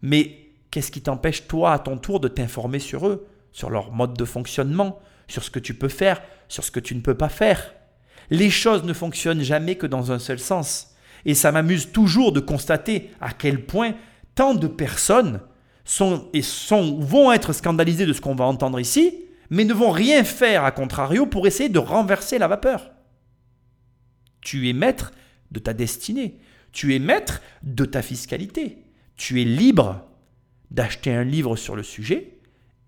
Mais 0.02 0.48
qu'est-ce 0.70 0.92
qui 0.92 1.00
t'empêche, 1.00 1.48
toi, 1.48 1.72
à 1.72 1.78
ton 1.78 1.96
tour, 1.96 2.20
de 2.20 2.28
t'informer 2.28 2.78
sur 2.78 3.08
eux, 3.08 3.26
sur 3.50 3.70
leur 3.70 3.92
mode 3.92 4.14
de 4.14 4.24
fonctionnement, 4.26 5.00
sur 5.26 5.42
ce 5.42 5.50
que 5.50 5.58
tu 5.58 5.72
peux 5.72 5.88
faire, 5.88 6.20
sur 6.48 6.64
ce 6.64 6.70
que 6.70 6.80
tu 6.80 6.94
ne 6.94 7.00
peux 7.00 7.14
pas 7.14 7.28
faire 7.28 7.74
Les 8.30 8.50
choses 8.50 8.84
ne 8.84 8.92
fonctionnent 8.92 9.42
jamais 9.42 9.76
que 9.76 9.87
dans 9.87 10.12
un 10.12 10.18
seul 10.18 10.38
sens. 10.38 10.94
Et 11.24 11.34
ça 11.34 11.52
m'amuse 11.52 11.92
toujours 11.92 12.32
de 12.32 12.40
constater 12.40 13.11
à 13.20 13.32
quel 13.32 13.64
point 13.64 13.94
tant 14.34 14.54
de 14.54 14.66
personnes 14.66 15.40
sont 15.84 16.28
et 16.32 16.42
sont, 16.42 16.98
vont 16.98 17.32
être 17.32 17.52
scandalisées 17.52 18.06
de 18.06 18.12
ce 18.12 18.20
qu'on 18.20 18.34
va 18.34 18.44
entendre 18.44 18.78
ici, 18.78 19.24
mais 19.50 19.64
ne 19.64 19.74
vont 19.74 19.90
rien 19.90 20.22
faire 20.24 20.64
à 20.64 20.70
contrario 20.70 21.26
pour 21.26 21.46
essayer 21.46 21.68
de 21.68 21.78
renverser 21.78 22.38
la 22.38 22.48
vapeur. 22.48 22.90
Tu 24.40 24.68
es 24.68 24.72
maître 24.72 25.12
de 25.50 25.58
ta 25.58 25.72
destinée, 25.72 26.38
tu 26.72 26.94
es 26.94 26.98
maître 26.98 27.40
de 27.62 27.84
ta 27.84 28.02
fiscalité, 28.02 28.78
tu 29.16 29.40
es 29.40 29.44
libre 29.44 30.04
d'acheter 30.70 31.12
un 31.12 31.24
livre 31.24 31.56
sur 31.56 31.74
le 31.74 31.82
sujet 31.82 32.38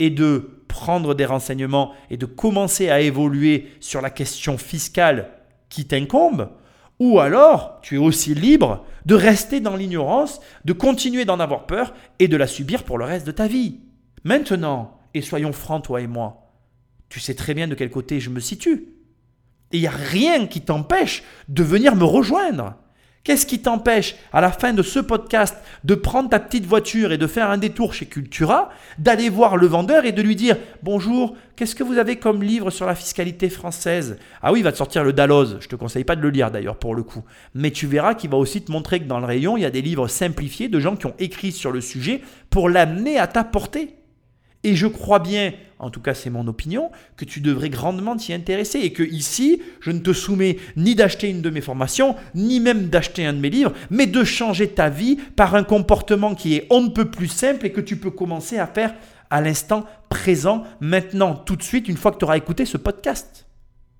et 0.00 0.10
de 0.10 0.62
prendre 0.66 1.14
des 1.14 1.26
renseignements 1.26 1.92
et 2.10 2.16
de 2.16 2.26
commencer 2.26 2.90
à 2.90 3.00
évoluer 3.00 3.68
sur 3.78 4.00
la 4.00 4.10
question 4.10 4.58
fiscale 4.58 5.30
qui 5.68 5.86
t'incombe, 5.86 6.50
ou 6.98 7.20
alors 7.20 7.78
tu 7.82 7.94
es 7.94 7.98
aussi 7.98 8.34
libre 8.34 8.84
de 9.06 9.14
rester 9.14 9.60
dans 9.60 9.76
l'ignorance, 9.76 10.40
de 10.64 10.72
continuer 10.72 11.24
d'en 11.24 11.38
avoir 11.38 11.66
peur 11.66 11.94
et 12.18 12.28
de 12.28 12.36
la 12.36 12.46
subir 12.46 12.82
pour 12.82 12.98
le 12.98 13.04
reste 13.04 13.26
de 13.26 13.32
ta 13.32 13.46
vie. 13.46 13.80
Maintenant, 14.24 14.98
et 15.14 15.22
soyons 15.22 15.52
francs 15.52 15.84
toi 15.84 16.00
et 16.00 16.06
moi, 16.06 16.50
tu 17.08 17.20
sais 17.20 17.34
très 17.34 17.54
bien 17.54 17.68
de 17.68 17.74
quel 17.74 17.90
côté 17.90 18.20
je 18.20 18.30
me 18.30 18.40
situe. 18.40 18.88
Et 19.72 19.78
il 19.78 19.80
n'y 19.80 19.86
a 19.86 19.90
rien 19.90 20.46
qui 20.46 20.60
t'empêche 20.60 21.22
de 21.48 21.62
venir 21.62 21.94
me 21.94 22.04
rejoindre. 22.04 22.74
Qu'est-ce 23.22 23.44
qui 23.44 23.60
t'empêche, 23.60 24.16
à 24.32 24.40
la 24.40 24.50
fin 24.50 24.72
de 24.72 24.82
ce 24.82 24.98
podcast, 24.98 25.54
de 25.84 25.94
prendre 25.94 26.30
ta 26.30 26.40
petite 26.40 26.64
voiture 26.64 27.12
et 27.12 27.18
de 27.18 27.26
faire 27.26 27.50
un 27.50 27.58
détour 27.58 27.92
chez 27.92 28.06
Cultura, 28.06 28.70
d'aller 28.98 29.28
voir 29.28 29.58
le 29.58 29.66
vendeur 29.66 30.06
et 30.06 30.12
de 30.12 30.22
lui 30.22 30.36
dire 30.36 30.56
Bonjour, 30.82 31.36
qu'est-ce 31.54 31.74
que 31.74 31.82
vous 31.84 31.98
avez 31.98 32.16
comme 32.16 32.42
livre 32.42 32.70
sur 32.70 32.86
la 32.86 32.94
fiscalité 32.94 33.50
française? 33.50 34.16
Ah 34.40 34.52
oui, 34.52 34.60
il 34.60 34.62
va 34.62 34.72
te 34.72 34.78
sortir 34.78 35.04
le 35.04 35.12
Dalloz. 35.12 35.58
Je 35.60 35.68
te 35.68 35.76
conseille 35.76 36.04
pas 36.04 36.16
de 36.16 36.22
le 36.22 36.30
lire 36.30 36.50
d'ailleurs 36.50 36.78
pour 36.78 36.94
le 36.94 37.02
coup. 37.02 37.22
Mais 37.54 37.70
tu 37.70 37.86
verras 37.86 38.14
qu'il 38.14 38.30
va 38.30 38.38
aussi 38.38 38.62
te 38.62 38.72
montrer 38.72 39.00
que 39.00 39.04
dans 39.04 39.20
le 39.20 39.26
rayon, 39.26 39.58
il 39.58 39.64
y 39.64 39.66
a 39.66 39.70
des 39.70 39.82
livres 39.82 40.08
simplifiés 40.08 40.68
de 40.68 40.80
gens 40.80 40.96
qui 40.96 41.04
ont 41.04 41.14
écrit 41.18 41.52
sur 41.52 41.72
le 41.72 41.82
sujet 41.82 42.22
pour 42.48 42.70
l'amener 42.70 43.18
à 43.18 43.26
ta 43.26 43.44
portée. 43.44 43.99
Et 44.62 44.76
je 44.76 44.86
crois 44.86 45.20
bien, 45.20 45.52
en 45.78 45.90
tout 45.90 46.00
cas 46.00 46.12
c'est 46.12 46.28
mon 46.28 46.46
opinion, 46.46 46.90
que 47.16 47.24
tu 47.24 47.40
devrais 47.40 47.70
grandement 47.70 48.16
t'y 48.16 48.32
intéresser 48.32 48.80
et 48.80 48.92
que 48.92 49.02
ici, 49.02 49.62
je 49.80 49.90
ne 49.90 50.00
te 50.00 50.12
soumets 50.12 50.58
ni 50.76 50.94
d'acheter 50.94 51.30
une 51.30 51.40
de 51.40 51.50
mes 51.50 51.62
formations, 51.62 52.14
ni 52.34 52.60
même 52.60 52.88
d'acheter 52.88 53.24
un 53.24 53.32
de 53.32 53.38
mes 53.38 53.50
livres, 53.50 53.72
mais 53.90 54.06
de 54.06 54.22
changer 54.22 54.68
ta 54.68 54.90
vie 54.90 55.16
par 55.36 55.54
un 55.54 55.64
comportement 55.64 56.34
qui 56.34 56.56
est 56.56 56.66
on 56.70 56.82
ne 56.82 56.88
peut 56.90 57.10
plus 57.10 57.28
simple 57.28 57.64
et 57.66 57.72
que 57.72 57.80
tu 57.80 57.96
peux 57.96 58.10
commencer 58.10 58.58
à 58.58 58.66
faire 58.66 58.94
à 59.30 59.40
l'instant 59.40 59.86
présent, 60.08 60.64
maintenant, 60.80 61.34
tout 61.34 61.56
de 61.56 61.62
suite, 61.62 61.88
une 61.88 61.96
fois 61.96 62.12
que 62.12 62.18
tu 62.18 62.24
auras 62.24 62.36
écouté 62.36 62.66
ce 62.66 62.76
podcast. 62.76 63.46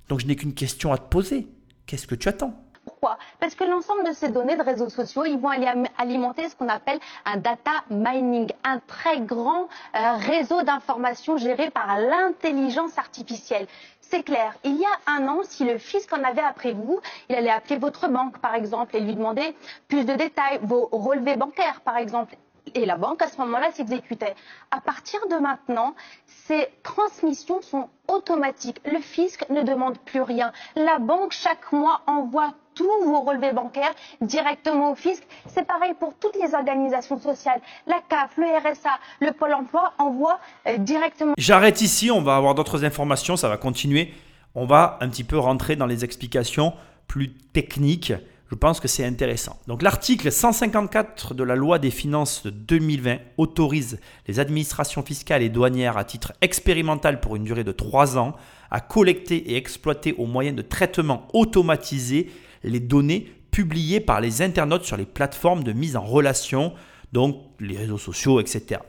Donc 0.08 0.20
je 0.20 0.26
n'ai 0.26 0.36
qu'une 0.36 0.54
question 0.54 0.92
à 0.92 0.98
te 0.98 1.08
poser. 1.08 1.46
Qu'est-ce 1.86 2.06
que 2.06 2.16
tu 2.16 2.28
attends? 2.28 2.69
Pourquoi 3.00 3.18
Parce 3.38 3.54
que 3.54 3.64
l'ensemble 3.64 4.04
de 4.04 4.12
ces 4.12 4.28
données 4.28 4.56
de 4.56 4.62
réseaux 4.62 4.90
sociaux, 4.90 5.24
ils 5.24 5.38
vont 5.38 5.48
alimenter 5.96 6.48
ce 6.50 6.54
qu'on 6.54 6.68
appelle 6.68 6.98
un 7.24 7.38
data 7.38 7.70
mining, 7.88 8.52
un 8.62 8.78
très 8.80 9.20
grand 9.20 9.68
euh, 9.94 10.16
réseau 10.16 10.62
d'informations 10.62 11.38
géré 11.38 11.70
par 11.70 11.98
l'intelligence 11.98 12.98
artificielle. 12.98 13.66
C'est 14.02 14.22
clair. 14.22 14.54
Il 14.64 14.76
y 14.76 14.84
a 14.84 15.12
un 15.12 15.28
an, 15.28 15.40
si 15.44 15.64
le 15.64 15.78
fisc 15.78 16.12
en 16.12 16.22
avait 16.22 16.42
après 16.42 16.72
vous, 16.72 17.00
il 17.30 17.36
allait 17.36 17.48
appeler 17.48 17.78
votre 17.78 18.06
banque, 18.08 18.38
par 18.38 18.54
exemple, 18.54 18.94
et 18.94 19.00
lui 19.00 19.14
demander 19.14 19.56
plus 19.88 20.04
de 20.04 20.12
détails, 20.12 20.58
vos 20.62 20.88
relevés 20.92 21.36
bancaires, 21.36 21.80
par 21.80 21.96
exemple 21.96 22.36
et 22.74 22.86
la 22.86 22.96
banque 22.96 23.22
à 23.22 23.28
ce 23.28 23.38
moment-là 23.38 23.72
s'exécutait. 23.72 24.34
À 24.70 24.80
partir 24.80 25.20
de 25.28 25.36
maintenant, 25.36 25.94
ces 26.26 26.68
transmissions 26.82 27.62
sont 27.62 27.88
automatiques. 28.08 28.80
Le 28.84 29.00
fisc 29.00 29.44
ne 29.50 29.62
demande 29.62 29.98
plus 29.98 30.22
rien. 30.22 30.52
La 30.76 30.98
banque 30.98 31.32
chaque 31.32 31.72
mois 31.72 32.02
envoie 32.06 32.54
tous 32.80 33.04
vos 33.04 33.20
relevés 33.20 33.52
bancaires 33.52 33.92
directement 34.22 34.92
au 34.92 34.94
fisc. 34.94 35.22
C'est 35.46 35.66
pareil 35.66 35.92
pour 35.98 36.14
toutes 36.18 36.36
les 36.42 36.54
organisations 36.54 37.18
sociales. 37.20 37.60
La 37.86 38.00
CAF, 38.08 38.38
le 38.38 38.46
RSA, 38.46 38.98
le 39.20 39.32
Pôle 39.32 39.52
emploi 39.52 39.92
envoient 39.98 40.40
euh, 40.66 40.78
directement. 40.78 41.34
J'arrête 41.36 41.82
ici, 41.82 42.10
on 42.10 42.22
va 42.22 42.36
avoir 42.36 42.54
d'autres 42.54 42.84
informations, 42.84 43.36
ça 43.36 43.50
va 43.50 43.58
continuer. 43.58 44.14
On 44.54 44.64
va 44.64 44.98
un 45.02 45.10
petit 45.10 45.24
peu 45.24 45.38
rentrer 45.38 45.76
dans 45.76 45.86
les 45.86 46.04
explications 46.04 46.72
plus 47.06 47.34
techniques 47.52 48.14
je 48.50 48.56
pense 48.56 48.80
que 48.80 48.88
c'est 48.88 49.04
intéressant. 49.04 49.60
Donc 49.68 49.80
l'article 49.80 50.32
154 50.32 51.34
de 51.34 51.44
la 51.44 51.54
loi 51.54 51.78
des 51.78 51.92
finances 51.92 52.42
de 52.42 52.50
2020 52.50 53.18
autorise 53.36 54.00
les 54.26 54.40
administrations 54.40 55.04
fiscales 55.04 55.42
et 55.42 55.48
douanières 55.48 55.96
à 55.96 56.02
titre 56.02 56.32
expérimental 56.40 57.20
pour 57.20 57.36
une 57.36 57.44
durée 57.44 57.62
de 57.62 57.70
3 57.70 58.18
ans 58.18 58.34
à 58.72 58.80
collecter 58.80 59.52
et 59.52 59.56
exploiter 59.56 60.16
au 60.18 60.26
moyen 60.26 60.52
de 60.52 60.62
traitements 60.62 61.28
automatisés 61.32 62.32
les 62.62 62.80
données 62.80 63.32
publiées 63.50 64.00
par 64.00 64.20
les 64.20 64.42
internautes 64.42 64.84
sur 64.84 64.96
les 64.96 65.06
plateformes 65.06 65.64
de 65.64 65.72
mise 65.72 65.96
en 65.96 66.04
relation, 66.04 66.72
donc 67.12 67.36
les 67.58 67.76
réseaux 67.76 67.98
sociaux, 67.98 68.40
etc. 68.40 68.80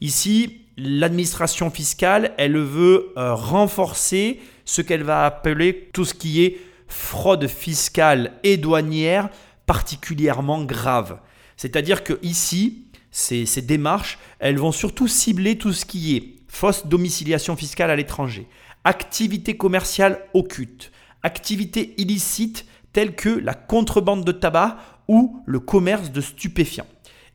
Ici, 0.00 0.62
l'administration 0.76 1.70
fiscale, 1.70 2.32
elle 2.38 2.56
veut 2.56 3.12
euh, 3.16 3.34
renforcer 3.34 4.40
ce 4.64 4.82
qu'elle 4.82 5.02
va 5.02 5.24
appeler 5.24 5.90
tout 5.92 6.04
ce 6.04 6.14
qui 6.14 6.44
est 6.44 6.58
fraude 6.88 7.46
fiscale 7.46 8.32
et 8.42 8.56
douanière 8.56 9.30
particulièrement 9.66 10.64
grave. 10.64 11.18
C'est-à-dire 11.56 12.04
que 12.04 12.18
ici, 12.22 12.86
ces, 13.10 13.46
ces, 13.46 13.62
démarches, 13.62 14.18
elles 14.38 14.58
vont 14.58 14.72
surtout 14.72 15.08
cibler 15.08 15.56
tout 15.56 15.72
ce 15.72 15.84
qui 15.86 16.16
est 16.16 16.36
fausse 16.48 16.86
domiciliation 16.86 17.56
fiscale 17.56 17.90
à 17.90 17.96
l'étranger, 17.96 18.46
activité 18.84 19.56
commerciale 19.56 20.20
occulte, 20.34 20.92
activité 21.22 21.94
illicite 21.96 22.66
telles 22.96 23.14
que 23.14 23.28
la 23.28 23.52
contrebande 23.52 24.24
de 24.24 24.32
tabac 24.32 24.78
ou 25.06 25.42
le 25.44 25.60
commerce 25.60 26.10
de 26.10 26.22
stupéfiants. 26.22 26.86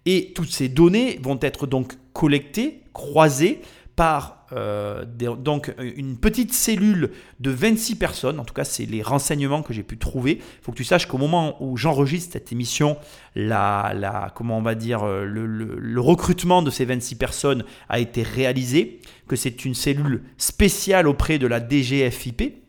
Et 0.08 0.34
toutes 0.34 0.50
ces 0.50 0.70
données 0.70 1.20
vont 1.22 1.38
être 1.40 1.68
donc 1.68 1.94
collectées, 2.14 2.82
croisées 2.94 3.62
par 3.96 4.48
euh, 4.54 5.06
donc 5.06 5.72
une 5.78 6.18
petite 6.18 6.52
cellule 6.52 7.12
de 7.40 7.52
26 7.52 7.96
personnes, 7.98 8.40
en 8.40 8.44
tout 8.44 8.56
cas 8.56 8.64
c'est 8.64 8.88
les 8.88 9.04
renseignements 9.04 9.62
que 9.62 9.72
j'ai 9.72 9.84
pu 9.84 10.00
trouver. 10.00 10.40
Il 10.40 10.64
faut 10.64 10.72
que 10.72 10.78
tu 10.78 10.84
saches 10.84 11.06
qu'au 11.06 11.20
moment 11.20 11.64
où 11.64 11.78
j'enregistre 11.78 12.34
cette 12.34 12.52
émission, 12.52 12.98
la, 13.36 14.34
comment 14.34 14.58
on 14.58 14.64
va 14.64 14.74
dire, 14.74 15.04
euh, 15.04 15.26
le, 15.26 15.46
le, 15.46 16.02
recrutement 16.02 16.64
de 16.64 16.72
ces 16.72 16.86
26 16.86 17.16
personnes 17.18 17.64
a 17.88 18.00
été 18.00 18.24
réalisé, 18.24 19.00
que 19.28 19.36
c'est 19.36 19.64
une 19.64 19.76
cellule 19.76 20.24
spéciale 20.40 21.08
auprès 21.08 21.38
de 21.38 21.46
la 21.46 21.60
DGFIP 21.60 22.61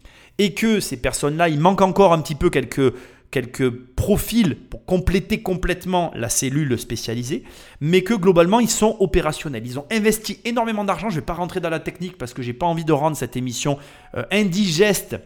et 0.43 0.55
que 0.55 0.81
ces 0.81 0.97
personnes-là, 0.97 1.49
il 1.49 1.61
manque 1.61 1.83
encore 1.83 2.13
un 2.13 2.21
petit 2.21 2.35
peu 2.35 2.51
quelques 2.51 2.93
quelques 3.31 3.71
profils 3.71 4.57
pour 4.57 4.85
compléter 4.85 5.41
complètement 5.41 6.11
la 6.15 6.29
cellule 6.29 6.79
spécialisée, 6.79 7.45
mais 7.81 8.03
que 8.03 8.13
globalement 8.13 8.61
ils 8.61 8.69
sont 8.69 8.97
opérationnels. 9.01 9.67
Ils 9.67 9.79
ont 9.79 9.87
investi 9.91 10.41
énormément 10.45 10.85
d'argent. 10.85 11.09
Je 11.09 11.15
ne 11.15 11.21
vais 11.21 11.25
pas 11.25 11.33
rentrer 11.33 11.61
dans 11.61 11.71
la 11.71 11.79
technique 11.79 12.19
parce 12.19 12.35
que 12.35 12.43
j'ai 12.43 12.53
pas 12.53 12.67
envie 12.67 12.85
de 12.85 12.93
rendre 12.93 13.17
cette 13.17 13.37
émission 13.37 13.79
euh, 14.17 14.25
indigeste 14.31 15.17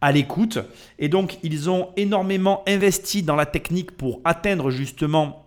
à 0.00 0.10
l'écoute. 0.10 0.58
Et 0.98 1.08
donc 1.08 1.38
ils 1.42 1.68
ont 1.68 1.90
énormément 1.96 2.62
investi 2.66 3.22
dans 3.22 3.36
la 3.36 3.44
technique 3.44 3.90
pour 3.90 4.20
atteindre 4.24 4.70
justement 4.70 5.44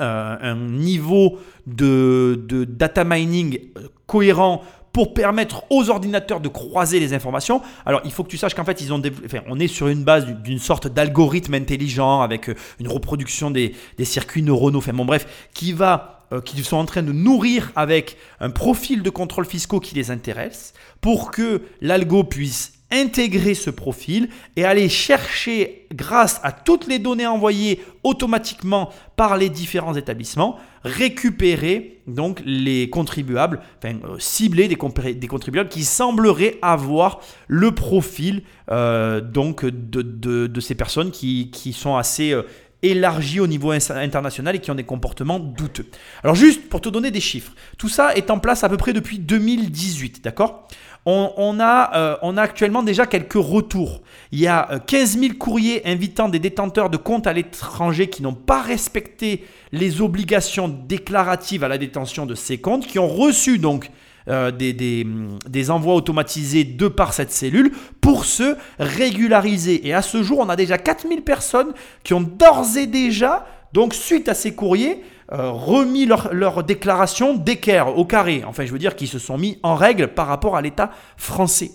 euh, 0.00 0.36
un 0.40 0.56
niveau 0.56 1.38
de, 1.66 2.44
de 2.48 2.64
data 2.64 3.04
mining 3.04 3.60
euh, 3.76 3.88
cohérent 4.06 4.62
pour 4.96 5.12
permettre 5.12 5.64
aux 5.68 5.90
ordinateurs 5.90 6.40
de 6.40 6.48
croiser 6.48 6.98
les 6.98 7.12
informations. 7.12 7.60
Alors, 7.84 8.00
il 8.06 8.12
faut 8.12 8.24
que 8.24 8.30
tu 8.30 8.38
saches 8.38 8.54
qu'en 8.54 8.64
fait, 8.64 8.80
ils 8.80 8.94
ont 8.94 9.02
on 9.46 9.58
est 9.60 9.68
sur 9.68 9.88
une 9.88 10.04
base 10.04 10.24
d'une 10.24 10.58
sorte 10.58 10.88
d'algorithme 10.88 11.52
intelligent 11.52 12.22
avec 12.22 12.48
euh, 12.48 12.54
une 12.80 12.88
reproduction 12.88 13.50
des, 13.50 13.74
circuits 14.04 14.40
neuronaux, 14.40 14.78
enfin 14.78 14.94
bon 14.94 15.04
bref, 15.04 15.50
qui 15.52 15.74
euh, 15.78 16.40
sont 16.62 16.78
en 16.78 16.86
train 16.86 17.02
de 17.02 17.12
nourrir 17.12 17.72
avec 17.76 18.16
un 18.40 18.48
profil 18.48 19.02
de 19.02 19.10
contrôle 19.10 19.44
fiscaux 19.44 19.80
qui 19.80 19.94
les 19.94 20.10
intéresse 20.10 20.72
pour 21.02 21.30
que 21.30 21.60
l'algo 21.82 22.24
puisse 22.24 22.75
intégrer 22.90 23.54
ce 23.54 23.70
profil 23.70 24.28
et 24.54 24.64
aller 24.64 24.88
chercher, 24.88 25.86
grâce 25.92 26.40
à 26.42 26.52
toutes 26.52 26.86
les 26.86 26.98
données 26.98 27.26
envoyées 27.26 27.80
automatiquement 28.04 28.90
par 29.16 29.36
les 29.36 29.48
différents 29.48 29.94
établissements, 29.94 30.56
récupérer 30.84 32.00
donc 32.06 32.40
les 32.44 32.88
contribuables, 32.88 33.60
euh, 33.84 33.94
cibler 34.18 34.68
des, 34.68 34.76
des, 35.14 35.26
contribuables 35.26 35.68
qui 35.68 35.84
sembleraient 35.84 36.58
avoir 36.62 37.20
le 37.48 37.72
profil 37.72 38.42
euh, 38.70 39.20
donc 39.20 39.64
de, 39.64 40.60
ces 40.60 40.76
personnes 40.76 41.10
qui, 41.10 41.50
qui 41.50 41.72
sont 41.72 41.96
assez 41.96 42.32
euh, 42.32 42.42
élargies 42.82 43.40
au 43.40 43.46
niveau 43.46 43.72
international 43.72 44.54
et 44.54 44.58
qui 44.60 44.70
ont 44.70 44.76
des 44.76 44.84
comportements 44.84 45.40
douteux. 45.40 45.86
Alors 46.22 46.36
juste 46.36 46.68
pour 46.68 46.80
te 46.80 46.88
donner 46.88 47.10
des 47.10 47.20
chiffres, 47.20 47.52
tout 47.78 47.88
ça 47.88 48.14
est 48.14 48.30
en 48.30 48.38
place 48.38 48.64
à 48.64 48.68
peu 48.68 48.76
près 48.76 48.92
depuis 48.92 49.18
2018, 49.18 50.22
d'accord? 50.22 50.68
On, 51.06 51.60
a, 51.60 51.96
euh, 51.96 52.16
on, 52.22 52.36
a, 52.36 52.42
actuellement 52.42 52.82
déjà 52.82 53.06
quelques 53.06 53.34
retours. 53.34 54.02
Il 54.32 54.40
y 54.40 54.48
a 54.48 54.80
15 54.86 55.16
euh, 55.16 55.20
000 55.20 55.34
courriers 55.34 55.86
invitant 55.86 56.28
des 56.28 56.40
détenteurs 56.40 56.90
de 56.90 56.96
comptes 56.96 57.28
à 57.28 57.32
l'étranger 57.32 58.08
qui 58.08 58.22
n'ont 58.22 58.34
pas 58.34 58.60
respecté 58.60 59.44
les 59.70 60.00
obligations 60.00 60.68
déclaratives 60.68 61.62
à 61.62 61.68
la 61.68 61.78
détention 61.78 62.26
de 62.26 62.34
ces 62.34 62.58
comptes, 62.58 62.86
qui 62.86 62.98
ont 62.98 63.08
reçu 63.08 63.58
donc 63.58 63.90
euh, 64.28 64.50
des, 64.50 64.72
des, 64.72 65.70
envois 65.70 65.94
automatisés 65.94 66.64
de 66.64 66.88
par 66.88 67.12
cette 67.12 67.30
cellule 67.30 67.70
pour 68.00 68.24
se 68.24 68.56
régulariser. 68.80 69.86
Et 69.86 69.94
à 69.94 70.02
ce 70.02 70.24
jour, 70.24 70.40
on 70.40 70.48
a 70.48 70.56
déjà 70.56 70.76
4000 70.76 71.22
personnes 71.22 71.72
qui 72.02 72.14
ont 72.14 72.20
d'ores 72.20 72.76
et 72.76 72.88
déjà, 72.88 73.46
donc 73.72 73.94
suite 73.94 74.28
à 74.28 74.34
ces 74.34 74.54
courriers, 74.54 75.02
euh, 75.32 75.50
remis 75.50 76.06
leur, 76.06 76.62
déclaration 76.62 77.34
d'équerre 77.34 77.98
au 77.98 78.04
carré. 78.04 78.44
Enfin, 78.46 78.64
je 78.64 78.72
veux 78.72 78.78
dire 78.78 78.94
qu'ils 78.94 79.08
se 79.08 79.18
sont 79.18 79.38
mis 79.38 79.58
en 79.62 79.74
règle 79.74 80.08
par 80.08 80.26
rapport 80.26 80.56
à 80.56 80.62
l'État 80.62 80.90
français. 81.16 81.72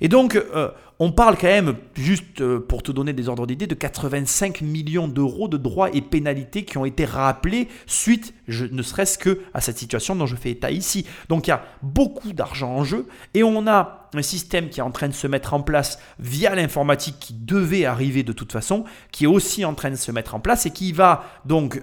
Et 0.00 0.08
donc, 0.08 0.36
euh, 0.36 0.70
on 1.00 1.12
parle 1.12 1.36
quand 1.36 1.48
même, 1.48 1.74
juste 1.94 2.40
euh, 2.40 2.60
pour 2.60 2.82
te 2.82 2.92
donner 2.92 3.12
des 3.12 3.28
ordres 3.28 3.46
d'idée, 3.46 3.66
de 3.66 3.74
85 3.74 4.60
millions 4.60 5.08
d'euros 5.08 5.48
de 5.48 5.56
droits 5.56 5.90
et 5.92 6.00
pénalités 6.00 6.64
qui 6.64 6.78
ont 6.78 6.84
été 6.84 7.04
rappelés 7.04 7.68
suite, 7.86 8.32
ne 8.48 8.82
serait-ce 8.82 9.18
que 9.18 9.40
à 9.54 9.60
cette 9.60 9.76
situation 9.76 10.14
dont 10.14 10.26
je 10.26 10.36
fais 10.36 10.52
état 10.52 10.70
ici. 10.70 11.04
Donc 11.28 11.46
il 11.46 11.50
y 11.50 11.52
a 11.52 11.64
beaucoup 11.82 12.32
d'argent 12.32 12.70
en 12.70 12.84
jeu 12.84 13.06
et 13.34 13.42
on 13.42 13.66
a 13.66 14.08
un 14.14 14.22
système 14.22 14.68
qui 14.68 14.80
est 14.80 14.84
en 14.84 14.92
train 14.92 15.08
de 15.08 15.14
se 15.14 15.26
mettre 15.26 15.54
en 15.54 15.60
place 15.60 15.98
via 16.20 16.54
l'informatique 16.54 17.16
qui 17.18 17.34
devait 17.34 17.84
arriver 17.84 18.22
de 18.22 18.32
toute 18.32 18.52
façon, 18.52 18.84
qui 19.10 19.24
est 19.24 19.28
aussi 19.28 19.64
en 19.64 19.74
train 19.74 19.90
de 19.90 19.96
se 19.96 20.12
mettre 20.12 20.34
en 20.34 20.40
place 20.40 20.66
et 20.66 20.70
qui 20.70 20.92
va 20.92 21.24
donc 21.44 21.82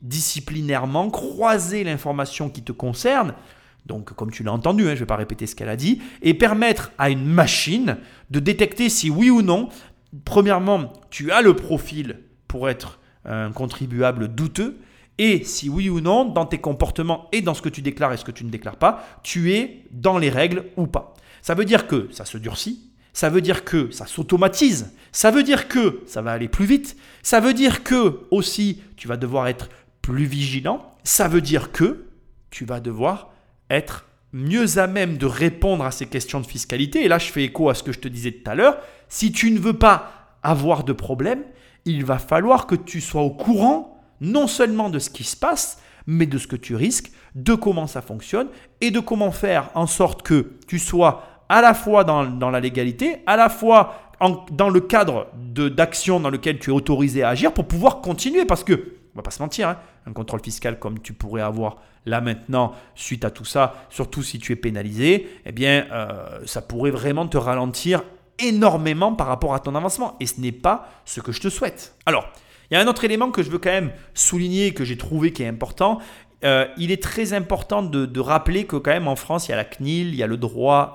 pluridisciplinairement 0.00 1.10
croiser 1.10 1.84
l'information 1.84 2.48
qui 2.48 2.62
te 2.62 2.72
concerne 2.72 3.34
donc 3.86 4.12
comme 4.14 4.30
tu 4.30 4.42
l'as 4.42 4.52
entendu, 4.52 4.82
hein, 4.82 4.88
je 4.88 4.94
ne 4.94 4.98
vais 4.98 5.06
pas 5.06 5.16
répéter 5.16 5.46
ce 5.46 5.54
qu'elle 5.54 5.68
a 5.68 5.76
dit, 5.76 6.00
et 6.20 6.34
permettre 6.34 6.90
à 6.98 7.08
une 7.08 7.24
machine 7.24 7.98
de 8.30 8.40
détecter 8.40 8.88
si 8.88 9.10
oui 9.10 9.30
ou 9.30 9.42
non, 9.42 9.68
premièrement, 10.24 10.92
tu 11.08 11.30
as 11.30 11.40
le 11.40 11.54
profil 11.54 12.18
pour 12.48 12.68
être 12.68 12.98
un 13.24 13.52
contribuable 13.52 14.26
douteux, 14.26 14.78
et 15.18 15.44
si 15.44 15.68
oui 15.68 15.88
ou 15.88 16.00
non, 16.00 16.24
dans 16.24 16.46
tes 16.46 16.58
comportements 16.58 17.28
et 17.32 17.42
dans 17.42 17.54
ce 17.54 17.62
que 17.62 17.68
tu 17.68 17.80
déclares 17.80 18.12
et 18.12 18.16
ce 18.16 18.24
que 18.24 18.32
tu 18.32 18.44
ne 18.44 18.50
déclares 18.50 18.76
pas, 18.76 19.06
tu 19.22 19.52
es 19.52 19.84
dans 19.92 20.18
les 20.18 20.30
règles 20.30 20.64
ou 20.76 20.86
pas. 20.86 21.14
Ça 21.40 21.54
veut 21.54 21.64
dire 21.64 21.86
que 21.86 22.08
ça 22.10 22.24
se 22.24 22.38
durcit, 22.38 22.90
ça 23.12 23.30
veut 23.30 23.40
dire 23.40 23.64
que 23.64 23.90
ça 23.92 24.06
s'automatise, 24.06 24.92
ça 25.12 25.30
veut 25.30 25.42
dire 25.42 25.68
que 25.68 26.02
ça 26.06 26.20
va 26.20 26.32
aller 26.32 26.48
plus 26.48 26.66
vite, 26.66 26.96
ça 27.22 27.40
veut 27.40 27.54
dire 27.54 27.82
que 27.82 28.26
aussi 28.30 28.82
tu 28.96 29.08
vas 29.08 29.16
devoir 29.16 29.46
être 29.46 29.68
plus 30.06 30.24
vigilant, 30.24 30.94
ça 31.02 31.26
veut 31.26 31.40
dire 31.40 31.72
que 31.72 32.04
tu 32.50 32.64
vas 32.64 32.78
devoir 32.78 33.30
être 33.70 34.06
mieux 34.32 34.78
à 34.78 34.86
même 34.86 35.18
de 35.18 35.26
répondre 35.26 35.84
à 35.84 35.90
ces 35.90 36.06
questions 36.06 36.38
de 36.38 36.46
fiscalité. 36.46 37.04
Et 37.04 37.08
là, 37.08 37.18
je 37.18 37.32
fais 37.32 37.42
écho 37.42 37.68
à 37.68 37.74
ce 37.74 37.82
que 37.82 37.90
je 37.90 37.98
te 37.98 38.06
disais 38.06 38.30
tout 38.30 38.48
à 38.48 38.54
l'heure. 38.54 38.78
Si 39.08 39.32
tu 39.32 39.50
ne 39.50 39.58
veux 39.58 39.72
pas 39.72 40.36
avoir 40.44 40.84
de 40.84 40.92
problème, 40.92 41.42
il 41.86 42.04
va 42.04 42.18
falloir 42.18 42.68
que 42.68 42.76
tu 42.76 43.00
sois 43.00 43.22
au 43.22 43.30
courant 43.30 44.00
non 44.20 44.46
seulement 44.46 44.90
de 44.90 45.00
ce 45.00 45.10
qui 45.10 45.24
se 45.24 45.36
passe, 45.36 45.82
mais 46.06 46.26
de 46.26 46.38
ce 46.38 46.46
que 46.46 46.54
tu 46.54 46.76
risques, 46.76 47.10
de 47.34 47.54
comment 47.54 47.88
ça 47.88 48.00
fonctionne 48.00 48.46
et 48.80 48.92
de 48.92 49.00
comment 49.00 49.32
faire 49.32 49.70
en 49.74 49.88
sorte 49.88 50.22
que 50.22 50.52
tu 50.68 50.78
sois 50.78 51.24
à 51.48 51.60
la 51.60 51.74
fois 51.74 52.04
dans, 52.04 52.50
la 52.50 52.60
légalité, 52.60 53.22
à 53.26 53.36
la 53.36 53.48
fois 53.48 54.14
dans 54.52 54.70
le 54.70 54.80
cadre 54.80 55.26
d'action 55.34 56.20
dans 56.20 56.30
lequel 56.30 56.60
tu 56.60 56.70
es 56.70 56.72
autorisé 56.72 57.24
à 57.24 57.30
agir 57.30 57.52
pour 57.52 57.66
pouvoir 57.66 58.00
continuer. 58.00 58.44
Parce 58.44 58.62
que, 58.62 58.95
on 59.16 59.20
va 59.20 59.22
pas 59.22 59.30
se 59.30 59.40
mentir, 59.40 59.70
hein, 59.70 59.78
un 60.06 60.12
contrôle 60.12 60.42
fiscal 60.42 60.78
comme 60.78 61.00
tu 61.00 61.14
pourrais 61.14 61.40
avoir 61.40 61.78
là 62.04 62.20
maintenant 62.20 62.74
suite 62.94 63.24
à 63.24 63.30
tout 63.30 63.46
ça, 63.46 63.86
surtout 63.88 64.22
si 64.22 64.38
tu 64.38 64.52
es 64.52 64.56
pénalisé, 64.56 65.26
eh 65.46 65.52
bien, 65.52 65.86
euh, 65.90 66.40
ça 66.44 66.60
pourrait 66.60 66.90
vraiment 66.90 67.26
te 67.26 67.38
ralentir 67.38 68.02
énormément 68.38 69.14
par 69.14 69.28
rapport 69.28 69.54
à 69.54 69.60
ton 69.60 69.74
avancement. 69.74 70.16
Et 70.20 70.26
ce 70.26 70.38
n'est 70.38 70.52
pas 70.52 70.90
ce 71.06 71.22
que 71.22 71.32
je 71.32 71.40
te 71.40 71.48
souhaite. 71.48 71.94
Alors, 72.04 72.28
il 72.70 72.74
y 72.74 72.76
a 72.76 72.80
un 72.82 72.86
autre 72.88 73.04
élément 73.04 73.30
que 73.30 73.42
je 73.42 73.48
veux 73.48 73.58
quand 73.58 73.70
même 73.70 73.90
souligner, 74.12 74.74
que 74.74 74.84
j'ai 74.84 74.98
trouvé 74.98 75.32
qui 75.32 75.42
est 75.42 75.48
important. 75.48 75.98
Euh, 76.44 76.66
il 76.76 76.90
est 76.90 77.02
très 77.02 77.32
important 77.32 77.82
de, 77.82 78.20
rappeler 78.20 78.66
que 78.66 78.76
quand 78.76 78.90
même 78.90 79.08
en 79.08 79.16
France, 79.16 79.48
il 79.48 79.52
y 79.52 79.54
a 79.54 79.56
la 79.56 79.64
CNIL, 79.64 80.08
il 80.08 80.16
y 80.16 80.22
a 80.22 80.26
le 80.26 80.36
droit 80.36 80.92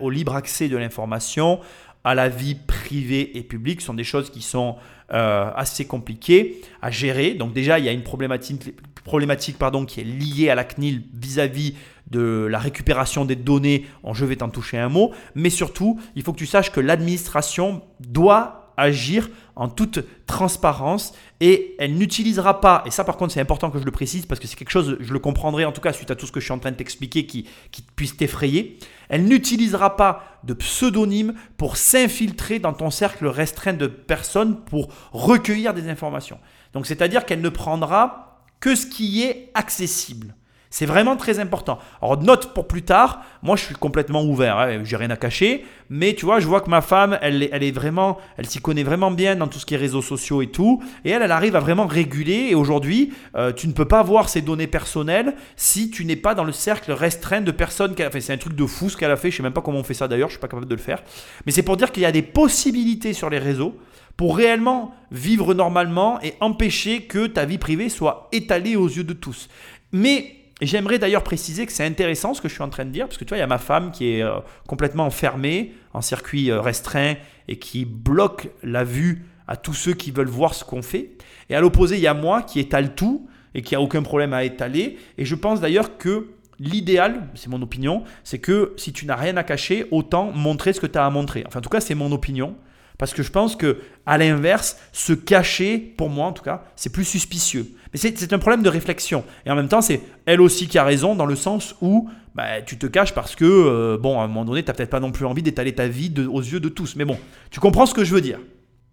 au 0.00 0.10
libre 0.10 0.34
accès 0.34 0.68
de 0.68 0.76
l'information, 0.76 1.60
à 2.02 2.16
la 2.16 2.28
vie 2.28 2.56
privée 2.56 3.38
et 3.38 3.44
publique. 3.44 3.80
Ce 3.80 3.86
sont 3.86 3.94
des 3.94 4.02
choses 4.02 4.30
qui 4.30 4.42
sont 4.42 4.76
euh, 5.12 5.50
assez 5.54 5.84
compliquées 5.84 6.60
à 6.80 6.90
gérer. 6.90 7.34
Donc 7.34 7.52
déjà, 7.52 7.78
il 7.78 7.84
y 7.84 7.88
a 7.88 7.92
une 7.92 8.02
problématique, 8.02 8.74
problématique 9.04 9.56
qui 9.86 10.00
est 10.00 10.04
liée 10.04 10.50
à 10.50 10.54
la 10.54 10.64
CNIL 10.64 11.02
vis-à-vis 11.12 11.74
de 12.10 12.46
la 12.50 12.58
récupération 12.58 13.24
des 13.24 13.36
données. 13.36 13.86
je 14.12 14.24
vais 14.24 14.36
t'en 14.36 14.48
toucher 14.48 14.78
un 14.78 14.88
mot. 14.88 15.12
Mais 15.34 15.50
surtout, 15.50 16.00
il 16.16 16.22
faut 16.22 16.32
que 16.32 16.38
tu 16.38 16.46
saches 16.46 16.70
que 16.72 16.80
l'administration 16.80 17.82
doit 18.00 18.72
agir 18.76 19.28
en 19.54 19.68
toute 19.68 20.00
transparence 20.26 21.14
et 21.40 21.74
elle 21.78 21.94
n'utilisera 21.94 22.60
pas, 22.60 22.82
et 22.86 22.90
ça 22.90 23.04
par 23.04 23.16
contre 23.16 23.34
c'est 23.34 23.40
important 23.40 23.70
que 23.70 23.78
je 23.78 23.84
le 23.84 23.90
précise 23.90 24.26
parce 24.26 24.40
que 24.40 24.46
c'est 24.46 24.56
quelque 24.56 24.70
chose, 24.70 24.96
je 25.00 25.12
le 25.12 25.18
comprendrai 25.18 25.64
en 25.64 25.72
tout 25.72 25.80
cas 25.80 25.92
suite 25.92 26.10
à 26.10 26.16
tout 26.16 26.26
ce 26.26 26.32
que 26.32 26.40
je 26.40 26.44
suis 26.44 26.52
en 26.52 26.58
train 26.58 26.70
de 26.70 26.76
t'expliquer 26.76 27.26
qui, 27.26 27.46
qui 27.70 27.82
puisse 27.82 28.16
t'effrayer, 28.16 28.78
elle 29.08 29.24
n'utilisera 29.24 29.96
pas 29.96 30.40
de 30.44 30.54
pseudonyme 30.54 31.34
pour 31.56 31.76
s'infiltrer 31.76 32.58
dans 32.58 32.72
ton 32.72 32.90
cercle 32.90 33.26
restreint 33.26 33.74
de 33.74 33.86
personnes 33.86 34.60
pour 34.64 34.88
recueillir 35.12 35.74
des 35.74 35.88
informations. 35.88 36.38
Donc 36.72 36.86
c'est-à-dire 36.86 37.26
qu'elle 37.26 37.42
ne 37.42 37.48
prendra 37.48 38.44
que 38.60 38.74
ce 38.74 38.86
qui 38.86 39.22
est 39.22 39.50
accessible. 39.54 40.34
C'est 40.72 40.86
vraiment 40.86 41.16
très 41.16 41.38
important. 41.38 41.78
Alors 42.00 42.18
note 42.22 42.54
pour 42.54 42.66
plus 42.66 42.80
tard, 42.80 43.20
moi 43.42 43.56
je 43.56 43.64
suis 43.66 43.74
complètement 43.74 44.24
ouvert, 44.24 44.58
hein, 44.58 44.80
j'ai 44.84 44.96
rien 44.96 45.10
à 45.10 45.16
cacher, 45.16 45.66
mais 45.90 46.14
tu 46.14 46.24
vois, 46.24 46.40
je 46.40 46.46
vois 46.46 46.62
que 46.62 46.70
ma 46.70 46.80
femme, 46.80 47.18
elle, 47.20 47.42
est 47.42 47.72
vraiment, 47.72 48.16
elle 48.38 48.46
s'y 48.46 48.58
connaît 48.58 48.82
vraiment 48.82 49.10
bien 49.10 49.36
dans 49.36 49.48
tout 49.48 49.58
ce 49.58 49.66
qui 49.66 49.74
est 49.74 49.76
réseaux 49.76 50.00
sociaux 50.00 50.40
et 50.40 50.46
tout, 50.46 50.82
et 51.04 51.10
elle, 51.10 51.20
elle 51.20 51.30
arrive 51.30 51.56
à 51.56 51.60
vraiment 51.60 51.86
réguler. 51.86 52.48
Et 52.48 52.54
aujourd'hui, 52.54 53.12
euh, 53.36 53.52
tu 53.52 53.68
ne 53.68 53.74
peux 53.74 53.84
pas 53.84 54.02
voir 54.02 54.30
ses 54.30 54.40
données 54.40 54.66
personnelles 54.66 55.34
si 55.56 55.90
tu 55.90 56.06
n'es 56.06 56.16
pas 56.16 56.34
dans 56.34 56.44
le 56.44 56.52
cercle 56.52 56.90
restreint 56.92 57.42
de 57.42 57.50
personnes 57.50 57.94
qu'elle 57.94 58.06
a 58.06 58.10
fait. 58.10 58.22
C'est 58.22 58.32
un 58.32 58.38
truc 58.38 58.56
de 58.56 58.64
fou 58.64 58.88
ce 58.88 58.96
qu'elle 58.96 59.10
a 59.10 59.16
fait. 59.16 59.30
Je 59.30 59.36
sais 59.36 59.42
même 59.42 59.52
pas 59.52 59.60
comment 59.60 59.80
on 59.80 59.84
fait 59.84 59.92
ça 59.92 60.08
d'ailleurs, 60.08 60.30
je 60.30 60.36
suis 60.36 60.40
pas 60.40 60.48
capable 60.48 60.68
de 60.68 60.74
le 60.74 60.80
faire. 60.80 61.02
Mais 61.44 61.52
c'est 61.52 61.62
pour 61.62 61.76
dire 61.76 61.92
qu'il 61.92 62.02
y 62.02 62.06
a 62.06 62.12
des 62.12 62.22
possibilités 62.22 63.12
sur 63.12 63.28
les 63.28 63.38
réseaux 63.38 63.76
pour 64.16 64.38
réellement 64.38 64.94
vivre 65.10 65.52
normalement 65.52 66.18
et 66.22 66.32
empêcher 66.40 67.02
que 67.02 67.26
ta 67.26 67.44
vie 67.44 67.58
privée 67.58 67.90
soit 67.90 68.30
étalée 68.32 68.76
aux 68.76 68.88
yeux 68.88 69.04
de 69.04 69.12
tous. 69.12 69.50
Mais 69.92 70.36
et 70.62 70.66
j'aimerais 70.66 71.00
d'ailleurs 71.00 71.24
préciser 71.24 71.66
que 71.66 71.72
c'est 71.72 71.84
intéressant 71.84 72.34
ce 72.34 72.40
que 72.40 72.48
je 72.48 72.54
suis 72.54 72.62
en 72.62 72.68
train 72.68 72.84
de 72.84 72.90
dire, 72.90 73.08
parce 73.08 73.18
que 73.18 73.24
tu 73.24 73.30
vois, 73.30 73.38
il 73.38 73.40
y 73.40 73.42
a 73.42 73.48
ma 73.48 73.58
femme 73.58 73.90
qui 73.90 74.12
est 74.12 74.22
euh, 74.22 74.36
complètement 74.68 75.04
enfermée 75.04 75.72
en 75.92 76.00
circuit 76.00 76.52
euh, 76.52 76.60
restreint 76.60 77.14
et 77.48 77.58
qui 77.58 77.84
bloque 77.84 78.48
la 78.62 78.84
vue 78.84 79.26
à 79.48 79.56
tous 79.56 79.74
ceux 79.74 79.92
qui 79.92 80.12
veulent 80.12 80.28
voir 80.28 80.54
ce 80.54 80.64
qu'on 80.64 80.80
fait. 80.80 81.10
Et 81.50 81.56
à 81.56 81.60
l'opposé, 81.60 81.96
il 81.96 82.00
y 82.00 82.06
a 82.06 82.14
moi 82.14 82.42
qui 82.42 82.60
étale 82.60 82.94
tout 82.94 83.28
et 83.56 83.62
qui 83.62 83.74
a 83.74 83.80
aucun 83.80 84.04
problème 84.04 84.32
à 84.32 84.44
étaler. 84.44 85.00
Et 85.18 85.24
je 85.24 85.34
pense 85.34 85.60
d'ailleurs 85.60 85.98
que 85.98 86.28
l'idéal, 86.60 87.26
c'est 87.34 87.48
mon 87.48 87.60
opinion, 87.60 88.04
c'est 88.22 88.38
que 88.38 88.72
si 88.76 88.92
tu 88.92 89.04
n'as 89.04 89.16
rien 89.16 89.36
à 89.36 89.42
cacher, 89.42 89.88
autant 89.90 90.30
montrer 90.30 90.72
ce 90.72 90.80
que 90.80 90.86
tu 90.86 90.96
as 90.96 91.04
à 91.04 91.10
montrer. 91.10 91.42
Enfin, 91.44 91.58
en 91.58 91.62
tout 91.62 91.70
cas, 91.70 91.80
c'est 91.80 91.96
mon 91.96 92.12
opinion. 92.12 92.54
Parce 92.98 93.14
que 93.14 93.24
je 93.24 93.32
pense 93.32 93.56
que, 93.56 93.78
à 94.06 94.16
l'inverse, 94.16 94.78
se 94.92 95.12
cacher, 95.12 95.78
pour 95.78 96.08
moi 96.08 96.26
en 96.26 96.32
tout 96.32 96.44
cas, 96.44 96.62
c'est 96.76 96.92
plus 96.92 97.04
suspicieux. 97.04 97.66
Mais 97.92 97.98
c'est 97.98 98.32
un 98.32 98.38
problème 98.38 98.62
de 98.62 98.68
réflexion. 98.68 99.24
Et 99.44 99.50
en 99.50 99.54
même 99.54 99.68
temps, 99.68 99.82
c'est 99.82 100.00
elle 100.26 100.40
aussi 100.40 100.66
qui 100.66 100.78
a 100.78 100.84
raison 100.84 101.14
dans 101.14 101.26
le 101.26 101.36
sens 101.36 101.74
où 101.80 102.08
bah, 102.34 102.62
tu 102.62 102.78
te 102.78 102.86
caches 102.86 103.12
parce 103.12 103.36
que, 103.36 103.44
euh, 103.44 103.98
bon, 103.98 104.18
à 104.20 104.24
un 104.24 104.26
moment 104.26 104.44
donné, 104.44 104.62
tu 104.62 104.68
n'as 104.68 104.74
peut-être 104.74 104.90
pas 104.90 105.00
non 105.00 105.12
plus 105.12 105.26
envie 105.26 105.42
d'étaler 105.42 105.74
ta 105.74 105.88
vie 105.88 106.12
aux 106.30 106.40
yeux 106.40 106.60
de 106.60 106.68
tous. 106.68 106.96
Mais 106.96 107.04
bon, 107.04 107.18
tu 107.50 107.60
comprends 107.60 107.86
ce 107.86 107.94
que 107.94 108.04
je 108.04 108.14
veux 108.14 108.22
dire. 108.22 108.38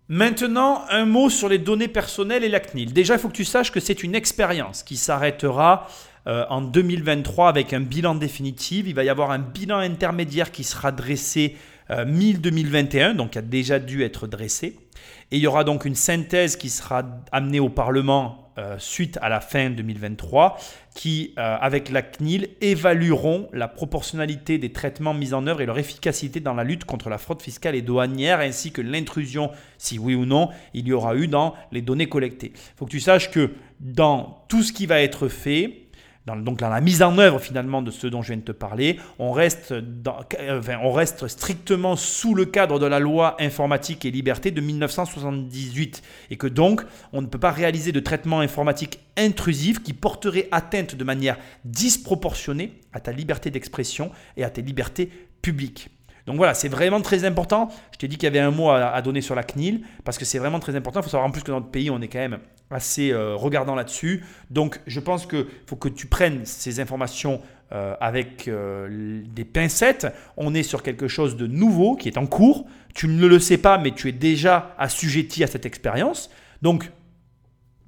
Maintenant, 0.09 0.83
un 0.89 1.05
mot 1.05 1.29
sur 1.29 1.47
les 1.47 1.59
données 1.59 1.87
personnelles 1.87 2.43
et 2.43 2.49
la 2.49 2.59
CNIL. 2.59 2.93
Déjà, 2.93 3.13
il 3.13 3.19
faut 3.19 3.29
que 3.29 3.33
tu 3.33 3.45
saches 3.45 3.71
que 3.71 3.79
c'est 3.79 4.03
une 4.03 4.15
expérience 4.15 4.83
qui 4.83 4.97
s'arrêtera 4.97 5.87
euh, 6.27 6.45
en 6.49 6.61
2023 6.61 7.47
avec 7.47 7.73
un 7.73 7.79
bilan 7.79 8.15
définitif. 8.15 8.85
Il 8.87 8.95
va 8.95 9.03
y 9.03 9.09
avoir 9.09 9.31
un 9.31 9.39
bilan 9.39 9.77
intermédiaire 9.77 10.51
qui 10.51 10.63
sera 10.63 10.91
dressé 10.91 11.55
euh, 11.91 12.05
2021 12.05 13.13
donc 13.13 13.31
qui 13.31 13.37
a 13.37 13.41
déjà 13.41 13.79
dû 13.79 14.03
être 14.03 14.27
dressé. 14.27 14.75
Et 15.31 15.37
il 15.37 15.39
y 15.39 15.47
aura 15.47 15.63
donc 15.63 15.85
une 15.85 15.95
synthèse 15.95 16.55
qui 16.55 16.69
sera 16.69 17.03
amenée 17.31 17.59
au 17.59 17.69
Parlement 17.69 18.48
euh, 18.59 18.75
suite 18.77 19.17
à 19.21 19.29
la 19.29 19.39
fin 19.39 19.69
2023, 19.69 20.57
qui, 20.93 21.33
euh, 21.37 21.57
avec 21.61 21.89
la 21.89 22.01
CNIL, 22.01 22.49
évalueront 22.59 23.47
la 23.53 23.69
proportionnalité 23.69 24.57
des 24.57 24.73
traitements 24.73 25.13
mis 25.13 25.33
en 25.33 25.47
œuvre 25.47 25.61
et 25.61 25.65
leur 25.65 25.79
efficacité 25.79 26.41
dans 26.41 26.53
la 26.53 26.65
lutte 26.65 26.83
contre 26.83 27.09
la 27.09 27.17
fraude 27.17 27.41
fiscale 27.41 27.73
et 27.75 27.81
douanière, 27.81 28.41
ainsi 28.41 28.73
que 28.73 28.81
l'intrusion, 28.81 29.49
si 29.77 29.97
oui 29.97 30.13
ou 30.13 30.25
non, 30.25 30.49
il 30.73 30.87
y 30.87 30.91
aura 30.91 31.15
eu 31.15 31.29
dans 31.29 31.55
les 31.71 31.81
données 31.81 32.09
collectées. 32.09 32.51
Il 32.53 32.77
faut 32.77 32.85
que 32.85 32.91
tu 32.91 32.99
saches 32.99 33.31
que 33.31 33.51
dans 33.79 34.43
tout 34.49 34.61
ce 34.61 34.73
qui 34.73 34.87
va 34.87 34.99
être 34.99 35.29
fait, 35.29 35.88
donc 36.35 36.59
dans 36.59 36.69
la 36.69 36.81
mise 36.81 37.01
en 37.01 37.17
œuvre 37.17 37.39
finalement 37.39 37.81
de 37.81 37.91
ce 37.91 38.07
dont 38.07 38.21
je 38.21 38.29
viens 38.29 38.37
de 38.37 38.43
te 38.43 38.51
parler, 38.51 38.99
on 39.17 39.31
reste, 39.31 39.73
strictement 41.27 41.95
sous 41.95 42.35
le 42.35 42.45
cadre 42.45 42.79
de 42.79 42.85
la 42.85 42.99
loi 42.99 43.35
informatique 43.39 44.05
et 44.05 44.11
liberté 44.11 44.51
de 44.51 44.61
1978 44.61 46.01
et 46.29 46.37
que 46.37 46.47
donc 46.47 46.83
on 47.13 47.21
ne 47.21 47.27
peut 47.27 47.39
pas 47.39 47.51
réaliser 47.51 47.91
de 47.91 47.99
traitement 47.99 48.39
informatique 48.39 48.99
intrusif 49.17 49.81
qui 49.81 49.93
porterait 49.93 50.47
atteinte 50.51 50.95
de 50.95 51.03
manière 51.03 51.37
disproportionnée 51.65 52.79
à 52.93 52.99
ta 52.99 53.11
liberté 53.11 53.51
d'expression 53.51 54.11
et 54.37 54.43
à 54.43 54.49
tes 54.49 54.61
libertés 54.61 55.09
publiques. 55.41 55.89
Donc 56.25 56.37
voilà, 56.37 56.53
c'est 56.53 56.69
vraiment 56.69 57.01
très 57.01 57.25
important. 57.25 57.69
Je 57.91 57.97
t'ai 57.97 58.07
dit 58.07 58.17
qu'il 58.17 58.25
y 58.25 58.27
avait 58.27 58.39
un 58.39 58.51
mot 58.51 58.69
à, 58.69 59.01
donner 59.01 59.21
sur 59.21 59.33
la 59.33 59.43
CNIL, 59.43 59.81
parce 60.03 60.17
que 60.19 60.25
c'est 60.25 60.37
vraiment 60.37 60.59
très 60.59 60.75
important. 60.75 60.99
Il 60.99 61.03
faut 61.03 61.09
savoir 61.09 61.27
en 61.27 61.31
plus 61.31 61.41
que 61.41 61.49
dans 61.49 61.57
notre 61.57 61.71
pays, 61.71 61.89
on 61.89 62.01
est 62.01 62.07
quand 62.07 62.19
même 62.19 62.39
assez 62.71 63.11
euh, 63.11 63.35
regardant 63.35 63.75
là-dessus. 63.75 64.23
Donc 64.49 64.79
je 64.87 64.99
pense 64.99 65.25
qu'il 65.25 65.45
faut 65.65 65.75
que 65.75 65.89
tu 65.89 66.07
prennes 66.07 66.45
ces 66.45 66.79
informations 66.79 67.41
euh, 67.71 67.95
avec 67.99 68.47
euh, 68.47 69.21
des 69.27 69.45
pincettes. 69.45 70.07
On 70.37 70.53
est 70.53 70.63
sur 70.63 70.83
quelque 70.83 71.07
chose 71.07 71.35
de 71.35 71.47
nouveau 71.47 71.95
qui 71.95 72.07
est 72.07 72.17
en 72.17 72.25
cours. 72.25 72.65
Tu 72.93 73.07
ne 73.07 73.27
le 73.27 73.39
sais 73.39 73.57
pas, 73.57 73.77
mais 73.77 73.91
tu 73.91 74.09
es 74.09 74.11
déjà 74.11 74.75
assujetti 74.77 75.43
à 75.43 75.47
cette 75.47 75.65
expérience. 75.65 76.29
Donc 76.61 76.91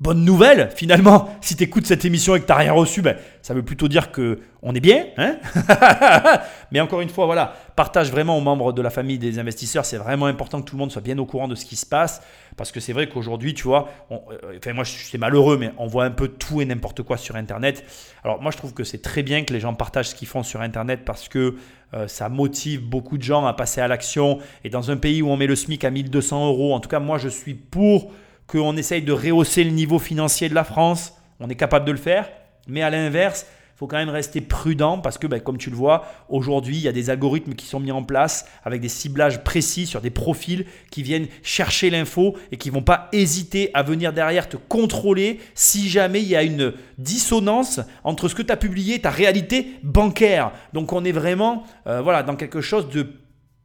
bonne 0.01 0.25
nouvelle, 0.25 0.71
finalement, 0.75 1.29
si 1.41 1.55
tu 1.55 1.63
écoutes 1.63 1.85
cette 1.85 2.05
émission 2.05 2.35
et 2.35 2.41
que 2.41 2.45
tu 2.47 2.51
n'as 2.51 2.57
rien 2.57 2.73
reçu, 2.73 3.03
ben, 3.03 3.15
ça 3.43 3.53
veut 3.53 3.61
plutôt 3.61 3.87
dire 3.87 4.11
que 4.11 4.39
on 4.63 4.73
est 4.73 4.79
bien. 4.79 5.05
Hein 5.17 5.37
Mais 6.71 6.79
encore 6.79 7.01
une 7.01 7.09
fois, 7.09 7.27
voilà, 7.27 7.53
partage 7.75 8.09
vraiment 8.09 8.35
aux 8.35 8.41
membres 8.41 8.73
de 8.73 8.81
la 8.81 8.89
famille 8.89 9.19
des 9.19 9.37
investisseurs. 9.37 9.85
C'est 9.85 9.97
vraiment 9.97 10.25
important 10.25 10.59
que 10.59 10.67
tout 10.67 10.75
le 10.75 10.79
monde 10.79 10.91
soit 10.91 11.03
bien 11.03 11.19
au 11.19 11.25
courant 11.27 11.47
de 11.47 11.53
ce 11.53 11.65
qui 11.65 11.75
se 11.75 11.85
passe. 11.85 12.23
Parce 12.57 12.71
que 12.71 12.79
c'est 12.79 12.93
vrai 12.93 13.09
qu'aujourd'hui, 13.09 13.53
tu 13.53 13.63
vois, 13.63 13.89
euh, 14.11 14.17
enfin, 14.57 14.73
moi, 14.73 14.85
c'est 14.85 15.19
malheureux, 15.19 15.57
mais 15.59 15.71
on 15.77 15.85
voit 15.85 16.05
un 16.05 16.11
peu 16.11 16.29
tout 16.29 16.61
et 16.61 16.65
n'importe 16.65 17.03
quoi 17.03 17.17
sur 17.17 17.35
Internet. 17.35 17.85
Alors, 18.23 18.41
moi, 18.41 18.49
je 18.49 18.57
trouve 18.57 18.73
que 18.73 18.83
c'est 18.83 19.03
très 19.03 19.21
bien 19.21 19.43
que 19.43 19.53
les 19.53 19.59
gens 19.59 19.75
partagent 19.75 20.09
ce 20.09 20.15
qu'ils 20.15 20.27
font 20.27 20.41
sur 20.41 20.61
Internet 20.61 21.01
parce 21.05 21.29
que 21.29 21.57
euh, 21.93 22.07
ça 22.07 22.27
motive 22.27 22.81
beaucoup 22.81 23.19
de 23.19 23.23
gens 23.23 23.45
à 23.45 23.53
passer 23.53 23.81
à 23.81 23.87
l'action. 23.87 24.39
Et 24.63 24.71
dans 24.71 24.89
un 24.89 24.97
pays 24.97 25.21
où 25.21 25.29
on 25.29 25.37
met 25.37 25.47
le 25.47 25.55
SMIC 25.55 25.83
à 25.83 25.91
1200 25.91 26.47
euros, 26.47 26.73
en 26.73 26.79
tout 26.79 26.89
cas, 26.89 26.99
moi, 26.99 27.19
je 27.19 27.29
suis 27.29 27.53
pour 27.53 28.11
qu'on 28.51 28.75
essaye 28.75 29.01
de 29.01 29.13
rehausser 29.13 29.63
le 29.63 29.71
niveau 29.71 29.97
financier 29.97 30.49
de 30.49 30.55
la 30.55 30.65
France. 30.65 31.13
On 31.39 31.49
est 31.49 31.55
capable 31.55 31.85
de 31.85 31.91
le 31.91 31.97
faire. 31.97 32.29
Mais 32.67 32.81
à 32.81 32.89
l'inverse, 32.89 33.45
il 33.49 33.77
faut 33.77 33.87
quand 33.87 33.97
même 33.97 34.09
rester 34.09 34.41
prudent 34.41 34.99
parce 34.99 35.17
que, 35.17 35.25
ben, 35.25 35.39
comme 35.39 35.57
tu 35.57 35.69
le 35.69 35.75
vois, 35.75 36.05
aujourd'hui, 36.27 36.75
il 36.75 36.83
y 36.83 36.87
a 36.87 36.91
des 36.91 37.09
algorithmes 37.09 37.53
qui 37.53 37.65
sont 37.65 37.79
mis 37.79 37.91
en 37.91 38.03
place 38.03 38.45
avec 38.63 38.81
des 38.81 38.89
ciblages 38.89 39.43
précis 39.43 39.87
sur 39.87 40.01
des 40.01 40.09
profils 40.09 40.65
qui 40.91 41.01
viennent 41.01 41.27
chercher 41.41 41.89
l'info 41.89 42.37
et 42.51 42.57
qui 42.57 42.69
ne 42.69 42.75
vont 42.75 42.83
pas 42.83 43.07
hésiter 43.13 43.71
à 43.73 43.83
venir 43.83 44.11
derrière 44.11 44.49
te 44.49 44.57
contrôler 44.57 45.39
si 45.55 45.89
jamais 45.89 46.21
il 46.21 46.27
y 46.27 46.35
a 46.35 46.43
une 46.43 46.73
dissonance 46.97 47.79
entre 48.03 48.27
ce 48.27 48.35
que 48.35 48.43
tu 48.43 48.51
as 48.51 48.57
publié 48.57 48.95
et 48.95 49.01
ta 49.01 49.09
réalité 49.09 49.79
bancaire. 49.81 50.51
Donc 50.73 50.93
on 50.93 51.05
est 51.05 51.13
vraiment 51.13 51.63
euh, 51.87 52.01
voilà, 52.01 52.21
dans 52.21 52.35
quelque 52.35 52.61
chose 52.61 52.89
de 52.89 53.20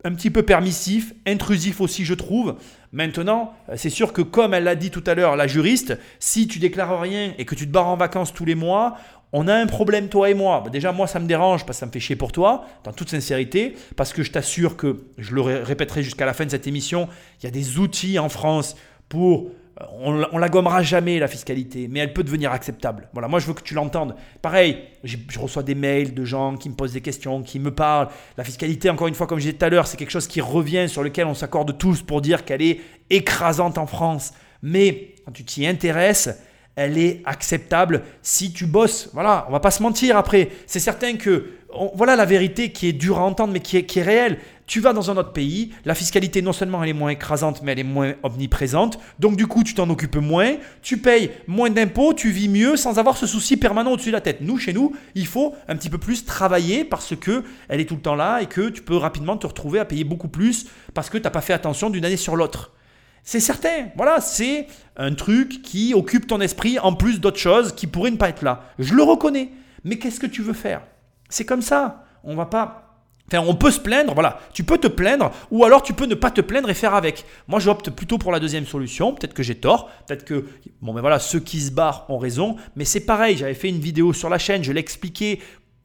un 0.07 0.15
petit 0.15 0.31
peu 0.31 0.45
permissif, 0.45 1.13
intrusif 1.27 1.81
aussi, 1.81 2.05
je 2.05 2.15
trouve. 2.15 2.55
Maintenant, 2.93 3.55
c'est 3.75 3.91
sûr 3.91 4.13
que 4.13 4.23
comme 4.23 4.55
elle 4.55 4.63
l'a 4.63 4.77
dit 4.77 4.93
tout 4.93 5.03
à 5.05 5.15
l'heure, 5.15 5.35
la 5.35 5.49
juriste, 5.49 5.99
si 6.21 6.47
tu 6.47 6.61
déclares 6.61 7.01
rien 7.01 7.33
et 7.39 7.45
que 7.45 7.57
tu 7.57 7.67
te 7.67 7.73
barres 7.73 7.89
en 7.89 7.97
vacances 7.97 8.33
tous 8.33 8.45
les 8.45 8.55
mois, 8.55 8.97
on 9.33 9.49
a 9.49 9.55
un 9.55 9.67
problème, 9.67 10.09
toi 10.09 10.31
et 10.31 10.35
moi. 10.35 10.63
Bah, 10.65 10.71
déjà, 10.71 10.93
moi, 10.93 11.09
ça 11.09 11.19
me 11.19 11.27
dérange 11.27 11.67
parce 11.67 11.79
que 11.79 11.81
ça 11.81 11.87
me 11.87 11.91
fait 11.91 11.99
chier 11.99 12.15
pour 12.15 12.31
toi, 12.31 12.67
dans 12.85 12.93
toute 12.93 13.11
sincérité, 13.11 13.75
parce 13.97 14.13
que 14.13 14.23
je 14.23 14.31
t'assure 14.31 14.77
que, 14.77 15.03
je 15.19 15.35
le 15.35 15.41
répéterai 15.41 16.05
jusqu'à 16.05 16.25
la 16.25 16.35
fin 16.35 16.45
de 16.45 16.51
cette 16.51 16.69
émission, 16.69 17.09
il 17.41 17.45
y 17.45 17.49
a 17.49 17.51
des 17.51 17.79
outils 17.81 18.21
en 18.21 18.29
France 18.29 18.77
pour 19.09 19.51
on, 20.01 20.25
on 20.33 20.39
la 20.39 20.49
gommera 20.49 20.83
jamais 20.83 21.19
la 21.19 21.29
fiscalité, 21.29 21.87
mais 21.89 22.01
elle 22.01 22.13
peut 22.13 22.25
devenir 22.25 22.53
acceptable. 22.53 23.09
Voilà, 23.13 23.29
moi 23.29 23.41
je 23.41 23.47
veux 23.47 23.55
que 23.55 23.63
tu 23.63 23.75
l'entendes. 23.75 24.15
Pareil, 24.41 24.79
je 25.05 25.17
reçois 25.39 25.63
des 25.63 25.75
mails 25.75 26.15
de 26.15 26.25
gens 26.25 26.57
qui 26.57 26.71
me 26.71 26.75
posent 26.75 26.95
des 26.95 27.01
questions, 27.01 27.43
qui 27.43 27.59
me 27.59 27.71
parlent. 27.71 28.09
La 28.37 28.45
fiscalité, 28.45 28.89
encore 28.89 29.09
une 29.09 29.15
fois, 29.15 29.27
comme 29.27 29.39
je 29.39 29.45
disais 29.45 29.57
tout 29.57 29.65
à 29.65 29.69
l'heure, 29.69 29.87
c'est 29.87 29.97
quelque 29.97 30.11
chose 30.11 30.27
qui 30.27 30.41
revient 30.41 30.89
sur 30.89 31.03
lequel 31.03 31.27
on 31.27 31.35
s'accorde 31.35 31.77
tous 31.77 32.03
pour 32.03 32.21
dire 32.21 32.45
qu'elle 32.45 32.63
est 32.63 32.81
écrasante 33.11 33.79
en 33.79 33.87
France. 33.87 34.33
Mais 34.63 35.15
quand 35.25 35.33
tu 35.33 35.45
t'y 35.45 35.67
intéresses, 35.67 36.31
elle 36.77 36.99
est 36.99 37.23
acceptable 37.25 38.03
si 38.23 38.53
tu 38.53 38.67
bosses. 38.67 39.09
Voilà, 39.15 39.47
on 39.49 39.53
va 39.53 39.61
pas 39.61 39.71
se 39.71 39.83
mentir 39.83 40.17
après. 40.17 40.51
C'est 40.67 40.79
certain 40.79 41.17
que 41.17 41.51
voilà 41.95 42.17
la 42.17 42.25
vérité 42.25 42.71
qui 42.71 42.89
est 42.89 42.93
dure 42.93 43.19
à 43.19 43.23
entendre 43.23 43.53
mais 43.53 43.61
qui 43.61 43.79
est, 43.79 43.85
qui 43.85 43.99
est 43.99 44.03
réelle. 44.03 44.39
Tu 44.67 44.81
vas 44.81 44.93
dans 44.93 45.11
un 45.11 45.17
autre 45.17 45.33
pays, 45.33 45.71
la 45.85 45.95
fiscalité 45.95 46.43
non 46.43 46.53
seulement 46.53 46.83
elle 46.83 46.91
est 46.91 46.95
moins 46.95 47.11
écrasante 47.11 47.63
mais 47.63 47.73
elle 47.73 47.79
est 47.79 47.85
moins 47.85 48.15
omniprésente. 48.23 48.99
Donc 49.19 49.37
du 49.37 49.47
coup 49.47 49.65
tu 49.65 49.75
t'en 49.75 49.89
occupes 49.89 50.17
moins, 50.17 50.57
tu 50.83 50.99
payes 50.99 51.31
moins 51.47 51.71
d'impôts, 51.71 52.13
tu 52.13 52.31
vis 52.31 52.49
mieux 52.49 52.77
sans 52.77 52.99
avoir 52.99 53.17
ce 53.17 53.27
souci 53.27 53.57
permanent 53.57 53.93
au-dessus 53.93 54.11
de 54.11 54.15
la 54.15 54.21
tête. 54.21 54.41
Nous 54.43 54.59
chez 54.59 54.73
nous, 54.73 54.95
il 55.15 55.27
faut 55.27 55.55
un 55.69 55.77
petit 55.77 55.91
peu 55.91 55.99
plus 55.99 56.25
travailler 56.27 56.85
parce 56.85 57.15
que 57.17 57.43
elle 57.69 57.81
est 57.81 57.87
tout 57.87 57.97
le 57.97 58.03
temps 58.03 58.17
là 58.17 58.41
et 58.43 58.47
que 58.47 58.69
tu 58.69 58.83
peux 58.83 58.97
rapidement 58.97 59.37
te 59.37 59.47
retrouver 59.47 59.79
à 59.79 59.87
payer 59.87 60.05
beaucoup 60.05 60.29
plus 60.29 60.67
parce 60.93 61.09
que 61.09 61.17
tu 61.17 61.25
n'as 61.25 61.31
pas 61.31 61.41
fait 61.41 61.55
attention 61.55 61.89
d'une 61.89 62.05
année 62.05 62.17
sur 62.17 62.37
l'autre. 62.37 62.73
C'est 63.27 63.41
certain. 63.41 63.89
Voilà, 63.97 64.21
c'est 64.21 64.69
un 64.97 65.13
truc 65.13 65.61
qui 65.61 65.95
occupe 65.95 66.29
ton 66.29 66.41
esprit 66.41 66.79
en 66.79 66.95
plus 66.95 67.21
d'autres 67.21 67.41
choses 67.41 67.75
qui 67.75 67.89
pourraient 67.89 68.13
ne 68.13 68.17
pas 68.17 68.29
être 68.29 68.43
là. 68.43 68.63
Je 68.79 68.95
le 68.95 69.03
reconnais. 69.03 69.51
Mais 69.83 69.99
qu'est-ce 69.99 70.21
que 70.21 70.29
tu 70.29 70.43
veux 70.43 70.53
faire? 70.53 70.83
C'est 71.29 71.45
comme 71.45 71.61
ça. 71.61 72.05
On 72.23 72.37
va 72.37 72.47
pas 72.47 72.85
Enfin, 73.29 73.45
on 73.45 73.57
peut 73.57 73.73
se 73.73 73.81
plaindre, 73.81 74.15
voilà. 74.15 74.39
Tu 74.53 74.63
peux 74.63 74.79
te 74.79 74.87
plaindre, 74.87 75.33
ou 75.51 75.65
alors 75.65 75.83
tu 75.83 75.93
peux 75.93 76.07
ne 76.07 76.15
pas 76.15 76.31
te 76.31 76.41
plaindre 76.41 76.71
et 76.71 76.75
faire 76.75 76.95
avec. 76.95 77.25
Moi, 77.49 77.59
j'opte 77.59 77.91
plutôt 77.91 78.19
pour 78.19 78.31
la 78.31 78.39
deuxième 78.39 78.67
solution. 78.67 79.13
Peut-être 79.13 79.35
que 79.35 79.43
j'ai 79.43 79.57
tort, 79.57 79.91
peut-être 80.07 80.25
que, 80.25 80.47
bon, 80.81 80.95
ben 80.95 81.01
voilà, 81.01 81.19
ceux 81.19 81.41
qui 81.41 81.61
se 81.61 81.73
barrent 81.73 82.07
ont 82.09 82.19
raison. 82.19 82.55
Mais 82.77 82.85
c'est 82.85 83.01
pareil. 83.01 83.37
J'avais 83.37 83.55
fait 83.55 83.69
une 83.69 83.81
vidéo 83.81 84.13
sur 84.13 84.29
la 84.29 84.39
chaîne, 84.39 84.63
je 84.63 84.71
l'ai 84.71 84.79
expliqué. 84.79 85.41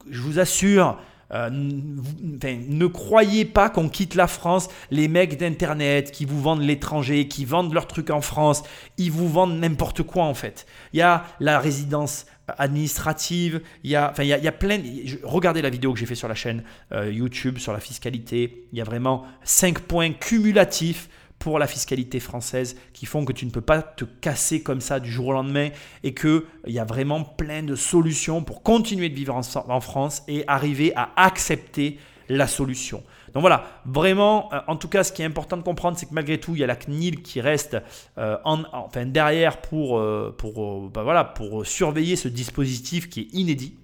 Je 0.08 0.20
vous 0.20 0.38
assure, 0.38 1.00
euh, 1.34 1.50
ne 1.50 2.86
croyez 2.86 3.44
pas 3.44 3.70
qu'on 3.70 3.88
quitte 3.88 4.14
la 4.14 4.26
France. 4.26 4.68
Les 4.90 5.08
mecs 5.08 5.38
d'Internet 5.38 6.10
qui 6.10 6.24
vous 6.24 6.40
vendent 6.40 6.62
l'étranger, 6.62 7.28
qui 7.28 7.44
vendent 7.44 7.72
leurs 7.72 7.86
trucs 7.86 8.10
en 8.10 8.20
France, 8.20 8.62
ils 8.98 9.10
vous 9.10 9.28
vendent 9.28 9.58
n'importe 9.58 10.02
quoi 10.02 10.24
en 10.24 10.34
fait. 10.34 10.66
Il 10.92 10.98
y 10.98 11.02
a 11.02 11.24
la 11.40 11.58
résidence 11.58 12.26
administrative, 12.58 13.62
il 13.84 13.90
y 13.90 13.96
a, 13.96 14.10
enfin, 14.10 14.24
il 14.24 14.28
y 14.28 14.32
a, 14.34 14.52
plein. 14.52 14.80
regardez 15.22 15.62
la 15.62 15.70
vidéo 15.70 15.92
que 15.92 15.98
j'ai 15.98 16.06
fait 16.06 16.14
sur 16.14 16.28
la 16.28 16.34
chaîne 16.34 16.64
euh, 16.92 17.10
YouTube 17.10 17.58
sur 17.58 17.72
la 17.72 17.80
fiscalité. 17.80 18.66
Il 18.72 18.78
y 18.78 18.80
a 18.80 18.84
vraiment 18.84 19.24
5 19.44 19.80
points 19.80 20.12
cumulatifs 20.12 21.08
pour 21.42 21.58
la 21.58 21.66
fiscalité 21.66 22.20
française 22.20 22.76
qui 22.92 23.04
font 23.04 23.24
que 23.24 23.32
tu 23.32 23.46
ne 23.46 23.50
peux 23.50 23.60
pas 23.60 23.82
te 23.82 24.04
casser 24.04 24.62
comme 24.62 24.80
ça 24.80 25.00
du 25.00 25.10
jour 25.10 25.26
au 25.26 25.32
lendemain 25.32 25.70
et 26.04 26.14
qu'il 26.14 26.44
y 26.68 26.78
a 26.78 26.84
vraiment 26.84 27.24
plein 27.24 27.64
de 27.64 27.74
solutions 27.74 28.44
pour 28.44 28.62
continuer 28.62 29.08
de 29.08 29.16
vivre 29.16 29.34
en, 29.34 29.80
France 29.80 30.22
et 30.28 30.44
arriver 30.46 30.92
à 30.94 31.10
accepter 31.16 31.98
la 32.28 32.46
solution. 32.46 33.02
Donc 33.34 33.40
voilà, 33.40 33.64
vraiment, 33.84 34.50
euh, 34.52 34.60
en 34.68 34.76
tout 34.76 34.86
cas, 34.86 35.02
ce 35.02 35.12
qui 35.12 35.22
est 35.22 35.24
important 35.24 35.56
de 35.56 35.62
comprendre, 35.62 35.98
c'est 35.98 36.06
que 36.06 36.14
malgré 36.14 36.38
tout, 36.38 36.54
il 36.54 36.60
y 36.60 36.64
a 36.64 36.68
la 36.68 36.76
CNIL 36.76 37.22
qui 37.22 37.40
reste 37.40 37.76
euh, 38.18 38.36
en, 38.44 38.62
enfin, 38.72 39.04
derrière 39.04 39.56
pour, 39.56 39.98
euh, 39.98 40.32
pour, 40.38 40.90
bah 40.90 41.02
voilà, 41.02 41.24
pour 41.24 41.66
surveiller 41.66 42.14
ce 42.14 42.28
dispositif 42.28 43.10
qui 43.10 43.22
est 43.22 43.34
inédit. 43.36 43.74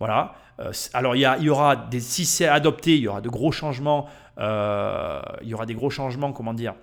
Voilà. 0.00 0.34
alors 0.92 1.14
il 1.14 1.20
y, 1.20 1.24
a, 1.24 1.38
il 1.38 1.44
y 1.44 1.50
aura 1.50 1.76
des, 1.76 2.00
si 2.00 2.26
c'est 2.26 2.48
adopté, 2.48 2.96
il 2.96 3.02
y 3.02 3.08
aura 3.08 3.20
de 3.20 3.28
gros 3.28 3.52
changements. 3.52 4.08
il 4.38 5.48
y 5.48 5.54
aura 5.54 5.66
des 5.66 5.74
gros 5.74 5.88
changements, 5.88 6.32
comment 6.32 6.52
dire 6.52 6.74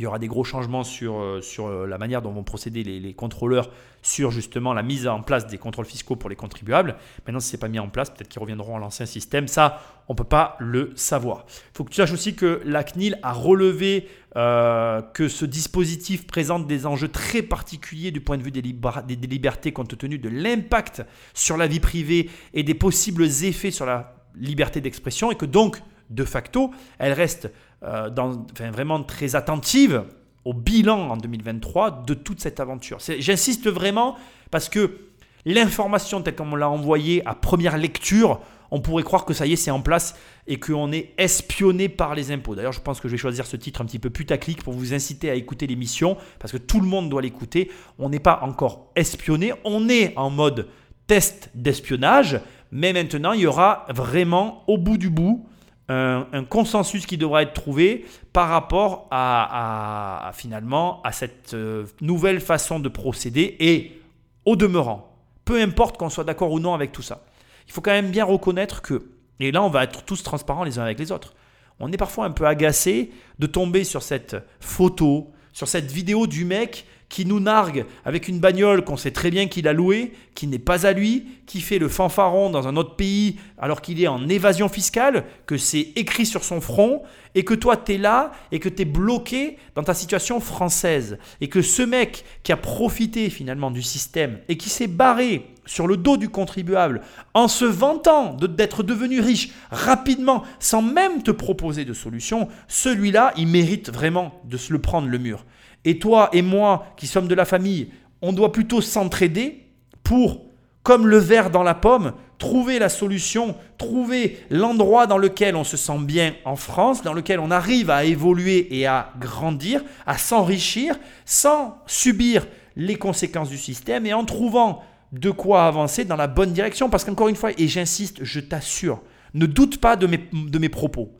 il 0.00 0.04
y 0.04 0.06
aura 0.06 0.18
des 0.18 0.28
gros 0.28 0.44
changements 0.44 0.82
sur, 0.82 1.20
euh, 1.20 1.42
sur 1.42 1.66
euh, 1.66 1.86
la 1.86 1.98
manière 1.98 2.22
dont 2.22 2.32
vont 2.32 2.42
procéder 2.42 2.82
les, 2.82 3.12
contrôleurs 3.12 3.68
sur 4.00 4.30
justement 4.30 4.72
la 4.72 4.82
mise 4.82 5.06
en 5.06 5.20
place 5.20 5.46
des 5.46 5.58
contrôles 5.58 5.84
fiscaux 5.84 6.16
pour 6.16 6.30
les 6.30 6.36
contribuables. 6.36 6.96
Maintenant, 7.26 7.38
si 7.38 7.50
ce 7.50 7.56
n'est 7.56 7.60
pas 7.60 7.68
mis 7.68 7.78
en 7.78 7.90
place, 7.90 8.08
peut-être 8.08 8.28
qu'ils 8.28 8.40
reviendront 8.40 8.76
à 8.76 8.78
l'ancien 8.78 9.04
système. 9.04 9.46
Ça, 9.46 9.82
on 10.08 10.14
ne 10.14 10.16
peut 10.16 10.24
pas 10.24 10.56
le 10.58 10.92
savoir. 10.94 11.44
Il 11.48 11.76
faut 11.76 11.84
que 11.84 11.90
tu 11.90 11.96
saches 11.96 12.12
aussi 12.12 12.34
que 12.34 12.62
la 12.64 12.82
CNIL 12.82 13.18
a 13.22 13.34
relevé 13.34 14.08
euh, 14.36 15.02
que 15.02 15.28
ce 15.28 15.44
dispositif 15.44 16.26
présente 16.26 16.66
des 16.66 16.86
enjeux 16.86 17.08
très 17.08 17.42
particuliers 17.42 18.10
du 18.10 18.22
point 18.22 18.38
de 18.38 18.42
vue 18.42 18.52
des, 18.52 18.62
des 18.62 19.26
libertés 19.26 19.72
compte 19.72 19.98
tenu 19.98 20.16
de 20.16 20.30
l'impact 20.30 21.04
sur 21.34 21.58
la 21.58 21.66
vie 21.66 21.80
privée 21.80 22.30
et 22.54 22.62
des 22.62 22.74
possibles 22.74 23.24
effets 23.24 23.70
sur 23.70 23.84
la 23.84 24.14
liberté 24.34 24.80
d'expression 24.80 25.30
et 25.30 25.34
que 25.34 25.44
donc, 25.44 25.82
de 26.08 26.24
facto, 26.24 26.70
elle 26.98 27.12
reste 27.12 27.50
euh, 27.82 28.10
dans, 28.10 28.46
vraiment 28.72 29.02
très 29.02 29.36
attentive 29.36 30.04
au 30.44 30.52
bilan 30.52 31.10
en 31.10 31.16
2023 31.16 32.04
de 32.06 32.14
toute 32.14 32.40
cette 32.40 32.60
aventure. 32.60 32.98
J'insiste 33.18 33.68
vraiment 33.68 34.16
parce 34.50 34.68
que 34.68 34.98
l'information 35.46 36.20
telle 36.20 36.36
qu'on 36.36 36.56
l'a 36.56 36.68
envoyée 36.68 37.26
à 37.26 37.34
première 37.34 37.78
lecture, 37.78 38.40
on 38.70 38.80
pourrait 38.80 39.02
croire 39.02 39.24
que 39.24 39.34
ça 39.34 39.46
y 39.46 39.54
est, 39.54 39.56
c'est 39.56 39.70
en 39.70 39.80
place 39.80 40.14
et 40.46 40.60
qu'on 40.60 40.92
est 40.92 41.14
espionné 41.18 41.88
par 41.88 42.14
les 42.14 42.30
impôts. 42.30 42.54
D'ailleurs, 42.54 42.72
je 42.72 42.80
pense 42.80 43.00
que 43.00 43.08
je 43.08 43.12
vais 43.12 43.18
choisir 43.18 43.46
ce 43.46 43.56
titre 43.56 43.80
un 43.80 43.86
petit 43.86 43.98
peu 43.98 44.10
putaclic 44.10 44.62
pour 44.62 44.74
vous 44.74 44.94
inciter 44.94 45.30
à 45.30 45.34
écouter 45.34 45.66
l'émission 45.66 46.16
parce 46.38 46.52
que 46.52 46.58
tout 46.58 46.80
le 46.80 46.86
monde 46.86 47.08
doit 47.08 47.22
l'écouter. 47.22 47.70
On 47.98 48.10
n'est 48.10 48.20
pas 48.20 48.40
encore 48.42 48.90
espionné, 48.94 49.52
on 49.64 49.88
est 49.88 50.12
en 50.16 50.30
mode 50.30 50.68
test 51.06 51.50
d'espionnage, 51.54 52.40
mais 52.72 52.92
maintenant, 52.92 53.32
il 53.32 53.40
y 53.40 53.46
aura 53.46 53.86
vraiment 53.88 54.64
au 54.68 54.78
bout 54.78 54.98
du 54.98 55.10
bout 55.10 55.46
un, 55.90 56.44
consensus 56.44 57.04
qui 57.04 57.16
devra 57.16 57.42
être 57.42 57.52
trouvé 57.52 58.06
par 58.32 58.48
rapport 58.48 59.08
à, 59.10 60.30
finalement 60.34 61.02
à 61.02 61.12
cette 61.12 61.54
euh, 61.54 61.84
nouvelle 62.00 62.40
façon 62.40 62.78
de 62.78 62.88
procéder 62.88 63.56
et 63.58 64.00
au 64.44 64.56
demeurant, 64.56 65.16
peu 65.44 65.60
importe 65.60 65.96
qu'on 65.96 66.08
soit 66.08 66.24
d'accord 66.24 66.52
ou 66.52 66.60
non 66.60 66.74
avec 66.74 66.92
tout 66.92 67.02
ça, 67.02 67.24
il 67.66 67.72
faut 67.72 67.80
quand 67.80 67.90
même 67.90 68.10
bien 68.10 68.24
reconnaître 68.24 68.82
que, 68.82 69.10
et 69.40 69.50
là 69.50 69.62
on 69.62 69.68
va 69.68 69.84
être 69.84 70.04
tous 70.04 70.22
transparents 70.22 70.64
les 70.64 70.78
uns 70.78 70.82
avec 70.82 70.98
les 70.98 71.10
autres, 71.12 71.34
on 71.80 71.90
est 71.90 71.96
parfois 71.96 72.24
un 72.26 72.30
peu 72.30 72.46
agacé 72.46 73.10
de 73.38 73.46
tomber 73.46 73.84
sur 73.84 74.02
cette 74.02 74.36
photo, 74.60 75.32
sur 75.52 75.66
cette 75.66 75.90
vidéo 75.90 76.26
du 76.26 76.44
mec 76.44 76.86
qui 77.10 77.26
nous 77.26 77.40
nargue 77.40 77.84
avec 78.06 78.28
une 78.28 78.38
bagnole 78.38 78.82
qu'on 78.82 78.96
sait 78.96 79.10
très 79.10 79.30
bien 79.30 79.48
qu'il 79.48 79.68
a 79.68 79.74
louée, 79.74 80.12
qui 80.34 80.46
n'est 80.46 80.58
pas 80.58 80.86
à 80.86 80.92
lui, 80.92 81.26
qui 81.44 81.60
fait 81.60 81.78
le 81.78 81.88
fanfaron 81.88 82.48
dans 82.48 82.68
un 82.68 82.76
autre 82.76 82.96
pays 82.96 83.36
alors 83.58 83.82
qu'il 83.82 84.00
est 84.02 84.06
en 84.06 84.28
évasion 84.28 84.68
fiscale, 84.68 85.24
que 85.44 85.58
c'est 85.58 85.88
écrit 85.96 86.24
sur 86.24 86.44
son 86.44 86.60
front, 86.60 87.02
et 87.34 87.44
que 87.44 87.54
toi 87.54 87.76
tu 87.76 87.94
es 87.94 87.98
là 87.98 88.32
et 88.52 88.60
que 88.60 88.68
tu 88.68 88.82
es 88.82 88.84
bloqué 88.84 89.58
dans 89.74 89.82
ta 89.82 89.92
situation 89.92 90.40
française. 90.40 91.18
Et 91.40 91.48
que 91.48 91.62
ce 91.62 91.82
mec 91.82 92.24
qui 92.42 92.52
a 92.52 92.56
profité 92.56 93.28
finalement 93.28 93.70
du 93.70 93.82
système 93.82 94.38
et 94.48 94.56
qui 94.56 94.68
s'est 94.68 94.86
barré 94.86 95.46
sur 95.66 95.86
le 95.86 95.96
dos 95.96 96.16
du 96.16 96.28
contribuable 96.28 97.02
en 97.34 97.48
se 97.48 97.64
vantant 97.64 98.34
d'être 98.34 98.82
devenu 98.82 99.20
riche 99.20 99.50
rapidement 99.70 100.44
sans 100.58 100.82
même 100.82 101.22
te 101.22 101.30
proposer 101.30 101.84
de 101.84 101.92
solution, 101.92 102.48
celui-là, 102.68 103.32
il 103.36 103.48
mérite 103.48 103.90
vraiment 103.90 104.40
de 104.44 104.56
se 104.56 104.72
le 104.72 104.80
prendre 104.80 105.08
le 105.08 105.18
mur. 105.18 105.44
Et 105.84 105.98
toi 105.98 106.28
et 106.32 106.42
moi, 106.42 106.86
qui 106.96 107.06
sommes 107.06 107.28
de 107.28 107.34
la 107.34 107.44
famille, 107.44 107.90
on 108.22 108.32
doit 108.32 108.52
plutôt 108.52 108.80
s'entraider 108.80 109.66
pour, 110.02 110.42
comme 110.82 111.06
le 111.06 111.18
verre 111.18 111.50
dans 111.50 111.62
la 111.62 111.74
pomme, 111.74 112.12
trouver 112.38 112.78
la 112.78 112.88
solution, 112.88 113.54
trouver 113.78 114.38
l'endroit 114.50 115.06
dans 115.06 115.18
lequel 115.18 115.54
on 115.56 115.64
se 115.64 115.76
sent 115.76 115.98
bien 116.00 116.34
en 116.44 116.56
France, 116.56 117.02
dans 117.02 117.12
lequel 117.12 117.38
on 117.38 117.50
arrive 117.50 117.90
à 117.90 118.04
évoluer 118.04 118.78
et 118.78 118.86
à 118.86 119.12
grandir, 119.20 119.84
à 120.06 120.18
s'enrichir, 120.18 120.98
sans 121.24 121.78
subir 121.86 122.46
les 122.76 122.96
conséquences 122.96 123.50
du 123.50 123.58
système 123.58 124.06
et 124.06 124.14
en 124.14 124.24
trouvant 124.24 124.82
de 125.12 125.30
quoi 125.30 125.66
avancer 125.66 126.04
dans 126.04 126.16
la 126.16 126.28
bonne 126.28 126.52
direction. 126.52 126.88
Parce 126.88 127.04
qu'encore 127.04 127.28
une 127.28 127.36
fois, 127.36 127.50
et 127.58 127.68
j'insiste, 127.68 128.18
je 128.22 128.40
t'assure, 128.40 129.02
ne 129.34 129.46
doute 129.46 129.78
pas 129.78 129.96
de 129.96 130.06
mes, 130.06 130.20
de 130.32 130.58
mes 130.58 130.68
propos. 130.68 131.10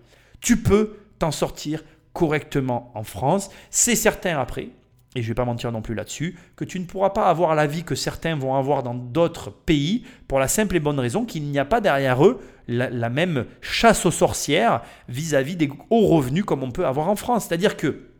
Tu 0.41 0.57
peux 0.57 0.97
t'en 1.19 1.31
sortir 1.31 1.83
correctement 2.13 2.91
en 2.95 3.05
France. 3.05 3.51
C'est 3.71 3.97
certain 3.97 4.39
après, 4.39 4.71
et 5.15 5.23
je 5.23 5.27
ne 5.27 5.29
vais 5.29 5.35
pas 5.35 5.45
mentir 5.45 5.73
non 5.73 5.83
plus 5.83 5.95
là-dessus, 5.95 6.37
que 6.57 6.65
tu 6.65 6.79
ne 6.79 6.85
pourras 6.85 7.11
pas 7.11 7.29
avoir 7.29 7.55
la 7.55 7.67
vie 7.67 7.83
que 7.83 7.95
certains 7.95 8.37
vont 8.37 8.55
avoir 8.55 8.83
dans 8.83 8.95
d'autres 8.95 9.51
pays 9.51 10.05
pour 10.29 10.39
la 10.39 10.49
simple 10.49 10.77
et 10.77 10.81
bonne 10.81 11.01
raison 11.01 11.25
qu'il 11.25 11.45
n'y 11.45 11.59
a 11.59 11.65
pas 11.65 11.81
derrière 11.81 12.25
eux 12.25 12.41
la, 12.69 13.09
même 13.09 13.47
chasse 13.61 14.07
aux 14.07 14.13
sorcières 14.13 14.83
vis-à-vis 15.09 15.57
des 15.57 15.69
hauts 15.91 16.07
revenus 16.07 16.45
comme 16.45 16.63
on 16.63 16.71
peut 16.71 16.87
avoir 16.87 17.09
en 17.09 17.17
France. 17.17 17.47
C'est-à-dire 17.49 17.77
que, 17.77 18.11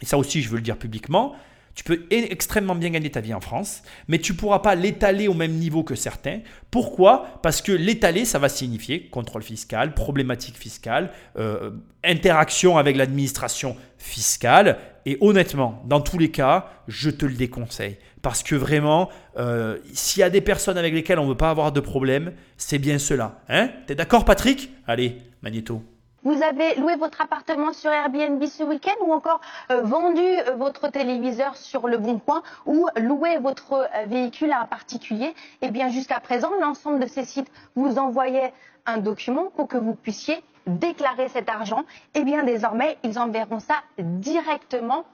et 0.00 0.06
ça 0.06 0.16
aussi 0.16 0.40
je 0.40 0.48
veux 0.48 0.56
le 0.56 0.62
dire 0.62 0.78
publiquement, 0.78 1.34
tu 1.74 1.84
peux 1.84 2.04
extrêmement 2.10 2.74
bien 2.74 2.90
gagner 2.90 3.10
ta 3.10 3.20
vie 3.20 3.34
en 3.34 3.40
France, 3.40 3.82
mais 4.08 4.18
tu 4.18 4.32
ne 4.32 4.36
pourras 4.36 4.58
pas 4.58 4.74
l'étaler 4.74 5.28
au 5.28 5.34
même 5.34 5.52
niveau 5.52 5.82
que 5.82 5.94
certains. 5.94 6.40
Pourquoi? 6.70 7.40
Parce 7.42 7.62
que 7.62 7.72
l'étaler, 7.72 8.24
ça 8.24 8.38
va 8.38 8.48
signifier 8.48 9.08
contrôle 9.08 9.42
fiscal, 9.42 9.94
problématique 9.94 10.56
fiscale, 10.56 11.10
euh, 11.38 11.70
interaction 12.04 12.76
avec 12.76 12.96
l'administration 12.96 13.76
fiscale. 13.98 14.78
Et 15.06 15.16
honnêtement, 15.20 15.82
dans 15.86 16.00
tous 16.00 16.18
les 16.18 16.30
cas, 16.30 16.68
je 16.88 17.08
te 17.08 17.24
le 17.24 17.34
déconseille. 17.34 17.96
Parce 18.20 18.42
que 18.42 18.54
vraiment, 18.54 19.08
euh, 19.38 19.78
s'il 19.92 20.20
y 20.20 20.24
a 20.24 20.30
des 20.30 20.42
personnes 20.42 20.76
avec 20.76 20.92
lesquelles 20.92 21.18
on 21.18 21.24
ne 21.24 21.30
veut 21.30 21.36
pas 21.36 21.50
avoir 21.50 21.72
de 21.72 21.80
problème, 21.80 22.32
c'est 22.58 22.78
bien 22.78 22.98
cela. 22.98 23.40
Hein? 23.48 23.70
T'es 23.86 23.94
d'accord 23.94 24.24
Patrick? 24.24 24.70
Allez, 24.86 25.16
Magneto. 25.42 25.82
Vous 26.22 26.42
avez 26.42 26.74
loué 26.74 26.96
votre 26.96 27.22
appartement 27.22 27.72
sur 27.72 27.90
Airbnb 27.90 28.44
ce 28.44 28.62
week-end 28.62 29.04
ou 29.06 29.12
encore 29.12 29.40
euh, 29.70 29.80
vendu 29.80 30.20
euh, 30.20 30.54
votre 30.54 30.88
téléviseur 30.88 31.56
sur 31.56 31.88
le 31.88 31.96
Bon 31.96 32.18
Coin 32.18 32.42
ou 32.66 32.88
loué 32.96 33.38
votre 33.38 33.72
euh, 33.72 34.04
véhicule 34.06 34.52
à 34.52 34.60
un 34.60 34.66
particulier? 34.66 35.34
Eh 35.62 35.70
bien, 35.70 35.88
jusqu'à 35.88 36.20
présent, 36.20 36.50
l'ensemble 36.60 37.00
de 37.00 37.06
ces 37.06 37.24
sites 37.24 37.50
vous 37.74 37.98
envoyaient 37.98 38.52
un 38.84 38.98
document 38.98 39.46
pour 39.56 39.66
que 39.66 39.78
vous 39.78 39.94
puissiez 39.94 40.42
déclarer 40.66 41.28
cet 41.28 41.48
argent. 41.48 41.84
Eh 42.14 42.22
bien, 42.22 42.42
désormais, 42.42 42.98
ils 43.02 43.18
enverront 43.18 43.60
ça 43.60 43.76
directement 43.98 45.06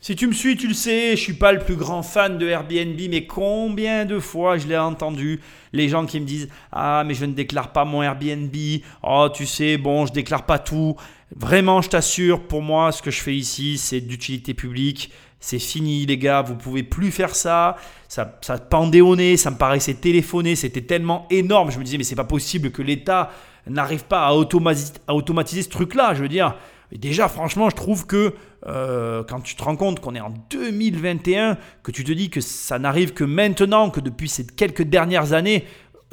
Si 0.00 0.16
tu 0.16 0.26
me 0.26 0.32
suis, 0.32 0.56
tu 0.56 0.68
le 0.68 0.74
sais, 0.74 1.10
je 1.12 1.20
suis 1.20 1.34
pas 1.34 1.52
le 1.52 1.58
plus 1.58 1.76
grand 1.76 2.02
fan 2.02 2.38
de 2.38 2.48
Airbnb, 2.48 2.98
mais 3.10 3.26
combien 3.26 4.04
de 4.04 4.18
fois 4.18 4.56
je 4.56 4.66
l'ai 4.66 4.78
entendu 4.78 5.40
les 5.72 5.88
gens 5.88 6.06
qui 6.06 6.20
me 6.20 6.26
disent 6.26 6.48
Ah, 6.70 7.04
mais 7.06 7.14
je 7.14 7.24
ne 7.24 7.32
déclare 7.32 7.72
pas 7.72 7.84
mon 7.84 8.02
Airbnb. 8.02 8.54
Oh, 9.02 9.28
tu 9.32 9.46
sais, 9.46 9.76
bon, 9.76 10.06
je 10.06 10.12
déclare 10.12 10.46
pas 10.46 10.58
tout. 10.58 10.96
Vraiment, 11.34 11.82
je 11.82 11.90
t'assure, 11.90 12.46
pour 12.46 12.62
moi, 12.62 12.92
ce 12.92 13.02
que 13.02 13.10
je 13.10 13.20
fais 13.20 13.34
ici, 13.34 13.78
c'est 13.78 14.00
d'utilité 14.00 14.54
publique. 14.54 15.12
C'est 15.40 15.58
fini, 15.58 16.06
les 16.06 16.18
gars, 16.18 16.42
vous 16.42 16.54
pouvez 16.54 16.82
plus 16.82 17.10
faire 17.10 17.34
ça. 17.34 17.76
Ça, 18.08 18.38
ça 18.42 18.58
pendait 18.58 19.00
au 19.00 19.16
nez, 19.16 19.36
ça 19.36 19.50
me 19.50 19.56
paraissait 19.56 19.94
téléphoné, 19.94 20.54
c'était 20.54 20.82
tellement 20.82 21.26
énorme. 21.30 21.70
Je 21.70 21.78
me 21.78 21.84
disais, 21.84 21.98
mais 21.98 22.04
c'est 22.04 22.14
pas 22.14 22.24
possible 22.24 22.70
que 22.70 22.80
l'État 22.82 23.30
n'arrive 23.66 24.04
pas 24.04 24.26
à 24.26 24.34
automatiser, 24.34 24.92
à 25.06 25.14
automatiser 25.14 25.62
ce 25.62 25.68
truc-là. 25.68 26.14
Je 26.14 26.22
veux 26.22 26.28
dire, 26.28 26.54
et 26.92 26.98
déjà, 26.98 27.26
franchement, 27.28 27.70
je 27.70 27.74
trouve 27.74 28.06
que 28.06 28.34
euh, 28.66 29.24
quand 29.24 29.40
tu 29.40 29.56
te 29.56 29.64
rends 29.64 29.76
compte 29.76 30.00
qu'on 30.00 30.14
est 30.14 30.20
en 30.20 30.34
2021, 30.50 31.56
que 31.82 31.90
tu 31.90 32.04
te 32.04 32.12
dis 32.12 32.28
que 32.28 32.42
ça 32.42 32.78
n'arrive 32.78 33.14
que 33.14 33.24
maintenant, 33.24 33.88
que 33.88 33.98
depuis 33.98 34.28
ces 34.28 34.46
quelques 34.46 34.82
dernières 34.82 35.32
années, 35.32 35.64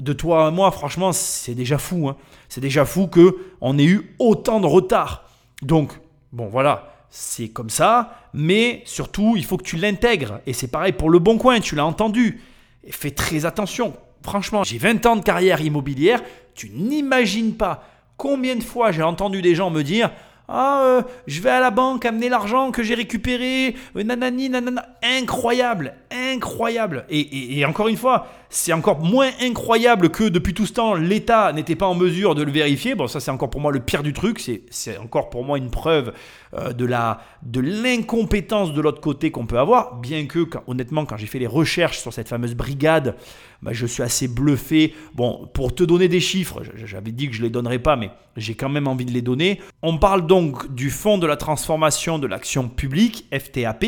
de 0.02 0.14
toi 0.14 0.48
à 0.48 0.52
moi, 0.52 0.72
franchement, 0.72 1.12
c'est 1.12 1.54
déjà 1.54 1.78
fou. 1.78 2.08
Hein. 2.08 2.16
C'est 2.48 2.62
déjà 2.62 2.86
fou 2.86 3.08
que 3.08 3.38
on 3.60 3.78
ait 3.78 3.84
eu 3.84 4.16
autant 4.20 4.62
de 4.62 4.68
retard. 4.68 5.26
Donc, 5.62 5.92
bon, 6.32 6.48
voilà, 6.48 6.94
c'est 7.10 7.50
comme 7.50 7.70
ça. 7.70 8.30
Mais 8.34 8.82
surtout, 8.86 9.34
il 9.36 9.44
faut 9.44 9.58
que 9.58 9.66
tu 9.66 9.76
l'intègres. 9.76 10.40
Et 10.46 10.54
c'est 10.54 10.70
pareil 10.70 10.94
pour 10.94 11.10
le 11.10 11.20
bon 11.20 11.38
coin, 11.38 11.60
tu 11.60 11.76
l'as 11.76 11.86
entendu. 11.86 12.40
Et 12.86 12.94
fais 12.94 13.12
très 13.12 13.46
attention. 13.46 13.94
Franchement, 14.22 14.64
j'ai 14.64 14.78
20 14.78 15.06
ans 15.08 15.18
de 15.18 15.24
carrière 15.24 15.60
immobilière. 15.60 16.22
Tu 16.56 16.70
n'imagines 16.70 17.56
pas 17.56 17.84
combien 18.16 18.56
de 18.56 18.64
fois 18.64 18.94
j'ai 18.94 19.04
entendu 19.04 19.42
des 19.42 19.56
gens 19.56 19.72
me 19.72 19.84
dire 19.84 20.10
ah, 20.52 20.82
euh, 20.84 21.02
je 21.28 21.42
vais 21.42 21.52
à 21.52 21.60
la 21.60 21.70
banque 21.70 22.06
amener 22.06 22.28
l'argent 22.28 22.72
que 22.72 22.82
j'ai 22.82 22.96
récupéré, 22.96 23.76
euh, 23.96 24.04
nanani, 24.04 24.50
nanana. 24.50 24.84
Incroyable, 25.04 25.94
incroyable. 26.12 27.06
Et, 27.10 27.60
et, 27.60 27.66
encore 27.66 27.88
une 27.88 27.98
fois, 27.98 28.28
c'est 28.50 28.74
encore 28.74 29.00
moins 29.00 29.30
incroyable 29.42 30.10
que 30.10 30.24
depuis 30.24 30.56
tout 30.56 30.66
ce 30.66 30.74
temps, 30.74 30.96
l'État 30.96 31.54
n'était 31.54 31.76
pas 31.76 31.86
en 31.86 31.94
mesure 31.94 32.34
de 32.34 32.42
le 32.42 32.52
vérifier. 32.52 32.96
Bon, 32.96 33.08
ça, 33.08 33.20
c'est 33.20 33.30
encore 33.30 33.52
pour 33.52 33.62
moi 33.62 33.72
le 33.72 33.80
pire 33.80 34.02
du 34.02 34.12
truc. 34.12 34.44
C'est 34.72 34.98
encore 34.98 35.30
pour 35.30 35.44
moi 35.44 35.60
une 35.60 35.70
preuve 35.70 36.14
euh, 36.56 36.74
de 36.74 36.86
la 36.86 37.22
de 37.44 37.60
l'incompétence 37.60 38.74
de 38.74 38.82
l'autre 38.82 39.02
côté 39.02 39.30
qu'on 39.30 39.46
peut 39.46 39.60
avoir. 39.60 39.98
Bien 39.98 40.26
que, 40.26 40.48
honnêtement, 40.66 41.06
quand 41.06 41.16
j'ai 41.16 41.28
fait 41.28 41.38
les 41.38 41.48
recherches 41.48 42.00
sur 42.00 42.12
cette 42.12 42.28
fameuse 42.28 42.56
brigade, 42.56 43.16
bah, 43.62 43.72
je 43.74 43.86
suis 43.86 44.02
assez 44.02 44.28
bluffé. 44.28 44.96
Bon, 45.14 45.48
pour 45.54 45.76
te 45.76 45.84
donner 45.84 46.08
des 46.08 46.20
chiffres, 46.20 46.64
j'avais 46.86 47.12
dit 47.12 47.30
que 47.30 47.36
je 47.36 47.44
les 47.44 47.50
donnerais 47.50 47.80
pas, 47.80 47.96
mais 47.96 48.10
j'ai 48.36 48.56
quand 48.56 48.70
même 48.70 48.88
envie 48.88 49.06
de 49.06 49.12
les 49.12 49.22
donner. 49.22 49.62
On 49.84 49.98
parle 49.98 50.26
donc 50.26 50.74
du 50.74 50.90
Fonds 50.90 51.18
de 51.20 51.28
la 51.28 51.38
transformation 51.38 52.18
de 52.18 52.26
l'action 52.26 52.68
publique, 52.68 53.26
FTAP, 53.32 53.86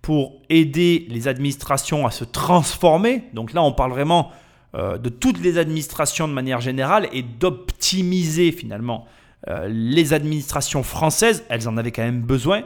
pour 0.00 0.40
aider 0.48 1.06
les 1.10 1.28
administrations 1.28 2.06
à 2.06 2.10
se 2.10 2.24
transformer. 2.24 3.24
Donc 3.34 3.52
là, 3.52 3.62
on 3.62 3.72
parle 3.72 3.92
vraiment 3.92 4.30
euh, 4.74 4.96
de 4.96 5.10
toutes 5.10 5.40
les 5.40 5.58
administrations 5.58 6.26
de 6.26 6.32
manière 6.32 6.62
générale 6.62 7.08
et 7.12 7.22
d'optimiser 7.22 8.50
finalement 8.50 9.06
euh, 9.48 9.68
les 9.68 10.12
administrations 10.12 10.82
françaises, 10.82 11.44
elles 11.48 11.68
en 11.68 11.76
avaient 11.76 11.92
quand 11.92 12.02
même 12.02 12.22
besoin. 12.22 12.62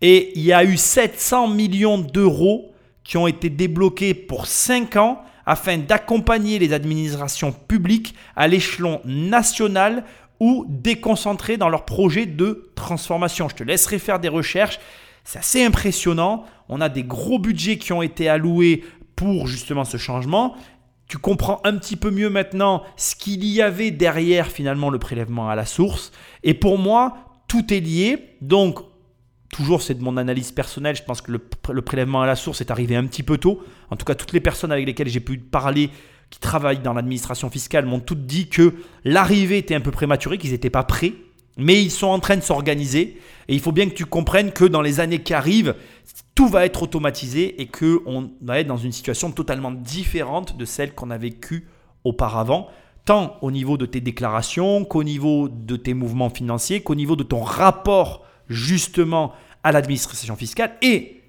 Et 0.00 0.32
il 0.36 0.42
y 0.42 0.52
a 0.52 0.64
eu 0.64 0.76
700 0.76 1.48
millions 1.48 1.98
d'euros 1.98 2.72
qui 3.04 3.16
ont 3.16 3.26
été 3.26 3.50
débloqués 3.50 4.14
pour 4.14 4.46
5 4.46 4.96
ans 4.96 5.22
afin 5.46 5.78
d'accompagner 5.78 6.58
les 6.58 6.72
administrations 6.72 7.52
publiques 7.52 8.14
à 8.36 8.48
l'échelon 8.48 9.00
national 9.04 10.04
ou 10.40 10.66
déconcentrées 10.68 11.56
dans 11.56 11.68
leurs 11.68 11.84
projets 11.84 12.26
de 12.26 12.70
transformation. 12.74 13.48
Je 13.48 13.56
te 13.56 13.64
laisserai 13.64 13.98
faire 13.98 14.20
des 14.20 14.28
recherches. 14.28 14.78
C'est 15.24 15.38
assez 15.38 15.64
impressionnant. 15.64 16.44
On 16.68 16.80
a 16.80 16.88
des 16.88 17.02
gros 17.02 17.38
budgets 17.38 17.78
qui 17.78 17.92
ont 17.92 18.02
été 18.02 18.28
alloués 18.28 18.84
pour 19.16 19.46
justement 19.46 19.84
ce 19.84 19.96
changement 19.96 20.54
tu 21.08 21.16
comprends 21.16 21.60
un 21.64 21.76
petit 21.76 21.96
peu 21.96 22.10
mieux 22.10 22.28
maintenant 22.28 22.82
ce 22.96 23.16
qu'il 23.16 23.44
y 23.44 23.62
avait 23.62 23.90
derrière 23.90 24.48
finalement 24.48 24.90
le 24.90 24.98
prélèvement 24.98 25.48
à 25.48 25.56
la 25.56 25.64
source. 25.64 26.12
Et 26.44 26.52
pour 26.52 26.78
moi, 26.78 27.16
tout 27.48 27.72
est 27.72 27.80
lié. 27.80 28.36
Donc, 28.42 28.80
toujours 29.50 29.80
c'est 29.80 29.94
de 29.94 30.02
mon 30.02 30.18
analyse 30.18 30.52
personnelle, 30.52 30.94
je 30.94 31.02
pense 31.02 31.22
que 31.22 31.32
le, 31.32 31.82
prélèvement 31.82 32.20
à 32.20 32.26
la 32.26 32.36
source 32.36 32.60
est 32.60 32.70
arrivé 32.70 32.94
un 32.94 33.06
petit 33.06 33.22
peu 33.22 33.38
tôt. 33.38 33.62
En 33.90 33.96
tout 33.96 34.04
cas, 34.04 34.14
toutes 34.14 34.34
les 34.34 34.40
personnes 34.40 34.70
avec 34.70 34.86
lesquelles 34.86 35.08
j'ai 35.08 35.20
pu 35.20 35.38
parler 35.38 35.90
qui 36.28 36.38
travaillent 36.40 36.80
dans 36.80 36.92
l'administration 36.92 37.48
fiscale 37.48 37.86
m'ont 37.86 38.00
toutes 38.00 38.26
dit 38.26 38.48
que 38.50 38.74
l'arrivée 39.04 39.56
était 39.56 39.74
un 39.74 39.80
peu 39.80 39.90
prématurée, 39.90 40.36
qu'ils 40.36 40.50
n'étaient 40.50 40.68
pas 40.68 40.84
prêts. 40.84 41.14
Mais 41.56 41.82
ils 41.82 41.90
sont 41.90 42.06
en 42.06 42.20
train 42.20 42.36
de 42.36 42.42
s'organiser. 42.42 43.18
Et 43.48 43.54
il 43.54 43.60
faut 43.60 43.72
bien 43.72 43.88
que 43.88 43.94
tu 43.94 44.04
comprennes 44.04 44.52
que 44.52 44.64
dans 44.64 44.82
les 44.82 45.00
années 45.00 45.22
qui 45.22 45.34
arrivent, 45.34 45.74
tout 46.38 46.46
va 46.46 46.64
être 46.64 46.84
automatisé 46.84 47.60
et 47.60 47.66
qu'on 47.66 48.30
va 48.42 48.60
être 48.60 48.68
dans 48.68 48.76
une 48.76 48.92
situation 48.92 49.32
totalement 49.32 49.72
différente 49.72 50.56
de 50.56 50.64
celle 50.64 50.94
qu'on 50.94 51.10
a 51.10 51.18
vécue 51.18 51.66
auparavant, 52.04 52.68
tant 53.04 53.38
au 53.42 53.50
niveau 53.50 53.76
de 53.76 53.86
tes 53.86 54.00
déclarations 54.00 54.84
qu'au 54.84 55.02
niveau 55.02 55.48
de 55.48 55.74
tes 55.74 55.94
mouvements 55.94 56.30
financiers, 56.30 56.80
qu'au 56.80 56.94
niveau 56.94 57.16
de 57.16 57.24
ton 57.24 57.42
rapport 57.42 58.24
justement 58.48 59.32
à 59.64 59.72
l'administration 59.72 60.36
fiscale. 60.36 60.76
Et, 60.80 61.24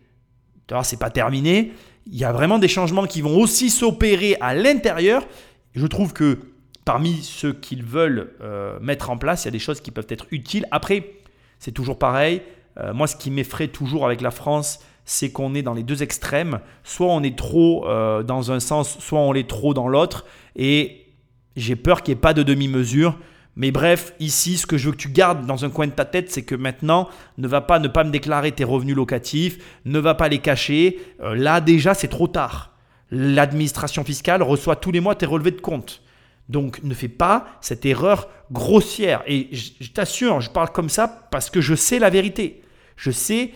c'est 0.84 1.00
pas 1.00 1.10
terminé, 1.10 1.72
il 2.06 2.16
y 2.16 2.24
a 2.24 2.32
vraiment 2.32 2.60
des 2.60 2.68
changements 2.68 3.08
qui 3.08 3.22
vont 3.22 3.36
aussi 3.36 3.72
s'opérer 3.72 4.38
à 4.42 4.54
l'intérieur. 4.54 5.26
Je 5.74 5.88
trouve 5.88 6.14
que 6.14 6.38
parmi 6.86 7.24
ceux 7.24 7.54
qu'ils 7.54 7.82
veulent 7.82 8.36
euh, 8.42 8.80
mettre 8.80 9.10
en 9.10 9.18
place, 9.18 9.46
il 9.46 9.48
y 9.48 9.48
a 9.48 9.54
des 9.54 9.58
choses 9.58 9.82
qui 9.82 9.90
peuvent 9.90 10.06
être 10.10 10.28
utiles. 10.30 10.68
Après, 10.70 11.14
c'est 11.58 11.72
toujours 11.72 11.98
pareil. 11.98 12.44
Euh, 12.78 12.94
moi, 12.94 13.08
ce 13.08 13.16
qui 13.16 13.32
m'effraie 13.32 13.70
toujours 13.70 14.06
avec 14.06 14.22
la 14.22 14.30
France, 14.30 14.80
c'est 15.10 15.32
qu'on 15.32 15.56
est 15.56 15.64
dans 15.64 15.74
les 15.74 15.82
deux 15.82 16.04
extrêmes. 16.04 16.60
Soit 16.84 17.08
on 17.08 17.24
est 17.24 17.36
trop 17.36 17.88
euh, 17.88 18.22
dans 18.22 18.52
un 18.52 18.60
sens, 18.60 19.00
soit 19.00 19.20
on 19.20 19.34
est 19.34 19.50
trop 19.50 19.74
dans 19.74 19.88
l'autre. 19.88 20.28
Et 20.56 21.08
j'ai 21.56 21.76
peur 21.76 22.04
qu'il 22.04 22.14
n'y 22.14 22.20
ait 22.20 22.22
pas 22.22 22.36
de 22.36 22.44
demi-mesure. 22.44 23.18
Mais 23.56 23.72
bref, 23.72 24.14
ici, 24.20 24.56
ce 24.56 24.68
que 24.68 24.78
je 24.78 24.86
veux 24.86 24.92
que 24.92 25.02
tu 25.02 25.10
gardes 25.10 25.48
dans 25.48 25.66
un 25.66 25.72
coin 25.72 25.88
de 25.88 25.94
ta 25.94 26.06
tête, 26.06 26.30
c'est 26.30 26.44
que 26.44 26.54
maintenant, 26.54 27.10
ne 27.40 27.48
va 27.48 27.60
pas 27.60 27.80
ne 27.80 27.88
pas 27.88 28.04
me 28.04 28.12
déclarer 28.12 28.52
tes 28.52 28.64
revenus 28.64 28.96
locatifs, 28.96 29.58
ne 29.84 29.98
va 29.98 30.14
pas 30.14 30.30
les 30.30 30.38
cacher. 30.38 31.00
Euh, 31.22 31.34
là, 31.34 31.60
déjà, 31.60 31.96
c'est 31.96 32.08
trop 32.08 32.28
tard. 32.28 32.78
L'administration 33.10 34.04
fiscale 34.04 34.44
reçoit 34.44 34.76
tous 34.76 34.92
les 34.92 35.00
mois 35.00 35.16
tes 35.16 35.26
relevés 35.26 35.50
de 35.50 35.60
compte. 35.60 36.04
Donc, 36.50 36.84
ne 36.84 36.94
fais 36.94 37.08
pas 37.08 37.48
cette 37.62 37.84
erreur 37.84 38.28
grossière. 38.52 39.24
Et 39.26 39.50
je 39.52 39.90
t'assure, 39.90 40.40
je 40.40 40.52
parle 40.52 40.70
comme 40.70 40.90
ça 40.90 41.08
parce 41.32 41.50
que 41.50 41.62
je 41.62 41.74
sais 41.74 41.98
la 41.98 42.12
vérité. 42.12 42.62
Je 42.96 43.10
sais 43.10 43.54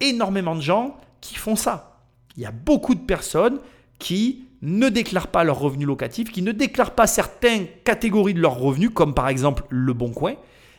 énormément 0.00 0.54
de 0.54 0.60
gens 0.60 0.96
qui 1.20 1.34
font 1.36 1.56
ça. 1.56 2.00
Il 2.36 2.42
y 2.42 2.46
a 2.46 2.52
beaucoup 2.52 2.94
de 2.94 3.00
personnes 3.00 3.58
qui 3.98 4.44
ne 4.62 4.88
déclarent 4.88 5.28
pas 5.28 5.44
leurs 5.44 5.58
revenus 5.58 5.86
locatifs, 5.86 6.30
qui 6.30 6.42
ne 6.42 6.52
déclarent 6.52 6.94
pas 6.94 7.06
certaines 7.06 7.66
catégories 7.84 8.34
de 8.34 8.40
leurs 8.40 8.58
revenus, 8.58 8.90
comme 8.92 9.14
par 9.14 9.28
exemple 9.28 9.64
le 9.68 9.92
bon 9.92 10.10
coin. 10.10 10.34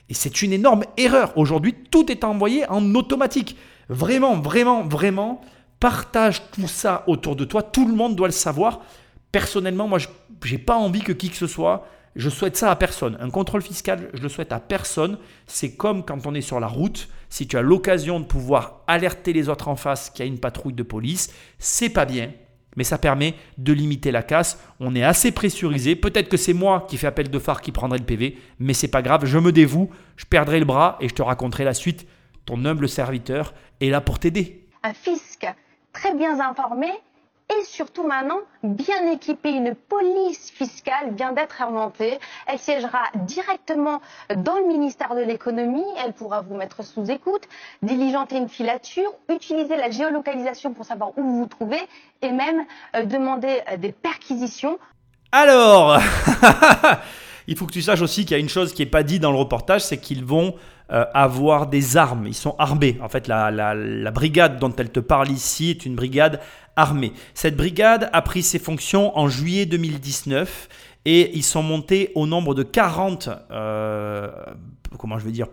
Et 0.10 0.14
c'est 0.14 0.42
une 0.42 0.54
énorme 0.54 0.84
erreur. 0.98 1.38
Aujourd'hui, 1.38 1.74
tout 1.92 2.12
est 2.12 2.24
envoyé 2.24 2.68
en 2.70 2.96
automatique. 2.96 3.58
Vraiment, 3.90 4.36
vraiment, 4.40 4.84
vraiment, 4.84 5.42
partage 5.80 6.42
tout 6.52 6.68
ça 6.68 7.04
autour 7.08 7.36
de 7.36 7.46
toi. 7.46 7.62
Tout 7.62 7.88
le 7.88 7.94
monde 7.94 8.16
doit 8.16 8.28
le 8.28 8.34
savoir. 8.34 8.82
Personnellement, 9.32 9.88
moi, 9.88 10.00
je 10.00 10.08
n'ai 10.52 10.58
pas 10.58 10.76
envie 10.76 11.02
que 11.02 11.12
qui 11.12 11.30
que 11.30 11.36
ce 11.36 11.48
soit 11.48 11.88
je 12.18 12.30
souhaite 12.30 12.58
ça 12.58 12.72
à 12.72 12.76
personne. 12.76 13.16
Un 13.22 13.30
contrôle 13.30 13.62
fiscal, 13.62 14.10
je 14.14 14.22
le 14.22 14.28
souhaite 14.28 14.52
à 14.52 14.60
personne. 14.60 15.20
C'est 15.46 15.76
comme 15.76 16.04
quand 16.04 16.26
on 16.26 16.34
est 16.34 16.42
sur 16.42 16.60
la 16.60 16.68
route. 16.68 17.08
Si 17.30 17.48
tu 17.48 17.58
as 17.58 17.62
l'occasion 17.62 18.20
de 18.20 18.26
pouvoir 18.26 18.82
alerter 18.88 19.34
les 19.34 19.50
autres 19.50 19.68
en 19.68 19.76
face 19.76 20.10
qu'il 20.10 20.26
y 20.26 20.28
a 20.28 20.32
une 20.32 20.40
patrouille 20.40 20.74
de 20.74 20.84
police, 20.84 21.34
c'est 21.60 21.90
pas 21.90 22.06
bien, 22.06 22.32
mais 22.76 22.84
ça 22.84 22.98
permet 22.98 23.36
de 23.58 23.74
limiter 23.74 24.12
la 24.12 24.24
casse. 24.24 24.60
On 24.80 24.96
est 24.96 25.04
assez 25.04 25.32
pressurisé. 25.32 25.96
Peut-être 25.96 26.30
que 26.30 26.38
c'est 26.38 26.54
moi 26.54 26.86
qui 26.88 26.98
fais 26.98 27.08
appel 27.08 27.30
de 27.30 27.40
phare 27.40 27.62
qui 27.62 27.72
prendrai 27.72 28.00
le 28.00 28.06
PV, 28.06 28.38
mais 28.60 28.74
c'est 28.74 28.88
pas 28.88 29.02
grave. 29.02 29.26
Je 29.26 29.38
me 29.38 29.52
dévoue, 29.52 29.90
je 30.16 30.26
perdrai 30.26 30.60
le 30.60 30.66
bras 30.66 30.98
et 31.02 31.10
je 31.10 31.14
te 31.14 31.22
raconterai 31.22 31.64
la 31.64 31.74
suite. 31.74 32.08
Ton 32.46 32.64
humble 32.66 32.88
serviteur 32.88 33.54
est 33.82 33.90
là 33.90 34.00
pour 34.00 34.20
t'aider. 34.20 34.66
Un 34.84 34.94
fisc 34.94 35.46
très 35.92 36.14
bien 36.14 36.40
informé 36.40 36.88
et 37.50 37.64
surtout 37.64 38.04
maintenant 38.04 38.40
bien 38.64 39.10
équipée, 39.12 39.52
une 39.52 39.74
police 39.74 40.52
fiscale 40.52 41.14
vient 41.14 41.32
d'être 41.32 41.62
inventée. 41.62 42.20
Elle 42.46 42.60
siégera 42.60 43.04
directement 43.16 44.02
dans 44.36 44.58
le 44.58 44.68
ministère 44.68 45.16
de 45.16 45.22
l'économie, 45.22 45.86
elle 46.04 46.14
pourra 46.14 46.42
vous 46.42 46.56
mettre 46.56 46.84
sous 46.84 47.10
écoute, 47.10 47.44
diligenter 47.82 48.38
une 48.38 48.50
filature, 48.50 49.12
utiliser 49.30 49.78
la 49.78 49.90
géolocalisation 49.90 50.74
pour 50.74 50.86
savoir 50.86 51.12
où 51.18 51.24
vous 51.24 51.40
vous 51.40 51.48
trouvez 51.48 51.82
et 52.22 52.32
même 52.32 52.66
euh, 52.96 53.04
demander 53.04 53.62
euh, 53.72 53.78
des 53.78 53.92
perquisitions. 53.92 54.78
Alors 55.32 56.00
Il 57.48 57.56
faut 57.56 57.66
que 57.66 57.72
tu 57.72 57.82
saches 57.82 58.02
aussi 58.02 58.26
qu'il 58.26 58.32
y 58.32 58.40
a 58.40 58.44
une 58.44 58.50
chose 58.50 58.74
qui 58.74 58.82
n'est 58.82 58.90
pas 58.90 59.04
dit 59.04 59.20
dans 59.20 59.32
le 59.32 59.38
reportage, 59.38 59.82
c'est 59.82 59.98
qu'ils 59.98 60.26
vont 60.26 60.54
euh, 60.92 61.06
avoir 61.14 61.68
des 61.68 61.98
armes. 61.98 62.28
Ils 62.28 62.34
sont 62.34 62.56
armés. 62.58 62.98
En 63.02 63.10
fait, 63.10 63.28
la, 63.28 64.12
brigade 64.12 64.58
dont 64.60 64.74
elle 64.78 64.90
te 64.90 65.02
parle 65.02 65.30
ici 65.30 65.70
est 65.70 65.86
une 65.86 65.96
brigade 65.96 66.40
armée. 66.76 67.12
Cette 67.34 67.58
brigade 67.58 68.10
a 68.14 68.22
pris 68.22 68.42
ses 68.42 68.60
fonctions 68.60 69.18
en 69.18 69.28
juillet 69.28 69.66
2019 69.66 70.70
et 71.06 71.36
ils 71.36 71.44
sont 71.44 71.64
montés 71.64 72.12
au 72.16 72.26
nombre 72.26 72.56
de 72.56 72.64
40, 72.64 73.30
euh, 73.52 74.30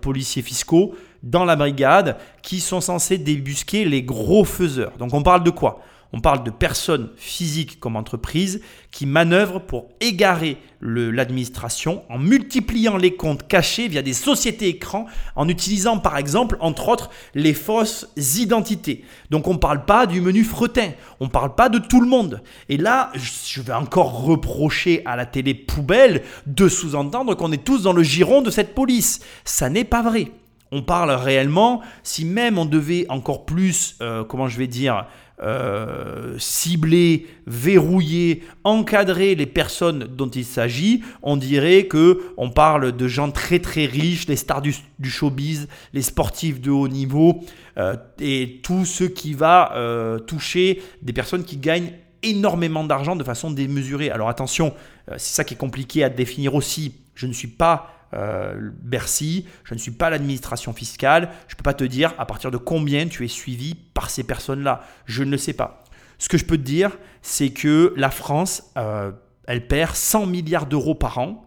policiers 0.01 0.43
fiscaux 0.43 0.95
dans 1.22 1.45
la 1.45 1.57
brigade 1.57 2.16
qui 2.43 2.61
sont 2.61 2.80
censés 2.80 3.18
débusquer 3.18 3.85
les 3.85 4.03
gros 4.03 4.45
faiseurs. 4.45 4.93
Donc 4.99 5.14
on 5.14 5.22
parle 5.22 5.43
de 5.43 5.51
quoi? 5.51 5.80
On 6.14 6.20
parle 6.20 6.44
de 6.44 6.50
personnes 6.52 7.10
physiques 7.16 7.80
comme 7.80 7.96
entreprises 7.96 8.60
qui 8.92 9.04
manœuvrent 9.04 9.60
pour 9.60 9.88
égarer 10.00 10.58
l'administration 10.80 12.04
en 12.08 12.20
multipliant 12.20 12.96
les 12.96 13.16
comptes 13.16 13.48
cachés 13.48 13.88
via 13.88 14.00
des 14.00 14.12
sociétés 14.12 14.68
écrans, 14.68 15.06
en 15.34 15.48
utilisant 15.48 15.98
par 15.98 16.16
exemple, 16.16 16.56
entre 16.60 16.88
autres, 16.88 17.10
les 17.34 17.52
fausses 17.52 18.06
identités. 18.16 19.04
Donc 19.30 19.48
on 19.48 19.54
ne 19.54 19.58
parle 19.58 19.84
pas 19.86 20.06
du 20.06 20.20
menu 20.20 20.44
fretin, 20.44 20.92
on 21.18 21.24
ne 21.24 21.30
parle 21.30 21.56
pas 21.56 21.68
de 21.68 21.80
tout 21.80 22.00
le 22.00 22.06
monde. 22.06 22.44
Et 22.68 22.76
là, 22.76 23.10
je 23.16 23.60
vais 23.60 23.72
encore 23.72 24.22
reprocher 24.22 25.02
à 25.06 25.16
la 25.16 25.26
télé 25.26 25.52
poubelle 25.52 26.22
de 26.46 26.68
sous-entendre 26.68 27.34
qu'on 27.34 27.50
est 27.50 27.64
tous 27.64 27.82
dans 27.82 27.92
le 27.92 28.04
giron 28.04 28.40
de 28.40 28.52
cette 28.52 28.76
police. 28.76 29.18
Ça 29.44 29.68
n'est 29.68 29.82
pas 29.82 30.02
vrai. 30.02 30.30
On 30.77 30.83
parle 30.83 31.12
réellement, 31.12 31.83
si 32.03 32.25
même 32.25 32.59
on 32.59 32.64
devait 32.64 33.07
encore 33.09 33.47
plus, 33.47 33.95
euh, 34.03 34.25
comment 34.25 34.49
je 34.49 34.59
vais 34.59 34.66
dire, 34.66 35.07
euh, 35.41 36.35
cibler, 36.41 37.29
verrouiller, 37.47 38.43
encadrer 38.64 39.37
les 39.37 39.47
personnes 39.47 40.01
dont 40.01 40.29
il 40.29 40.45
s'agit, 40.45 41.05
on 41.22 41.37
dirait 41.37 41.87
que 41.87 42.22
on 42.37 42.51
parle 42.51 42.91
de 42.91 43.07
gens 43.07 43.31
très 43.31 43.61
très 43.61 43.85
riches, 43.87 44.27
les 44.27 44.35
stars 44.35 44.62
du, 44.62 44.75
showbiz, 45.05 45.68
les 45.93 46.03
sportifs 46.03 46.61
de 46.61 46.72
haut 46.72 46.89
niveau 46.89 47.45
euh, 47.79 47.95
et 48.18 48.59
tout 48.64 48.85
ce 48.85 49.05
qui 49.05 49.33
va 49.33 49.77
toucher 50.27 50.83
des 51.03 51.12
personnes 51.12 51.45
qui 51.45 51.57
gagnent 51.57 51.93
énormément 52.25 52.83
d'argent 52.83 53.14
de 53.14 53.22
façon 53.22 53.53
démesurée. 53.53 54.11
Alors 54.11 54.29
attention, 54.29 54.75
c'est 55.07 55.37
ça 55.37 55.45
qui 55.45 55.55
est 55.55 55.59
compliqué 55.59 56.03
à 56.03 56.09
définir 56.09 56.57
aussi. 56.57 56.97
Je 57.14 57.29
ne 57.29 57.33
suis 57.33 57.47
pas 57.47 58.03
euh, 58.14 58.70
Bercy, 58.82 59.46
je 59.64 59.74
ne 59.74 59.78
suis 59.78 59.90
pas 59.90 60.10
l'administration 60.10 60.72
fiscale, 60.72 61.30
je 61.48 61.54
ne 61.54 61.56
peux 61.56 61.62
pas 61.62 61.74
te 61.74 61.84
dire 61.84 62.14
à 62.18 62.26
partir 62.26 62.50
de 62.50 62.56
combien 62.56 63.06
tu 63.08 63.24
es 63.24 63.28
suivi 63.28 63.74
par 63.74 64.10
ces 64.10 64.24
personnes-là. 64.24 64.82
Je 65.06 65.24
ne 65.24 65.30
le 65.30 65.38
sais 65.38 65.52
pas. 65.52 65.84
Ce 66.18 66.28
que 66.28 66.38
je 66.38 66.44
peux 66.44 66.56
te 66.56 66.62
dire, 66.62 66.96
c'est 67.22 67.50
que 67.50 67.92
la 67.96 68.10
France, 68.10 68.72
euh, 68.76 69.12
elle 69.46 69.66
perd 69.66 69.94
100 69.94 70.26
milliards 70.26 70.66
d'euros 70.66 70.94
par 70.94 71.18
an 71.18 71.46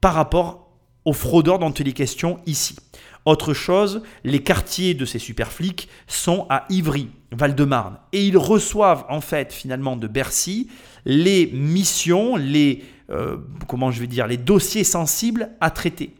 par 0.00 0.14
rapport 0.14 0.68
aux 1.04 1.12
fraudeurs 1.12 1.58
dont 1.58 1.70
il 1.70 1.88
est 1.88 1.92
question 1.92 2.40
ici. 2.46 2.76
Autre 3.24 3.52
chose, 3.52 4.02
les 4.24 4.42
quartiers 4.42 4.94
de 4.94 5.04
ces 5.04 5.18
super 5.18 5.52
flics 5.52 5.88
sont 6.06 6.46
à 6.50 6.64
Ivry, 6.70 7.10
Val-de-Marne. 7.32 7.98
Et 8.12 8.26
ils 8.26 8.38
reçoivent 8.38 9.04
en 9.08 9.20
fait 9.20 9.52
finalement 9.52 9.96
de 9.96 10.06
Bercy 10.06 10.70
les 11.04 11.46
missions, 11.52 12.36
les 12.36 12.84
euh, 13.10 13.38
comment 13.66 13.90
je 13.90 14.00
vais 14.00 14.06
dire, 14.06 14.26
les 14.26 14.36
dossiers 14.36 14.84
sensibles 14.84 15.50
à 15.60 15.70
traiter. 15.70 16.14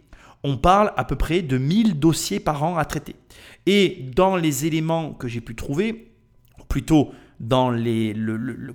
On 0.45 0.57
parle 0.57 0.93
à 0.97 1.05
peu 1.05 1.17
près 1.17 1.43
de 1.43 1.59
1000 1.59 1.99
dossiers 1.99 2.41
par 2.41 2.63
an 2.63 2.77
à 2.77 2.85
traiter. 2.85 3.17
Et 3.67 4.07
dans 4.15 4.37
les 4.37 4.67
éléments 4.67 5.13
que 5.13 5.29
j'ai 5.29 5.41
pu 5.41 5.55
trouver, 5.55 6.13
plutôt 6.69 7.11
dans 7.41 7.71
les, 7.71 8.17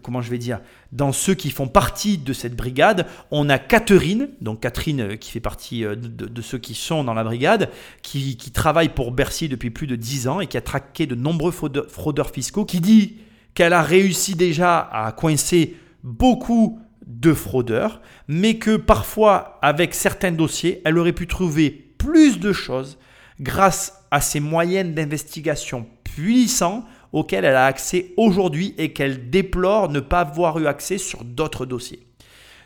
comment 0.01 0.22
je 0.22 0.30
vais 0.30 0.38
dire, 0.38 0.61
dans 0.91 1.11
ceux 1.11 1.34
qui 1.34 1.49
font 1.49 1.68
partie 1.68 2.18
de 2.18 2.32
cette 2.32 2.55
brigade, 2.55 3.07
on 3.30 3.49
a 3.49 3.57
Catherine, 3.57 4.30
donc 4.39 4.61
Catherine 4.61 5.01
euh, 5.01 5.16
qui 5.16 5.32
fait 5.32 5.41
partie 5.41 5.84
euh, 5.84 5.95
de, 5.95 6.41
ceux 6.41 6.59
qui 6.59 6.74
sont 6.74 7.03
dans 7.03 7.14
la 7.14 7.24
brigade, 7.24 7.70
qui, 8.03 8.38
qui, 8.38 8.51
travaille 8.51 8.89
pour 8.89 9.11
Bercy 9.11 9.49
depuis 9.49 9.70
plus 9.70 9.88
de 9.88 9.95
10 9.95 10.28
ans 10.28 10.39
et 10.39 10.47
qui 10.47 10.57
a 10.57 10.61
traqué 10.61 11.07
de 11.07 11.16
nombreux 11.16 11.51
fraudeurs 11.51 12.30
fiscaux, 12.30 12.64
qui 12.64 12.80
dit 12.80 13.18
qu'elle 13.53 13.74
a 13.74 13.82
réussi 13.82 14.36
déjà 14.36 14.80
à 14.80 15.11
coincer 15.11 15.76
beaucoup 16.03 16.80
de 17.06 17.34
fraudeurs, 17.34 18.01
mais 18.28 18.58
que 18.58 18.78
parfois, 18.78 19.60
avec 19.62 19.93
certains 19.93 20.32
dossiers, 20.32 20.82
elle 20.86 20.97
aurait 20.97 21.14
pu 21.14 21.28
trouver 21.28 21.70
plus 21.70 22.39
de 22.39 22.54
choses 22.54 22.97
grâce 23.39 24.06
à 24.12 24.22
ces 24.22 24.39
moyens 24.39 24.93
d'investigation 24.93 25.88
puissants 26.04 26.86
auxquels 27.12 27.45
elle 27.45 27.56
a 27.56 27.66
accès 27.66 28.14
aujourd'hui 28.18 28.74
et 28.78 28.93
qu'elle 28.93 29.30
déplore 29.30 29.89
ne 29.89 29.99
pas 29.99 30.22
avoir 30.22 30.60
eu 30.60 30.68
accès 30.68 30.97
sur 30.97 31.24
d'autres 31.24 31.66
dossiers. 31.66 32.08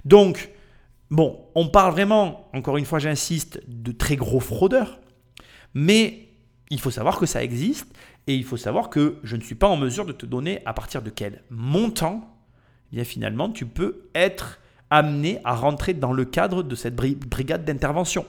Donc, 0.06 0.50
bon, 1.12 1.40
on 1.56 1.68
parle 1.68 1.92
vraiment, 1.92 2.50
encore 2.54 2.78
une 2.78 2.86
fois 2.86 3.00
j'insiste, 3.00 3.62
de 3.68 3.92
très 3.92 4.16
gros 4.16 4.40
fraudeurs, 4.40 5.00
mais 5.74 6.30
il 6.70 6.80
faut 6.80 6.92
savoir 6.92 7.20
que 7.20 7.26
ça 7.26 7.44
existe 7.44 7.88
et 8.28 8.36
il 8.36 8.44
faut 8.44 8.58
savoir 8.58 8.90
que 8.90 9.18
je 9.24 9.36
ne 9.36 9.42
suis 9.42 9.56
pas 9.56 9.68
en 9.68 9.78
mesure 9.78 10.06
de 10.06 10.12
te 10.12 10.26
donner 10.26 10.62
à 10.66 10.74
partir 10.74 11.02
de 11.02 11.10
quel 11.10 11.44
montant 11.50 12.37
eh 12.92 12.96
bien 12.96 13.04
finalement, 13.04 13.50
tu 13.50 13.66
peux 13.66 14.04
être 14.16 14.60
amené 14.90 15.40
à 15.44 15.56
rentrer 15.56 15.94
dans 15.94 16.14
le 16.14 16.26
cadre 16.26 16.64
de 16.64 16.76
cette 16.76 16.96
brigade 16.96 17.66
d'intervention. 17.66 18.26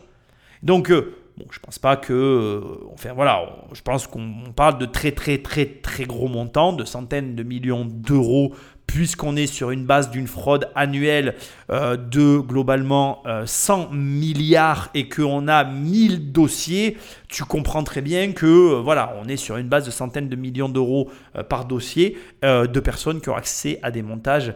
Donc, 0.63 0.91
euh, 0.91 1.15
bon, 1.39 1.47
je 1.51 1.61
pense 1.61 1.79
pas 1.79 1.97
que, 1.97 2.13
euh, 2.13 2.61
enfin 2.93 3.13
voilà, 3.13 3.47
je 3.73 3.83
pense 3.83 4.07
qu'on 4.07 4.53
parle 4.55 4.79
de 4.79 4.87
très 4.87 5.13
très 5.13 5.39
très 5.39 5.67
très 5.67 6.05
gros 6.05 6.29
montants, 6.29 6.73
de 6.73 6.85
centaines 6.85 7.35
de 7.35 7.43
millions 7.43 7.85
d'euros 7.85 8.55
puisqu'on 8.87 9.37
est 9.37 9.47
sur 9.47 9.71
une 9.71 9.85
base 9.85 10.11
d'une 10.11 10.27
fraude 10.27 10.71
annuelle 10.75 11.35
euh, 11.71 11.99
de 11.99 12.39
globalement 12.39 13.23
100 13.45 13.81
euh, 13.81 13.95
milliards 13.95 14.89
et 14.95 15.11
qu'on 15.11 15.47
a 15.47 15.63
1000 15.63 16.33
dossiers, 16.33 16.97
tu 17.29 17.45
comprends 17.45 17.85
très 17.85 18.01
bien 18.01 18.33
que 18.33 18.81
voilà, 18.81 19.15
on 19.23 19.29
est 19.29 19.37
sur 19.37 19.59
une 19.59 19.69
base 19.69 19.85
de 19.85 19.91
centaines 19.91 20.31
de 20.31 20.37
millions 20.37 20.71
d'euros 20.71 21.11
par 21.51 21.67
dossier 21.67 22.17
de 22.43 22.81
personnes 22.81 23.21
qui 23.21 23.29
ont 23.29 23.37
accès 23.37 23.79
à 23.83 23.91
des 23.91 24.01
montages 24.01 24.55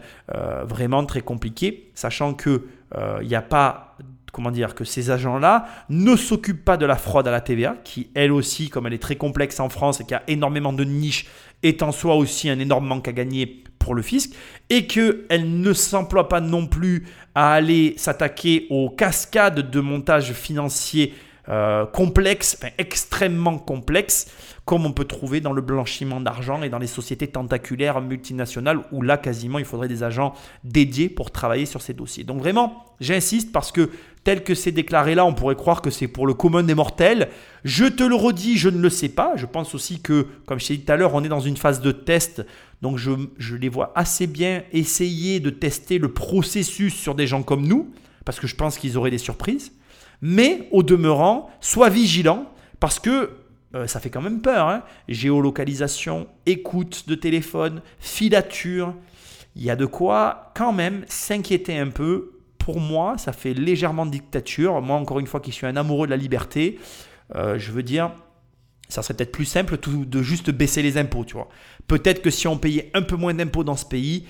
vraiment 0.63 1.05
très 1.05 1.21
compliqués, 1.21 1.91
sachant 1.93 2.33
que 2.33 2.65
il 3.21 3.27
n'y 3.27 3.35
a 3.35 3.43
pas 3.43 3.97
comment 4.33 4.51
dire, 4.51 4.75
que 4.75 4.83
ces 4.83 5.11
agents-là 5.11 5.67
ne 5.89 6.17
s'occupent 6.17 6.65
pas 6.65 6.75
de 6.75 6.85
la 6.85 6.97
fraude 6.97 7.27
à 7.27 7.31
la 7.31 7.39
TVA, 7.39 7.77
qui 7.83 8.09
elle 8.15 8.33
aussi, 8.33 8.67
comme 8.67 8.87
elle 8.87 8.93
est 8.93 9.01
très 9.01 9.15
complexe 9.15 9.61
en 9.61 9.69
France 9.69 10.01
et 10.01 10.05
qui 10.05 10.15
a 10.15 10.23
énormément 10.27 10.73
de 10.73 10.83
niches, 10.83 11.27
est 11.61 11.83
en 11.83 11.93
soi 11.93 12.15
aussi 12.15 12.49
un 12.49 12.59
énorme 12.59 12.87
manque 12.87 13.07
à 13.07 13.13
gagner 13.13 13.63
pour 13.79 13.93
le 13.93 14.01
fisc 14.01 14.33
et 14.69 14.87
qu'elle 14.87 15.61
ne 15.61 15.73
s'emploie 15.73 16.29
pas 16.29 16.41
non 16.41 16.65
plus 16.65 17.05
à 17.35 17.53
aller 17.53 17.93
s'attaquer 17.97 18.65
aux 18.69 18.89
cascades 18.89 19.69
de 19.69 19.79
montage 19.79 20.33
financier 20.33 21.13
euh, 21.49 21.85
complexes, 21.85 22.57
extrêmement 22.77 23.57
complexes, 23.57 24.31
comme 24.65 24.85
on 24.85 24.93
peut 24.93 25.05
trouver 25.05 25.41
dans 25.41 25.51
le 25.51 25.61
blanchiment 25.61 26.21
d'argent 26.21 26.63
et 26.63 26.69
dans 26.69 26.79
les 26.79 26.87
sociétés 26.87 27.27
tentaculaires 27.27 27.99
multinationales 28.01 28.79
où 28.91 29.01
là 29.01 29.17
quasiment 29.17 29.59
il 29.59 29.65
faudrait 29.65 29.89
des 29.89 30.03
agents 30.03 30.33
dédiés 30.63 31.09
pour 31.09 31.31
travailler 31.31 31.65
sur 31.65 31.81
ces 31.81 31.93
dossiers. 31.93 32.23
Donc 32.23 32.39
vraiment, 32.39 32.85
j'insiste 33.01 33.51
parce 33.51 33.73
que 33.73 33.89
tel 34.23 34.43
que 34.43 34.55
c'est 34.55 34.71
déclaré 34.71 35.15
là, 35.15 35.25
on 35.25 35.33
pourrait 35.33 35.57
croire 35.57 35.81
que 35.81 35.89
c'est 35.89 36.07
pour 36.07 36.25
le 36.25 36.33
commun 36.33 36.63
des 36.63 36.75
mortels. 36.75 37.29
Je 37.65 37.85
te 37.85 38.03
le 38.03 38.15
redis, 38.15 38.57
je 38.57 38.69
ne 38.69 38.79
le 38.79 38.89
sais 38.89 39.09
pas. 39.09 39.33
Je 39.35 39.45
pense 39.45 39.75
aussi 39.75 40.01
que, 40.01 40.27
comme 40.45 40.61
je 40.61 40.67
t'ai 40.67 40.77
dit 40.77 40.85
tout 40.85 40.91
à 40.93 40.95
l'heure, 40.95 41.13
on 41.13 41.23
est 41.25 41.29
dans 41.29 41.41
une 41.41 41.57
phase 41.57 41.81
de 41.81 41.91
test. 41.91 42.45
Donc 42.81 42.97
je, 42.97 43.11
je, 43.37 43.55
les 43.55 43.67
vois 43.67 43.91
assez 43.95 44.27
bien 44.27 44.63
essayer 44.71 45.41
de 45.41 45.49
tester 45.49 45.97
le 45.97 46.13
processus 46.13 46.93
sur 46.93 47.15
des 47.15 47.27
gens 47.27 47.43
comme 47.43 47.67
nous, 47.67 47.91
parce 48.23 48.39
que 48.39 48.47
je 48.47 48.55
pense 48.55 48.77
qu'ils 48.77 48.97
auraient 48.97 49.11
des 49.11 49.17
surprises. 49.17 49.73
Mais 50.21 50.69
au 50.71 50.83
demeurant, 50.83 51.49
sois 51.59 51.89
vigilant, 51.89 52.45
parce 52.79 52.99
que 52.99 53.29
euh, 53.75 53.87
ça 53.87 53.99
fait 53.99 54.09
quand 54.09 54.21
même 54.21 54.41
peur. 54.41 54.67
Hein. 54.67 54.83
Géolocalisation, 55.07 56.27
écoute 56.45 57.07
de 57.07 57.15
téléphone, 57.15 57.81
filature. 57.99 58.93
Il 59.55 59.63
y 59.63 59.69
a 59.69 59.75
de 59.75 59.85
quoi 59.85 60.51
quand 60.55 60.73
même 60.73 61.05
s'inquiéter 61.07 61.77
un 61.77 61.89
peu 61.89 62.33
pour 62.57 62.79
moi, 62.79 63.17
ça 63.17 63.33
fait 63.33 63.53
légèrement 63.53 64.05
dictature. 64.05 64.81
Moi, 64.81 64.95
encore 64.95 65.19
une 65.19 65.27
fois, 65.27 65.41
qui 65.41 65.51
suis 65.51 65.67
un 65.67 65.75
amoureux 65.75 66.07
de 66.07 66.11
la 66.11 66.17
liberté, 66.17 66.79
euh, 67.35 67.59
je 67.59 67.71
veux 67.71 67.83
dire, 67.83 68.11
ça 68.87 69.01
serait 69.01 69.15
peut-être 69.15 69.33
plus 69.33 69.45
simple 69.45 69.77
de 69.77 70.21
juste 70.21 70.49
baisser 70.49 70.81
les 70.81 70.97
impôts, 70.97 71.25
tu 71.25 71.33
vois. 71.33 71.49
Peut-être 71.87 72.21
que 72.21 72.29
si 72.29 72.47
on 72.47 72.57
payait 72.57 72.89
un 72.93 73.01
peu 73.01 73.17
moins 73.17 73.33
d'impôts 73.33 73.65
dans 73.65 73.75
ce 73.75 73.85
pays, 73.85 74.27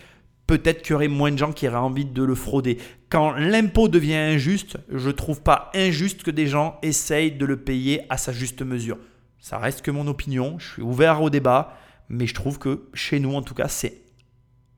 peut-être 0.47 0.81
qu'il 0.81 0.91
y 0.91 0.95
aurait 0.95 1.07
moins 1.07 1.31
de 1.31 1.37
gens 1.37 1.51
qui 1.51 1.67
auraient 1.67 1.77
envie 1.77 2.05
de 2.05 2.23
le 2.23 2.33
frauder. 2.33 2.77
Quand 3.09 3.33
l'impôt 3.33 3.87
devient 3.87 4.15
injuste, 4.15 4.77
je 4.91 5.07
ne 5.07 5.13
trouve 5.13 5.41
pas 5.41 5.69
injuste 5.75 6.23
que 6.23 6.31
des 6.31 6.47
gens 6.47 6.79
essayent 6.81 7.33
de 7.33 7.45
le 7.45 7.57
payer 7.57 8.01
à 8.09 8.17
sa 8.17 8.31
juste 8.31 8.63
mesure. 8.63 8.97
Ça 9.43 9.57
reste 9.57 9.81
que 9.81 9.91
mon 9.91 10.07
opinion, 10.07 10.57
je 10.57 10.71
suis 10.71 10.81
ouvert 10.81 11.21
au 11.21 11.29
débat, 11.29 11.73
mais 12.07 12.27
je 12.27 12.33
trouve 12.33 12.59
que 12.59 12.87
chez 12.93 13.19
nous, 13.19 13.35
en 13.35 13.41
tout 13.41 13.53
cas, 13.53 13.67
c'est 13.67 14.01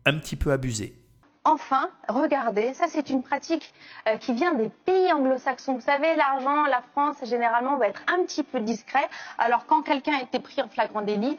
un 0.06 0.18
petit 0.18 0.36
peu 0.36 0.52
abusé. 0.52 1.00
Enfin, 1.44 1.92
regardez, 2.10 2.74
ça 2.74 2.86
c'est 2.88 3.12
une 3.12 3.22
pratique 3.22 3.72
euh, 4.10 4.18
qui 4.18 4.34
vient 4.34 4.56
des 4.56 4.70
pays 4.70 5.14
anglo-saxons. 5.14 5.76
Vous 5.76 5.82
savez, 5.82 6.16
l'argent, 6.16 6.66
la 6.66 6.82
France, 6.82 7.18
généralement, 7.26 7.78
va 7.78 7.90
être 7.90 8.02
un 8.08 8.24
petit 8.24 8.42
peu 8.42 8.60
discret. 8.60 9.08
Alors 9.38 9.68
quand 9.68 9.84
quelqu'un 9.84 10.18
été 10.18 10.40
pris 10.40 10.60
en 10.64 10.68
flagrant 10.68 11.04
délit, 11.04 11.38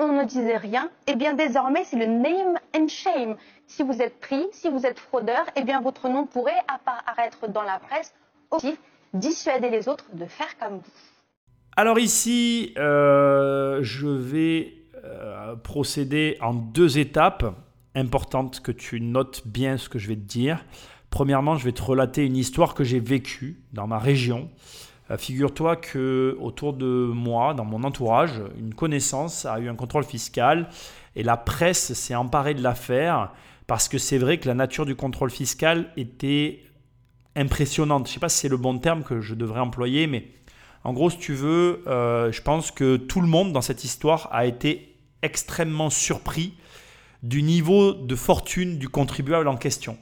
on 0.00 0.08
ne 0.08 0.24
disait 0.24 0.56
rien. 0.56 0.90
Eh 1.06 1.14
bien, 1.14 1.34
désormais, 1.34 1.84
c'est 1.84 1.96
le 1.96 2.06
name 2.06 2.58
and 2.76 2.88
shame. 2.88 3.36
Si 3.68 3.84
vous 3.84 4.02
êtes 4.02 4.18
pris, 4.18 4.44
si 4.50 4.70
vous 4.70 4.84
êtes 4.84 4.98
fraudeur, 4.98 5.46
eh 5.54 5.62
bien, 5.62 5.80
votre 5.80 6.08
nom 6.08 6.26
pourrait 6.26 6.64
apparaître 6.66 7.46
dans 7.46 7.62
la 7.62 7.78
presse 7.78 8.12
aussi 8.50 8.76
dissuader 9.14 9.70
les 9.70 9.88
autres 9.88 10.06
de 10.14 10.26
faire 10.26 10.58
comme 10.58 10.78
vous. 10.78 11.15
Alors 11.78 11.98
ici, 11.98 12.72
euh, 12.78 13.80
je 13.82 14.06
vais 14.06 14.72
euh, 15.04 15.56
procéder 15.56 16.38
en 16.40 16.54
deux 16.54 16.96
étapes 16.96 17.54
importantes 17.94 18.60
que 18.60 18.72
tu 18.72 18.98
notes 18.98 19.42
bien 19.44 19.76
ce 19.76 19.90
que 19.90 19.98
je 19.98 20.08
vais 20.08 20.14
te 20.16 20.20
dire. 20.20 20.64
Premièrement, 21.10 21.56
je 21.56 21.66
vais 21.66 21.72
te 21.72 21.82
relater 21.82 22.24
une 22.24 22.36
histoire 22.36 22.72
que 22.72 22.82
j'ai 22.82 22.98
vécue 22.98 23.60
dans 23.74 23.86
ma 23.86 23.98
région. 23.98 24.48
Euh, 25.10 25.18
figure-toi 25.18 25.76
que 25.76 26.38
autour 26.40 26.72
de 26.72 27.10
moi, 27.12 27.52
dans 27.52 27.66
mon 27.66 27.84
entourage, 27.84 28.40
une 28.58 28.72
connaissance 28.72 29.44
a 29.44 29.60
eu 29.60 29.68
un 29.68 29.74
contrôle 29.74 30.04
fiscal 30.04 30.70
et 31.14 31.22
la 31.22 31.36
presse 31.36 31.92
s'est 31.92 32.14
emparée 32.14 32.54
de 32.54 32.62
l'affaire 32.62 33.32
parce 33.66 33.90
que 33.90 33.98
c'est 33.98 34.16
vrai 34.16 34.38
que 34.38 34.48
la 34.48 34.54
nature 34.54 34.86
du 34.86 34.96
contrôle 34.96 35.30
fiscal 35.30 35.92
était 35.98 36.62
impressionnante. 37.34 38.06
Je 38.06 38.12
ne 38.12 38.14
sais 38.14 38.20
pas 38.20 38.30
si 38.30 38.38
c'est 38.38 38.48
le 38.48 38.56
bon 38.56 38.78
terme 38.78 39.02
que 39.02 39.20
je 39.20 39.34
devrais 39.34 39.60
employer, 39.60 40.06
mais 40.06 40.26
en 40.86 40.92
gros, 40.92 41.10
si 41.10 41.18
tu 41.18 41.34
veux, 41.34 41.82
euh, 41.88 42.30
je 42.30 42.40
pense 42.40 42.70
que 42.70 42.96
tout 42.96 43.20
le 43.20 43.26
monde 43.26 43.52
dans 43.52 43.60
cette 43.60 43.82
histoire 43.82 44.28
a 44.30 44.46
été 44.46 44.94
extrêmement 45.20 45.90
surpris 45.90 46.54
du 47.24 47.42
niveau 47.42 47.92
de 47.92 48.14
fortune 48.14 48.78
du 48.78 48.88
contribuable 48.88 49.48
en 49.48 49.56
question. 49.56 49.98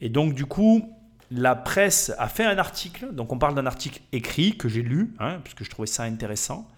Et 0.00 0.08
donc, 0.08 0.34
du 0.34 0.44
coup, 0.44 0.92
la 1.30 1.54
presse 1.54 2.12
a 2.18 2.26
fait 2.26 2.44
un 2.44 2.58
article. 2.58 3.14
Donc, 3.14 3.32
on 3.32 3.38
parle 3.38 3.54
d'un 3.54 3.66
article 3.66 4.00
écrit 4.10 4.56
que 4.56 4.68
j'ai 4.68 4.82
lu, 4.82 5.14
hein, 5.20 5.38
puisque 5.44 5.62
je 5.62 5.70
trouvais 5.70 5.86
ça 5.86 6.02
intéressant. 6.02 6.68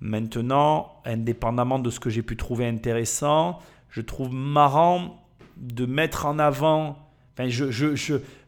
Maintenant, 0.00 1.00
indépendamment 1.04 1.78
de 1.78 1.90
ce 1.90 2.00
que 2.00 2.10
j'ai 2.10 2.22
pu 2.22 2.36
trouver 2.36 2.66
intéressant, 2.66 3.60
je 3.90 4.00
trouve 4.00 4.32
marrant 4.32 5.24
de 5.58 5.86
mettre 5.86 6.26
en 6.26 6.40
avant 6.40 7.09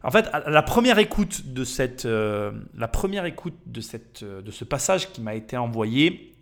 en 0.03 0.11
fait, 0.11 0.29
la 0.47 0.61
première 0.61 0.99
écoute 0.99 1.53
de 1.53 1.63
cette, 1.63 2.05
euh, 2.05 2.51
la 2.77 2.87
première 2.87 3.25
écoute 3.25 3.57
de 3.65 3.81
cette, 3.81 4.23
euh, 4.23 4.41
de 4.41 4.51
ce 4.51 4.63
passage 4.63 5.11
qui 5.11 5.21
m'a 5.21 5.35
été 5.35 5.57
envoyé 5.57 6.33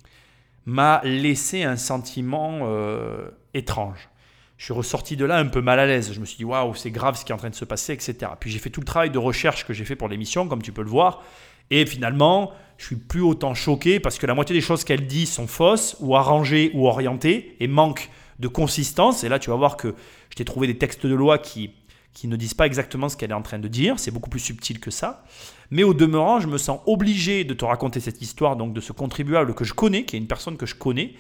m'a 0.66 1.02
laissé 1.04 1.64
un 1.64 1.78
sentiment 1.78 2.60
euh, 2.64 3.30
étrange. 3.54 4.10
Je 4.58 4.66
suis 4.66 4.74
ressorti 4.74 5.18
de 5.18 5.26
là 5.26 5.38
un 5.38 5.47
peu 5.47 5.62
mal 5.62 5.80
à 5.80 5.86
l'aise. 5.86 6.14
Je 6.14 6.20
me 6.20 6.26
suis 6.26 6.38
dit 6.38 6.45
waouh, 6.45 6.76
c'est 6.76 6.91
grave 6.91 7.18
ce 7.18 7.26
qui 7.26 7.32
est 7.32 7.36
en 7.36 7.39
train 7.39 7.49
de 7.49 7.56
se 7.56 7.66
passer, 7.66 7.93
etc. 7.93 8.32
Puis 8.39 8.52
j'ai 8.52 8.60
fait 8.60 8.70
tout 8.70 8.82
le 8.82 8.86
travail 8.86 9.10
de 9.10 9.18
recherche 9.18 9.66
que 9.66 9.74
j'ai 9.74 9.86
fait 9.86 9.95
pour 9.95 10.08
l'émission, 10.08 10.47
comme 10.47 10.62
tu 10.62 10.72
peux 10.72 10.84
le 10.84 10.89
voir, 10.89 11.24
et 11.72 11.86
finalement, 11.86 12.52
je 12.78 12.86
suis 12.86 12.95
plus 12.95 13.22
autant 13.22 13.54
choqué 13.54 13.99
parce 13.99 14.20
que 14.20 14.28
la 14.28 14.34
moitié 14.36 14.54
des 14.54 14.62
choses 14.62 14.84
qu'elle 14.84 15.08
dit 15.08 15.26
sont 15.26 15.47
fausses 15.47 15.95
ou 15.99 16.16
arrangées 16.16 16.72
ou 16.74 16.88
orientées 16.88 17.56
et 17.60 17.68
manquent 17.68 18.10
de 18.39 18.47
consistance. 18.47 19.24
Et 19.24 19.30
là, 19.30 19.39
tu 19.39 19.49
vas 19.49 19.56
voir 19.56 19.78
que 19.78 19.95
je 20.30 20.36
t'ai 20.36 20.45
trouvé 20.45 20.68
des 20.68 20.78
textes 20.78 21.06
de 21.06 21.16
loi 21.16 21.38
qui 21.38 21.72
qui 22.14 22.28
ne 22.28 22.36
disent 22.36 22.53
pas 22.53 22.66
exactement 22.66 23.09
ce 23.09 23.18
qu'elle 23.18 23.32
est 23.32 23.36
en 23.36 23.41
train 23.41 23.59
de 23.59 23.68
dire, 23.68 23.99
c'est 23.99 24.12
beaucoup 24.12 24.30
plus 24.30 24.39
subtil 24.39 24.80
que 24.80 24.91
ça. 24.91 25.24
Mais 25.70 25.84
au 25.84 25.93
demeurant, 25.93 26.39
je 26.39 26.47
me 26.47 26.57
sens 26.57 26.82
obligé 26.86 27.43
de 27.43 27.53
te 27.53 27.64
raconter 27.64 27.99
cette 27.99 28.22
histoire 28.22 28.57
donc 28.57 28.74
de 28.74 28.82
ce 28.82 28.91
contribuable 28.91 29.53
que 29.55 29.64
je 29.64 29.74
connais, 29.74 30.03
qui 30.03 30.18
est 30.18 30.20
une 30.20 30.28
personne 30.28 30.57
que 30.57 30.66
je 30.66 30.76
connais, 30.76 31.14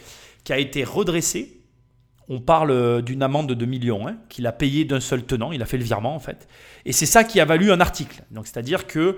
qui 0.43 0.53
a 0.53 0.59
été 0.59 0.83
redressé. 0.83 1.61
On 2.27 2.39
parle 2.39 2.71
euh, 2.71 3.01
d'une 3.01 3.23
amende 3.23 3.47
de 3.47 3.53
2 3.53 3.65
millions 3.65 4.07
hein, 4.07 4.17
qu'il 4.29 4.47
a 4.47 4.51
payé 4.51 4.85
d'un 4.85 4.99
seul 4.99 5.23
tenant, 5.23 5.51
il 5.51 5.61
a 5.61 5.65
fait 5.65 5.77
le 5.77 5.83
virement 5.83 6.15
en 6.15 6.19
fait. 6.19 6.47
Et 6.85 6.91
c'est 6.91 7.05
ça 7.05 7.23
qui 7.23 7.39
a 7.39 7.45
valu 7.45 7.71
un 7.71 7.79
article. 7.79 8.23
Donc 8.31 8.47
c'est-à-dire 8.47 8.87
que 8.87 9.17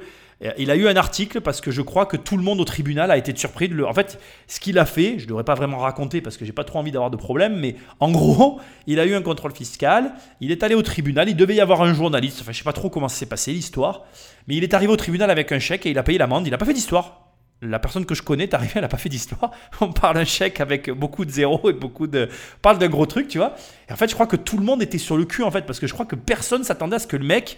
il 0.57 0.71
a 0.71 0.75
eu 0.75 0.87
un 0.87 0.95
article 0.95 1.41
parce 1.41 1.61
que 1.61 1.71
je 1.71 1.81
crois 1.81 2.05
que 2.05 2.17
tout 2.17 2.37
le 2.37 2.43
monde 2.43 2.59
au 2.59 2.65
tribunal 2.65 3.11
a 3.11 3.17
été 3.17 3.33
surpris 3.35 3.69
de 3.69 3.75
le. 3.75 3.87
En 3.87 3.93
fait, 3.93 4.19
ce 4.47 4.59
qu'il 4.59 4.77
a 4.77 4.85
fait, 4.85 5.15
je 5.17 5.23
ne 5.23 5.29
devrais 5.29 5.43
pas 5.43 5.55
vraiment 5.55 5.77
raconter 5.77 6.21
parce 6.21 6.37
que 6.37 6.45
j'ai 6.45 6.51
pas 6.51 6.63
trop 6.63 6.79
envie 6.79 6.91
d'avoir 6.91 7.11
de 7.11 7.17
problème, 7.17 7.55
mais 7.59 7.75
en 7.99 8.11
gros, 8.11 8.59
il 8.87 8.99
a 8.99 9.05
eu 9.05 9.15
un 9.15 9.21
contrôle 9.21 9.53
fiscal, 9.53 10.13
il 10.41 10.51
est 10.51 10.63
allé 10.63 10.75
au 10.75 10.81
tribunal, 10.81 11.29
il 11.29 11.35
devait 11.35 11.55
y 11.55 11.61
avoir 11.61 11.81
un 11.81 11.93
journaliste, 11.93 12.39
enfin 12.41 12.51
je 12.51 12.57
sais 12.57 12.63
pas 12.63 12.73
trop 12.73 12.89
comment 12.89 13.07
s'est 13.07 13.25
passé 13.25 13.51
l'histoire, 13.51 14.03
mais 14.47 14.55
il 14.55 14.63
est 14.63 14.73
arrivé 14.73 14.91
au 14.91 14.97
tribunal 14.97 15.29
avec 15.31 15.51
un 15.51 15.59
chèque 15.59 15.85
et 15.85 15.91
il 15.91 15.97
a 15.97 16.03
payé 16.03 16.17
l'amende, 16.17 16.47
il 16.47 16.51
n'a 16.51 16.57
pas 16.57 16.65
fait 16.65 16.73
d'histoire. 16.73 17.19
La 17.61 17.79
personne 17.79 18.05
que 18.05 18.13
je 18.13 18.23
connais 18.23 18.43
est 18.43 18.53
arrivée, 18.53 18.73
elle 18.75 18.81
n'a 18.81 18.89
pas 18.89 18.97
fait 18.97 19.07
d'histoire. 19.07 19.51
On 19.79 19.93
parle 19.93 20.15
d'un 20.15 20.25
chèque 20.25 20.59
avec 20.59 20.91
beaucoup 20.91 21.23
de 21.23 21.31
zéros 21.31 21.69
et 21.69 21.73
beaucoup 21.73 22.07
de. 22.07 22.27
On 22.29 22.59
parle 22.61 22.77
d'un 22.77 22.89
gros 22.89 23.05
truc, 23.05 23.29
tu 23.29 23.37
vois. 23.37 23.55
Et 23.87 23.93
en 23.93 23.95
fait, 23.95 24.09
je 24.09 24.15
crois 24.15 24.27
que 24.27 24.35
tout 24.35 24.57
le 24.57 24.65
monde 24.65 24.81
était 24.81 24.97
sur 24.97 25.15
le 25.15 25.23
cul, 25.23 25.43
en 25.43 25.51
fait, 25.51 25.65
parce 25.65 25.79
que 25.79 25.87
je 25.87 25.93
crois 25.93 26.05
que 26.05 26.17
personne 26.17 26.65
s'attendait 26.65 26.97
à 26.97 26.99
ce 26.99 27.07
que 27.07 27.15
le 27.15 27.23
mec 27.23 27.57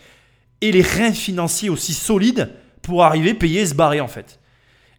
ait 0.62 0.70
les 0.70 0.84
reins 0.84 1.12
financiers 1.12 1.70
aussi 1.70 1.96
solides 1.96 2.52
pour 2.86 3.04
arriver, 3.04 3.34
payer, 3.34 3.66
se 3.66 3.74
barrer 3.74 4.00
en 4.02 4.08
fait. 4.08 4.40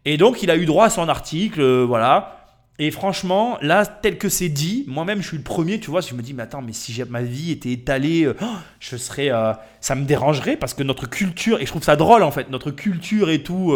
Et 0.05 0.17
donc 0.17 0.43
il 0.43 0.51
a 0.51 0.57
eu 0.57 0.67
droit 0.67 0.87
à 0.87 0.91
son 0.91 1.09
article, 1.09 1.61
euh, 1.61 1.85
voilà. 1.87 2.33
Et 2.79 2.91
franchement, 2.91 3.57
là, 3.63 3.87
tel 3.87 4.19
que 4.19 4.29
c'est 4.29 4.51
dit, 4.51 4.85
moi-même, 4.87 5.23
je 5.23 5.29
suis 5.29 5.37
le 5.39 5.43
premier, 5.43 5.81
tu 5.81 5.91
vois, 5.91 6.03
je 6.03 6.13
me 6.13 6.21
dis, 6.21 6.35
mais 6.35 6.43
attends, 6.43 6.61
mais 6.61 6.75
si 6.75 7.03
ma 7.09 7.23
vie 7.23 7.51
était 7.51 7.73
étalée, 7.73 8.25
euh, 8.25 8.37
oh, 8.43 8.45
je 8.81 8.97
serais, 8.99 9.31
euh, 9.31 9.55
ça 9.81 9.95
me 9.95 10.05
dérangerait 10.05 10.57
parce 10.57 10.75
que 10.75 10.83
notre 10.83 11.09
culture, 11.09 11.59
et 11.59 11.65
je 11.65 11.71
trouve 11.71 11.83
ça 11.83 11.97
drôle 11.97 12.23
en 12.23 12.31
fait, 12.31 12.51
notre 12.51 12.71
culture 12.71 13.31
et 13.31 13.43
tout 13.43 13.73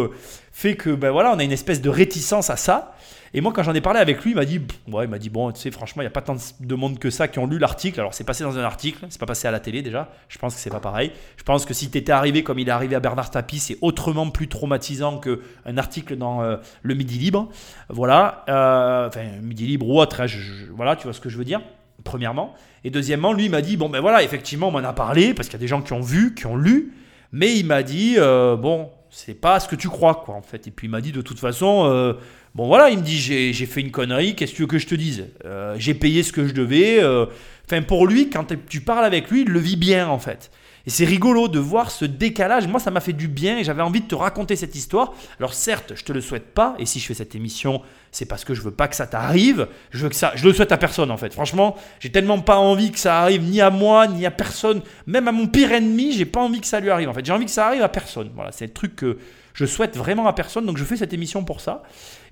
fait 0.52 0.76
que, 0.76 0.90
ben 0.90 1.10
voilà, 1.10 1.32
on 1.34 1.38
a 1.38 1.44
une 1.44 1.52
espèce 1.52 1.80
de 1.80 1.88
réticence 1.88 2.50
à 2.50 2.56
ça. 2.56 2.94
Et 3.32 3.40
moi, 3.40 3.52
quand 3.52 3.62
j'en 3.62 3.74
ai 3.74 3.80
parlé 3.80 4.00
avec 4.00 4.24
lui, 4.24 4.32
il 4.32 4.34
m'a 4.34 4.44
dit, 4.44 4.60
ouais, 4.88 5.04
il 5.04 5.08
m'a 5.08 5.18
dit, 5.18 5.30
bon, 5.30 5.52
tu 5.52 5.60
sais, 5.60 5.70
franchement, 5.70 6.02
il 6.02 6.06
n'y 6.06 6.08
a 6.08 6.12
pas 6.12 6.20
tant 6.20 6.34
de 6.58 6.74
monde 6.74 6.98
que 6.98 7.10
ça 7.10 7.28
qui 7.28 7.38
ont 7.38 7.46
lu 7.46 7.58
l'article. 7.58 8.00
Alors, 8.00 8.12
c'est 8.12 8.24
passé 8.24 8.42
dans 8.42 8.58
un 8.58 8.62
article, 8.62 9.06
c'est 9.08 9.20
pas 9.20 9.26
passé 9.26 9.46
à 9.46 9.52
la 9.52 9.60
télé 9.60 9.82
déjà. 9.82 10.08
Je 10.28 10.36
pense 10.38 10.54
que 10.54 10.60
c'est 10.60 10.70
pas 10.70 10.80
pareil. 10.80 11.12
Je 11.36 11.44
pense 11.44 11.64
que 11.64 11.72
si 11.72 11.90
tu 11.90 11.98
étais 11.98 12.10
arrivé 12.10 12.42
comme 12.42 12.58
il 12.58 12.66
est 12.68 12.72
arrivé 12.72 12.96
à 12.96 13.00
Bernard 13.00 13.30
Tapie, 13.30 13.60
c'est 13.60 13.78
autrement 13.82 14.28
plus 14.30 14.48
traumatisant 14.48 15.20
qu'un 15.20 15.78
article 15.78 16.16
dans 16.16 16.42
euh, 16.42 16.56
le 16.82 16.94
Midi 16.94 17.18
Libre. 17.18 17.48
Voilà, 17.88 18.44
euh, 18.48 19.06
enfin, 19.06 19.24
Midi 19.40 19.66
Libre 19.66 19.88
ou 19.88 20.00
autre, 20.00 20.22
hein, 20.22 20.26
voilà, 20.74 20.96
tu 20.96 21.04
vois 21.04 21.12
ce 21.12 21.20
que 21.20 21.28
je 21.28 21.38
veux 21.38 21.44
dire, 21.44 21.60
premièrement. 22.02 22.54
Et 22.82 22.90
deuxièmement, 22.90 23.32
lui, 23.32 23.48
m'a 23.48 23.62
dit, 23.62 23.76
bon, 23.76 23.88
ben 23.88 24.00
voilà, 24.00 24.24
effectivement, 24.24 24.68
on 24.68 24.72
m'en 24.72 24.78
a 24.78 24.92
parlé, 24.92 25.34
parce 25.34 25.48
qu'il 25.48 25.54
y 25.54 25.60
a 25.60 25.64
des 25.64 25.68
gens 25.68 25.82
qui 25.82 25.92
ont 25.92 26.00
vu, 26.00 26.34
qui 26.34 26.46
ont 26.46 26.56
lu, 26.56 26.94
mais 27.30 27.56
il 27.56 27.64
m'a 27.64 27.84
dit, 27.84 28.14
euh, 28.18 28.56
bon, 28.56 28.90
c'est 29.08 29.34
pas 29.34 29.60
ce 29.60 29.68
que 29.68 29.76
tu 29.76 29.88
crois, 29.88 30.16
quoi, 30.24 30.34
en 30.34 30.42
fait. 30.42 30.66
Et 30.66 30.72
puis 30.72 30.88
il 30.88 30.90
m'a 30.90 31.00
dit, 31.00 31.12
de 31.12 31.22
toute 31.22 31.38
façon, 31.38 32.16
Bon 32.54 32.66
voilà, 32.66 32.90
il 32.90 32.98
me 32.98 33.02
dit 33.02 33.18
j'ai 33.18 33.66
fait 33.66 33.80
une 33.80 33.92
connerie, 33.92 34.34
qu'est-ce 34.34 34.52
que 34.52 34.56
tu 34.56 34.62
veux 34.62 34.68
que 34.68 34.78
je 34.78 34.86
te 34.86 34.94
dise? 34.96 35.26
Euh, 35.44 35.76
J'ai 35.78 35.94
payé 35.94 36.22
ce 36.22 36.32
que 36.32 36.46
je 36.46 36.52
devais. 36.52 37.02
Euh. 37.02 37.26
Enfin 37.66 37.82
pour 37.82 38.06
lui, 38.06 38.28
quand 38.28 38.52
tu 38.68 38.80
parles 38.80 39.04
avec 39.04 39.30
lui, 39.30 39.42
il 39.42 39.48
le 39.48 39.60
vit 39.60 39.76
bien 39.76 40.08
en 40.08 40.18
fait. 40.18 40.50
Et 40.86 40.90
c'est 40.90 41.04
rigolo 41.04 41.46
de 41.46 41.58
voir 41.58 41.90
ce 41.90 42.04
décalage. 42.04 42.66
Moi, 42.66 42.80
ça 42.80 42.90
m'a 42.90 43.00
fait 43.00 43.12
du 43.12 43.28
bien 43.28 43.58
et 43.58 43.64
j'avais 43.64 43.82
envie 43.82 44.00
de 44.00 44.06
te 44.06 44.14
raconter 44.14 44.56
cette 44.56 44.74
histoire. 44.74 45.12
Alors 45.38 45.52
certes, 45.52 45.92
je 45.94 46.02
te 46.04 46.12
le 46.12 46.20
souhaite 46.22 46.54
pas. 46.54 46.74
Et 46.78 46.86
si 46.86 46.98
je 46.98 47.06
fais 47.06 47.14
cette 47.14 47.34
émission, 47.34 47.82
c'est 48.10 48.24
parce 48.24 48.44
que 48.44 48.54
je 48.54 48.62
veux 48.62 48.70
pas 48.70 48.88
que 48.88 48.96
ça 48.96 49.06
t'arrive. 49.06 49.68
Je 49.90 50.02
veux 50.02 50.08
que 50.08 50.16
ça, 50.16 50.32
je 50.34 50.44
le 50.48 50.54
souhaite 50.54 50.72
à 50.72 50.78
personne 50.78 51.10
en 51.10 51.16
fait. 51.18 51.32
Franchement, 51.32 51.76
j'ai 52.00 52.10
tellement 52.10 52.40
pas 52.40 52.56
envie 52.56 52.90
que 52.90 52.98
ça 52.98 53.20
arrive 53.20 53.42
ni 53.42 53.60
à 53.60 53.70
moi 53.70 54.06
ni 54.06 54.24
à 54.24 54.30
personne, 54.30 54.80
même 55.06 55.28
à 55.28 55.32
mon 55.32 55.46
pire 55.46 55.70
ennemi. 55.70 56.12
J'ai 56.12 56.24
pas 56.24 56.40
envie 56.40 56.60
que 56.60 56.66
ça 56.66 56.80
lui 56.80 56.90
arrive. 56.90 57.08
En 57.08 57.14
fait, 57.14 57.24
j'ai 57.24 57.32
envie 57.32 57.44
que 57.44 57.50
ça 57.50 57.66
arrive 57.66 57.82
à 57.82 57.88
personne. 57.88 58.30
Voilà, 58.34 58.50
c'est 58.50 58.66
le 58.66 58.72
truc 58.72 58.96
que 58.96 59.18
je 59.52 59.66
souhaite 59.66 59.96
vraiment 59.96 60.26
à 60.26 60.32
personne. 60.32 60.64
Donc 60.64 60.78
je 60.78 60.84
fais 60.84 60.96
cette 60.96 61.12
émission 61.12 61.44
pour 61.44 61.60
ça. 61.60 61.82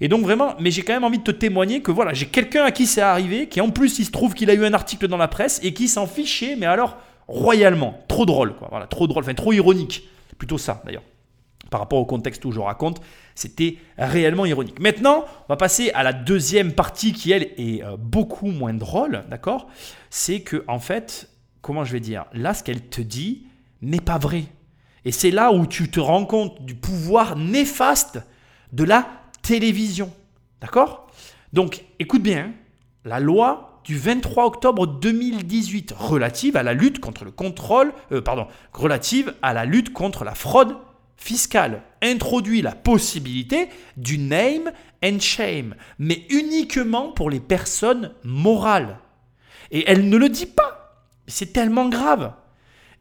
Et 0.01 0.09
donc 0.09 0.23
vraiment, 0.23 0.55
mais 0.61 0.71
j'ai 0.71 0.83
quand 0.83 0.93
même 0.93 1.05
envie 1.05 1.19
de 1.19 1.25
te 1.25 1.31
témoigner 1.31 1.83
que 1.83 1.91
voilà, 1.91 2.13
j'ai 2.13 2.27
quelqu'un 2.27 2.65
à 2.65 2.71
qui 2.71 2.87
c'est 2.87 3.01
arrivé, 3.01 3.49
qui 3.49 3.61
en 3.61 3.71
plus 3.71 3.99
il 3.99 4.05
se 4.05 4.11
trouve 4.11 4.35
qu'il 4.35 4.49
a 4.51 4.55
eu 4.55 4.65
un 4.65 4.73
article 4.73 5.09
dans 5.09 5.17
la 5.17 5.29
presse 5.29 5.61
et 5.63 5.75
qui 5.75 5.89
s'en 5.89 6.07
fichait, 6.07 6.57
mais 6.57 6.67
alors 6.67 6.97
royalement. 7.27 8.01
Trop 8.09 8.27
drôle, 8.27 8.55
quoi. 8.57 8.69
Voilà, 8.71 8.87
trop 8.87 9.07
drôle, 9.07 9.25
enfin 9.25 9.35
trop 9.35 9.53
ironique. 9.53 10.09
Plutôt 10.39 10.59
ça 10.59 10.83
d'ailleurs. 10.85 11.03
Par 11.71 11.81
rapport 11.81 11.99
au 11.99 12.07
contexte 12.07 12.45
où 12.45 12.53
je 12.53 12.61
raconte, 12.61 13.01
c'était 13.35 13.77
réellement 13.99 14.47
ironique. 14.47 14.81
Maintenant, 14.81 15.25
on 15.49 15.53
va 15.53 15.57
passer 15.57 15.91
à 15.91 16.03
la 16.03 16.15
deuxième 16.15 16.73
partie 16.73 17.13
qui, 17.13 17.31
elle, 17.31 17.51
est 17.59 17.85
euh, 17.85 17.97
beaucoup 17.99 18.47
moins 18.47 18.73
drôle, 18.73 19.25
d'accord? 19.29 19.69
C'est 20.09 20.41
que, 20.41 20.65
en 20.67 20.79
fait, 20.79 21.29
comment 21.61 21.85
je 21.85 21.93
vais 21.93 22.01
dire? 22.01 22.25
Là, 22.33 22.55
ce 22.55 22.63
qu'elle 22.63 22.81
te 22.81 23.03
dit 23.03 23.49
n'est 23.83 24.01
pas 24.01 24.17
vrai. 24.17 24.45
Et 25.05 25.13
c'est 25.13 25.31
là 25.31 25.53
où 25.53 25.67
tu 25.67 25.91
te 25.91 26.01
rends 26.01 26.25
compte 26.25 26.65
du 26.65 26.75
pouvoir 26.75 27.37
néfaste 27.37 28.19
de 28.73 28.85
la 28.85 29.07
télévision. 29.49 30.13
D'accord? 30.61 31.11
Donc, 31.55 31.83
écoute 31.99 32.23
bien, 32.23 32.53
la 33.07 33.19
loi 33.19 33.81
du 33.83 33.97
23 33.97 34.45
octobre 34.45 34.87
2018 34.87 35.95
relative 35.97 36.55
à 36.59 36.63
la 36.63 36.75
lutte 36.75 37.01
contre 37.01 37.25
le 37.25 37.31
contrôle, 37.31 37.95
euh, 38.13 38.21
pardon, 38.21 38.47
relative 38.75 39.35
à 39.41 39.55
la 39.55 39.65
lutte 39.65 39.95
contre 39.95 40.25
la 40.25 40.35
fraude 40.35 40.77
fiscale 41.17 41.83
introduit 42.03 42.61
la 42.61 42.73
possibilité 42.73 43.71
du 43.97 44.19
name 44.19 44.71
and 45.03 45.21
shame, 45.21 45.75
mais 45.99 46.27
uniquement 46.29 47.13
pour 47.13 47.31
les 47.31 47.41
personnes 47.41 48.13
morales. 48.25 48.99
Et 49.71 49.85
elle 49.91 50.11
ne 50.11 50.19
le 50.19 50.29
dit 50.29 50.47
pas. 50.47 51.07
C'est 51.27 51.55
tellement 51.55 51.89
grave. 51.89 52.35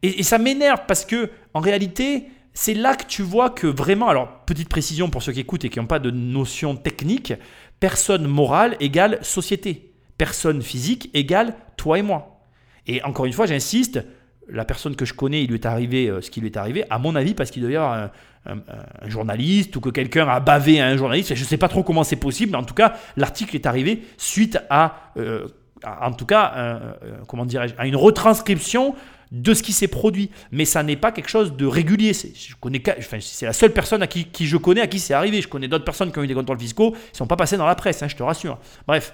Et 0.02 0.24
ça 0.24 0.38
m'énerve 0.38 0.82
parce 0.88 1.04
que, 1.04 1.30
en 1.54 1.60
réalité, 1.60 2.30
c'est 2.60 2.74
là 2.74 2.96
que 2.96 3.06
tu 3.06 3.22
vois 3.22 3.52
que 3.52 3.68
vraiment, 3.68 4.10
alors 4.10 4.40
petite 4.48 4.68
précision 4.68 5.12
pour 5.12 5.22
ceux 5.22 5.32
qui 5.32 5.42
écoutent 5.42 5.64
et 5.64 5.70
qui 5.70 5.78
n'ont 5.78 5.86
pas 5.86 6.00
de 6.00 6.10
notion 6.10 6.76
technique, 6.76 7.34
personne 7.80 8.26
morale 8.26 8.76
égale 8.80 9.20
société, 9.22 9.94
personne 10.18 10.64
physique 10.64 11.12
égale 11.14 11.54
toi 11.78 12.00
et 12.00 12.02
moi. 12.02 12.42
Et 12.88 13.04
encore 13.04 13.28
une 13.28 13.34
fois, 13.34 13.46
j'insiste, 13.46 14.04
la 14.50 14.66
personne 14.66 14.96
que 14.96 15.06
je 15.06 15.14
connais, 15.14 15.44
il 15.44 15.50
lui 15.50 15.54
est 15.54 15.68
arrivé 15.68 16.08
euh, 16.08 16.20
ce 16.20 16.32
qui 16.32 16.42
lui 16.42 16.48
est 16.48 16.58
arrivé, 16.58 16.84
à 16.90 16.98
mon 16.98 17.16
avis, 17.16 17.36
parce 17.36 17.52
qu'il 17.52 17.62
devait 17.62 17.76
y 17.76 17.78
avoir 17.78 18.10
un, 18.48 18.60
journaliste 19.06 19.76
ou 19.76 19.80
que 19.80 19.90
quelqu'un 19.90 20.28
a 20.28 20.40
bavé 20.40 20.82
à 20.82 20.88
un 20.88 20.98
journaliste. 20.98 21.36
Je 21.36 21.44
ne 21.44 21.48
sais 21.48 21.58
pas 21.58 21.70
trop 21.70 21.84
comment 21.84 22.04
c'est 22.04 22.16
possible, 22.16 22.54
mais 22.54 22.58
en 22.58 22.64
tout 22.64 22.74
cas, 22.74 22.96
l'article 23.18 23.56
est 23.56 23.68
arrivé 23.68 24.04
suite 24.18 24.58
à, 24.72 25.12
euh, 25.18 25.48
en 25.86 26.12
tout 26.12 26.26
cas, 26.26 26.80
comment 27.28 27.46
dirais-je, 27.46 27.76
à 27.78 27.86
une 27.86 27.96
retranscription 27.96 28.96
de 29.32 29.54
ce 29.54 29.64
qui 29.64 29.74
s'est 29.74 29.88
produit. 29.88 30.30
Mais 30.52 30.66
ça 30.66 30.84
n'est 30.84 30.96
pas 30.96 31.12
quelque 31.12 31.30
chose 31.30 31.54
de 31.56 31.66
régulier. 31.66 32.14
C'est, 32.14 32.32
je 32.36 32.56
connais, 32.60 32.82
enfin, 32.98 33.18
c'est 33.22 33.46
la 33.46 33.54
seule 33.54 33.74
personne 33.74 34.02
à 34.02 34.08
qui, 34.08 34.28
je 34.40 34.58
connais 34.58 34.82
à 34.82 34.88
qui 34.88 35.00
c'est 35.00 35.14
arrivé. 35.14 35.42
Je 35.42 35.48
connais 35.48 35.68
d'autres 35.68 35.86
personnes 35.86 36.12
qui 36.12 36.20
ont 36.20 36.24
eu 36.24 36.28
des 36.28 36.34
contrôles 36.34 36.60
fiscaux, 36.60 36.94
ils 36.96 37.12
ne 37.14 37.18
sont 37.18 37.28
pas 37.28 37.36
passés 37.36 37.58
dans 37.58 37.66
la 37.66 37.76
presse, 37.76 38.02
hein, 38.04 38.08
je 38.08 38.16
te 38.16 38.24
rassure. 38.24 38.58
Bref. 38.88 39.14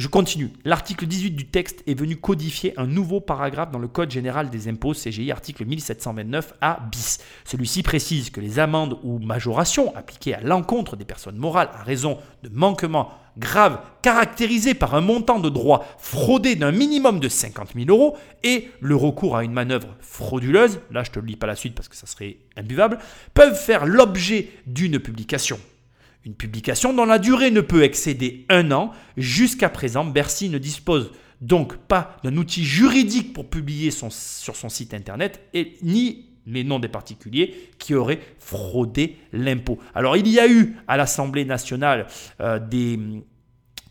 Je 0.00 0.08
continue. 0.08 0.48
L'article 0.64 1.04
18 1.04 1.32
du 1.32 1.48
texte 1.48 1.82
est 1.86 1.92
venu 1.92 2.16
codifier 2.16 2.72
un 2.80 2.86
nouveau 2.86 3.20
paragraphe 3.20 3.70
dans 3.70 3.78
le 3.78 3.86
Code 3.86 4.10
général 4.10 4.48
des 4.48 4.66
impôts 4.66 4.94
CGI, 4.94 5.30
article 5.30 5.66
1729 5.66 6.54
A 6.62 6.88
bis. 6.90 7.18
Celui-ci 7.44 7.82
précise 7.82 8.30
que 8.30 8.40
les 8.40 8.58
amendes 8.58 8.98
ou 9.02 9.18
majorations 9.18 9.94
appliquées 9.94 10.32
à 10.32 10.40
l'encontre 10.40 10.96
des 10.96 11.04
personnes 11.04 11.36
morales 11.36 11.68
à 11.74 11.82
raison 11.82 12.16
de 12.42 12.48
manquements 12.48 13.10
graves 13.36 13.78
caractérisés 14.00 14.72
par 14.72 14.94
un 14.94 15.02
montant 15.02 15.38
de 15.38 15.50
droit 15.50 15.86
fraudé 15.98 16.56
d'un 16.56 16.72
minimum 16.72 17.20
de 17.20 17.28
50 17.28 17.74
000 17.74 17.90
euros 17.90 18.16
et 18.42 18.70
le 18.80 18.96
recours 18.96 19.36
à 19.36 19.44
une 19.44 19.52
manœuvre 19.52 19.88
frauduleuse, 20.00 20.80
là 20.90 21.04
je 21.04 21.10
te 21.10 21.20
lis 21.20 21.36
pas 21.36 21.46
la 21.46 21.56
suite 21.56 21.74
parce 21.74 21.88
que 21.88 21.96
ça 21.96 22.06
serait 22.06 22.38
imbuvable, 22.56 23.00
peuvent 23.34 23.54
faire 23.54 23.84
l'objet 23.84 24.48
d'une 24.66 24.98
publication 24.98 25.60
une 26.24 26.34
publication 26.34 26.92
dont 26.92 27.06
la 27.06 27.18
durée 27.18 27.50
ne 27.50 27.60
peut 27.60 27.82
excéder 27.82 28.46
un 28.48 28.72
an. 28.72 28.92
Jusqu'à 29.16 29.68
présent, 29.68 30.04
Bercy 30.04 30.48
ne 30.48 30.58
dispose 30.58 31.12
donc 31.40 31.76
pas 31.76 32.16
d'un 32.22 32.36
outil 32.36 32.64
juridique 32.64 33.32
pour 33.32 33.48
publier 33.48 33.90
sur 33.90 34.12
son 34.12 34.68
site 34.68 34.92
internet 34.92 35.48
et 35.54 35.76
ni 35.82 36.26
les 36.46 36.64
noms 36.64 36.78
des 36.78 36.88
particuliers 36.88 37.70
qui 37.78 37.94
auraient 37.94 38.20
fraudé 38.38 39.16
l'impôt. 39.32 39.78
Alors 39.94 40.16
il 40.16 40.28
y 40.28 40.38
a 40.38 40.48
eu 40.48 40.76
à 40.88 40.96
l'Assemblée 40.96 41.44
nationale 41.44 42.06
euh, 42.40 42.58
des 42.58 42.98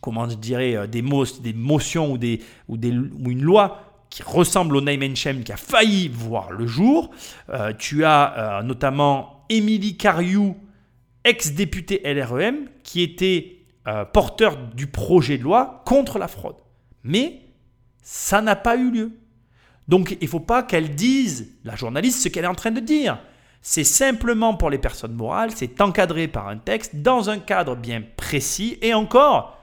comment 0.00 0.28
je 0.28 0.36
dirais 0.36 0.76
euh, 0.76 0.86
des, 0.86 1.02
des 1.42 1.52
motions 1.52 2.12
ou, 2.12 2.18
des, 2.18 2.40
ou, 2.68 2.76
une 2.76 3.42
loi 3.42 4.04
qui 4.08 4.22
ressemble 4.22 4.76
au 4.76 4.80
name 4.80 5.02
and 5.02 5.14
qui 5.14 5.52
a 5.52 5.56
failli 5.56 6.08
voir 6.08 6.50
le 6.50 6.66
jour. 6.66 7.10
Euh, 7.50 7.72
tu 7.78 8.04
as 8.04 8.62
notamment 8.64 9.44
Émilie 9.48 9.96
Cariou 9.96 10.56
ex-député 11.24 12.02
LREM, 12.04 12.68
qui 12.82 13.02
était 13.02 13.58
euh, 13.86 14.04
porteur 14.04 14.56
du 14.56 14.86
projet 14.86 15.38
de 15.38 15.42
loi 15.42 15.82
contre 15.86 16.18
la 16.18 16.28
fraude. 16.28 16.56
Mais 17.02 17.42
ça 18.02 18.42
n'a 18.42 18.56
pas 18.56 18.76
eu 18.76 18.90
lieu. 18.90 19.12
Donc 19.88 20.16
il 20.20 20.24
ne 20.24 20.28
faut 20.28 20.40
pas 20.40 20.62
qu'elle 20.62 20.94
dise, 20.94 21.56
la 21.64 21.76
journaliste, 21.76 22.22
ce 22.22 22.28
qu'elle 22.28 22.44
est 22.44 22.48
en 22.48 22.54
train 22.54 22.70
de 22.70 22.80
dire. 22.80 23.18
C'est 23.62 23.84
simplement 23.84 24.54
pour 24.54 24.70
les 24.70 24.78
personnes 24.78 25.14
morales, 25.14 25.50
c'est 25.54 25.80
encadré 25.80 26.28
par 26.28 26.48
un 26.48 26.56
texte 26.56 26.96
dans 26.96 27.28
un 27.28 27.38
cadre 27.38 27.74
bien 27.74 28.02
précis. 28.16 28.78
Et 28.80 28.94
encore, 28.94 29.58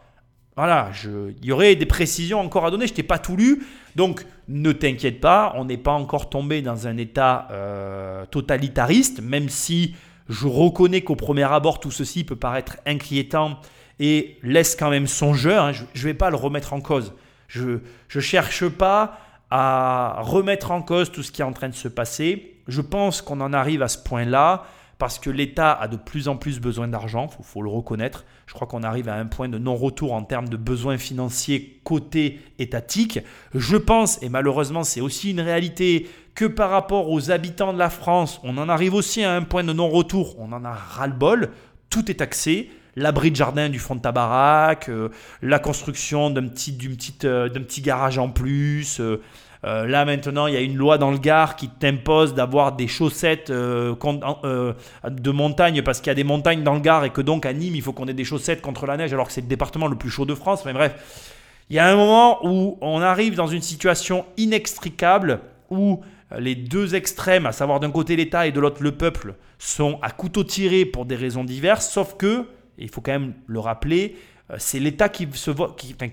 voilà, 0.55 0.89
il 1.03 1.45
y 1.45 1.51
aurait 1.51 1.76
des 1.76 1.86
précisions 1.86 2.39
encore 2.39 2.66
à 2.66 2.72
donner, 2.72 2.88
je 2.88 2.93
t'ai 2.93 3.03
pas 3.03 3.20
tout 3.20 3.36
lu. 3.36 3.66
Donc 3.95 4.26
ne 4.47 4.72
t'inquiète 4.72 5.20
pas, 5.20 5.53
on 5.55 5.66
n'est 5.66 5.78
pas 5.78 5.93
encore 5.93 6.30
tombé 6.30 6.62
dans 6.62 6.88
un 6.88 6.97
état 6.97 7.47
euh, 7.51 8.26
totalitariste, 8.26 9.22
même 9.22 9.49
si 9.49 9.95
je 10.30 10.47
reconnais 10.47 11.01
qu'au 11.01 11.15
premier 11.15 11.43
abord, 11.43 11.80
tout 11.80 11.91
ceci 11.91 12.23
peut 12.23 12.36
paraître 12.36 12.78
inquiétant 12.86 13.59
et 13.99 14.38
laisse 14.43 14.75
quand 14.75 14.89
même 14.89 15.07
songeur. 15.07 15.65
Hein. 15.65 15.71
Je 15.71 15.84
ne 15.84 16.03
vais 16.03 16.13
pas 16.13 16.30
le 16.30 16.36
remettre 16.36 16.73
en 16.73 16.82
cause. 16.82 17.13
Je 17.47 17.80
ne 18.13 18.19
cherche 18.19 18.67
pas 18.67 19.19
à 19.49 20.17
remettre 20.21 20.71
en 20.71 20.82
cause 20.82 21.11
tout 21.11 21.23
ce 21.23 21.32
qui 21.32 21.41
est 21.41 21.45
en 21.45 21.53
train 21.53 21.69
de 21.69 21.75
se 21.75 21.88
passer. 21.88 22.55
Je 22.67 22.82
pense 22.82 23.21
qu'on 23.21 23.39
en 23.39 23.53
arrive 23.53 23.82
à 23.82 23.88
ce 23.88 23.97
point-là 23.97 24.65
parce 24.97 25.19
que 25.19 25.30
l'État 25.30 25.73
a 25.73 25.88
de 25.88 25.95
plus 25.95 26.28
en 26.28 26.38
plus 26.38 26.59
besoin 26.59 26.88
d'argent, 26.88 27.30
il 27.39 27.45
faut, 27.45 27.61
le 27.61 27.69
reconnaître. 27.69 28.25
Je 28.47 28.53
crois 28.53 28.67
qu'on 28.67 28.84
arrive 28.84 29.09
à 29.09 29.15
un 29.15 29.28
point 29.28 29.47
de 29.47 29.57
non-retour 29.57 30.13
en 30.13 30.23
termes 30.23 30.49
de 30.49 30.57
besoins 30.57 30.97
financiers 30.97 31.80
côté 31.84 32.39
étatique. 32.57 33.19
Je 33.53 33.78
pense, 33.78 34.21
et 34.23 34.30
malheureusement 34.30 34.84
c'est 34.84 35.01
aussi 35.01 35.32
une 35.32 35.41
réalité, 35.41 36.09
que 36.38 36.45
par 36.45 36.69
rapport 36.69 37.09
aux 37.09 37.31
habitants 37.31 37.73
de 37.73 37.79
la 37.79 37.89
France, 37.89 38.39
on 38.43 38.59
en 38.59 38.69
arrive 38.69 38.93
aussi 38.93 39.23
à 39.23 39.33
un 39.33 39.41
point 39.41 39.63
de 39.63 39.73
non-retour, 39.73 40.35
on 40.38 40.51
en 40.51 40.63
a 40.63 40.71
ras-le-bol, 40.71 41.49
tout 41.89 42.11
est 42.11 42.19
taxé, 42.19 42.69
l'abri 42.95 43.31
de 43.31 43.35
jardin 43.35 43.69
du 43.69 43.79
fond 43.79 43.95
de 43.95 44.01
ta 44.01 44.11
baraque, 44.11 44.88
euh, 44.89 45.09
la 45.41 45.57
construction 45.57 46.29
d'un 46.29 46.47
petit, 46.47 46.77
euh, 47.23 47.49
petit 47.49 47.81
garage 47.81 48.19
en 48.19 48.29
plus. 48.29 48.99
Euh, 48.99 49.17
là 49.63 50.05
maintenant, 50.05 50.45
il 50.45 50.53
y 50.53 50.57
a 50.57 50.61
une 50.61 50.77
loi 50.77 50.99
dans 50.99 51.09
le 51.09 51.17
Gard 51.17 51.55
qui 51.55 51.69
t'impose 51.69 52.35
d'avoir 52.35 52.73
des 52.73 52.88
chaussettes 52.88 53.49
de 53.49 55.31
montagne 55.31 55.81
parce 55.81 56.01
qu'il 56.01 56.07
y 56.07 56.11
a 56.11 56.15
des 56.15 56.23
montagnes 56.23 56.61
dans 56.61 56.75
le 56.75 56.81
Gard 56.81 57.03
et 57.03 57.09
que 57.09 57.21
donc 57.21 57.47
à 57.47 57.53
Nîmes, 57.53 57.75
il 57.75 57.81
faut 57.81 57.93
qu'on 57.93 58.07
ait 58.07 58.13
des 58.13 58.23
chaussettes 58.23 58.61
contre 58.61 58.85
la 58.85 58.95
neige 58.95 59.11
alors 59.11 59.25
que 59.25 59.33
c'est 59.33 59.41
le 59.41 59.47
département 59.47 59.88
le 59.88 59.95
plus 59.95 60.11
chaud 60.11 60.25
de 60.25 60.35
France. 60.35 60.65
Mais 60.65 60.73
bref, 60.73 61.33
il 61.71 61.75
y 61.75 61.79
a 61.79 61.88
un 61.88 61.95
moment 61.95 62.45
où 62.45 62.77
on 62.81 63.01
arrive 63.01 63.33
dans 63.33 63.47
une 63.47 63.63
situation 63.63 64.23
inextricable 64.38 65.39
où 65.71 66.01
les 66.38 66.55
deux 66.55 66.95
extrêmes, 66.95 67.45
à 67.45 67.51
savoir 67.51 67.80
d'un 67.80 67.91
côté 67.91 68.15
l'État 68.15 68.47
et 68.47 68.51
de 68.51 68.59
l'autre 68.59 68.84
le 68.84 68.91
peuple, 68.91 69.36
sont 69.59 69.99
à 70.01 70.11
couteau 70.11 70.43
tiré 70.43 70.86
pour 70.86 71.05
des 71.05 71.15
raisons 71.15 71.43
diverses, 71.43 71.89
sauf 71.89 72.15
que, 72.17 72.45
il 72.78 72.89
faut 72.89 73.01
quand 73.01 73.13
même 73.13 73.34
le 73.47 73.59
rappeler, 73.59 74.17
euh, 74.51 74.55
c'est 74.59 74.80
l'État 74.80 75.09
qui, 75.09 75.28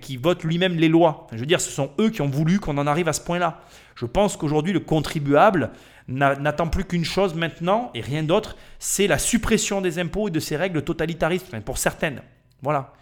qui, 0.00 0.16
vote 0.16 0.44
lui-même 0.44 0.76
les 0.76 0.88
lois. 0.88 1.26
Je 1.32 1.38
veux 1.38 1.46
dire, 1.46 1.60
ce 1.60 1.70
sont 1.70 1.90
eux 2.00 2.10
qui 2.10 2.22
ont 2.22 2.28
voulu 2.28 2.58
qu'on 2.58 2.78
en 2.78 2.86
arrive 2.86 3.08
à 3.08 3.12
ce 3.12 3.20
point-là. 3.20 3.60
Je 3.94 4.06
pense 4.06 4.36
qu'aujourd'hui, 4.36 4.72
le 4.72 4.80
contribuable 4.80 5.70
n'attend 6.08 6.68
plus 6.68 6.84
qu'une 6.84 7.04
chose 7.04 7.34
maintenant, 7.34 7.90
et 7.94 8.00
rien 8.00 8.22
d'autre, 8.22 8.56
c'est 8.78 9.06
la 9.06 9.18
suppression 9.18 9.80
des 9.80 9.98
impôts 9.98 10.28
et 10.28 10.30
de 10.30 10.40
ces 10.40 10.56
règles 10.56 10.82
totalitaristes, 10.82 11.58
pour 11.60 11.78
certaines. 11.78 12.20
Voilà. 12.62 12.92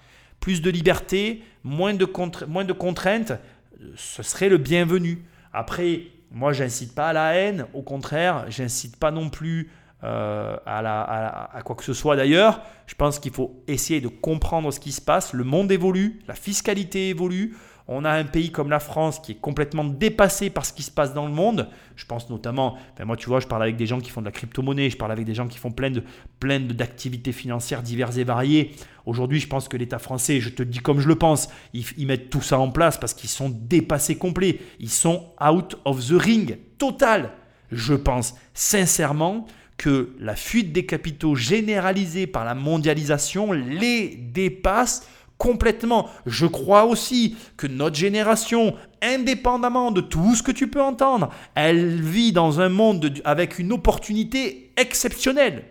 Plus 0.40 0.62
de 0.62 0.70
liberté, 0.70 1.42
moins 1.64 1.94
de, 1.94 2.08
moins 2.46 2.64
de 2.64 2.72
contraintes, 2.72 3.32
euh, 3.32 3.92
ce 3.96 4.22
serait 4.22 4.48
le 4.48 4.58
bienvenu. 4.58 5.24
Après, 5.52 6.02
moi, 6.33 6.53
j'incite 6.53 6.95
pas 6.95 7.09
à 7.09 7.12
la 7.12 7.35
haine, 7.35 7.66
au 7.74 7.83
contraire, 7.83 8.47
j'incite 8.49 8.97
pas 8.97 9.11
non 9.11 9.28
plus 9.28 9.70
euh, 10.05 10.57
à, 10.66 11.61
quoi 11.64 11.76
que 11.76 11.85
ce 11.85 11.93
soit 11.93 12.16
d'ailleurs. 12.16 12.61
Je 12.87 12.95
pense 12.95 13.18
qu'il 13.18 13.33
faut 13.33 13.62
essayer 13.68 14.01
de 14.01 14.09
comprendre 14.09 14.70
ce 14.72 14.80
qui 14.80 14.93
se 14.93 15.01
passe. 15.01 15.33
Le 15.33 15.45
monde 15.45 15.70
évolue, 15.70 16.20
la 16.26 16.35
fiscalité 16.35 17.11
évolue. 17.11 17.57
On 17.89 18.05
a 18.05 18.11
un 18.11 18.24
pays 18.24 18.51
comme 18.51 18.70
la 18.70 18.80
France 18.80 19.18
qui 19.18 19.33
est 19.33 19.41
complètement 19.41 19.85
dépassé 19.85 20.51
par 20.51 20.64
ce 20.64 20.72
qui 20.72 20.83
se 20.83 20.91
passe 20.91 21.14
dans 21.14 21.26
le 21.26 21.33
monde. 21.33 21.68
Je 21.97 22.07
pense 22.07 22.30
notamment, 22.30 22.78
moi 23.05 23.16
tu 23.16 23.28
vois, 23.28 23.41
je 23.41 23.47
parle 23.47 23.62
avec 23.62 23.76
des 23.76 23.87
gens 23.87 24.01
qui 24.01 24.11
font 24.11 24.20
de 24.20 24.26
la 24.26 24.33
crypto-monnaie, 24.33 24.89
je 24.91 24.97
parle 24.97 25.12
avec 25.12 25.24
des 25.24 25.35
gens 25.35 25.49
qui 25.49 25.59
font 25.59 25.70
plein 25.70 25.91
de 25.91 26.03
plein 26.41 26.61
d'activités 26.61 27.33
financières 27.33 27.83
diverses 27.83 28.16
et 28.16 28.24
variées. 28.24 28.72
Aujourd'hui, 29.05 29.41
je 29.41 29.49
pense 29.49 29.68
que 29.68 29.76
l'État 29.76 29.99
français, 29.99 30.41
je 30.41 30.49
te 30.49 30.62
dis 30.62 30.78
comme 30.78 31.01
je 31.01 31.09
le 31.09 31.16
pense, 31.16 31.49
ils 31.72 32.07
mettent 32.07 32.30
tout 32.30 32.41
ça 32.43 32.59
en 32.59 32.70
place 32.70 32.99
parce 32.99 33.14
qu'ils 33.14 33.30
sont 33.30 33.51
dépassés 33.51 34.16
complets. 34.16 34.61
Ils 34.78 34.91
sont 34.91 35.26
out 35.45 35.76
of 35.85 36.07
the 36.07 36.12
ring, 36.12 36.59
total. 36.78 37.33
Je 37.70 37.95
pense 37.95 38.35
sincèrement 38.55 39.47
que 39.76 40.14
la 40.20 40.37
fuite 40.37 40.72
des 40.72 40.87
capitaux 40.87 41.35
généralisée 41.35 42.28
par 42.28 42.45
la 42.45 42.55
mondialisation 42.55 43.51
les 43.51 44.14
dépasse 44.14 45.09
complètement. 45.43 46.09
Je 46.24 46.47
crois 46.47 46.84
aussi 46.84 47.36
que 47.57 47.66
notre 47.66 47.97
génération, 47.97 48.76
indépendamment 49.03 49.90
de 49.90 50.01
tout 50.01 50.36
ce 50.36 50.43
que 50.45 50.53
tu 50.53 50.68
peux 50.68 50.80
entendre, 50.80 51.30
elle 51.57 52.01
vit 52.01 52.30
dans 52.30 52.61
un 52.61 52.68
monde 52.68 53.12
avec 53.24 53.59
une 53.59 53.72
opportunité 53.72 54.72
exceptionnelle. 54.76 55.64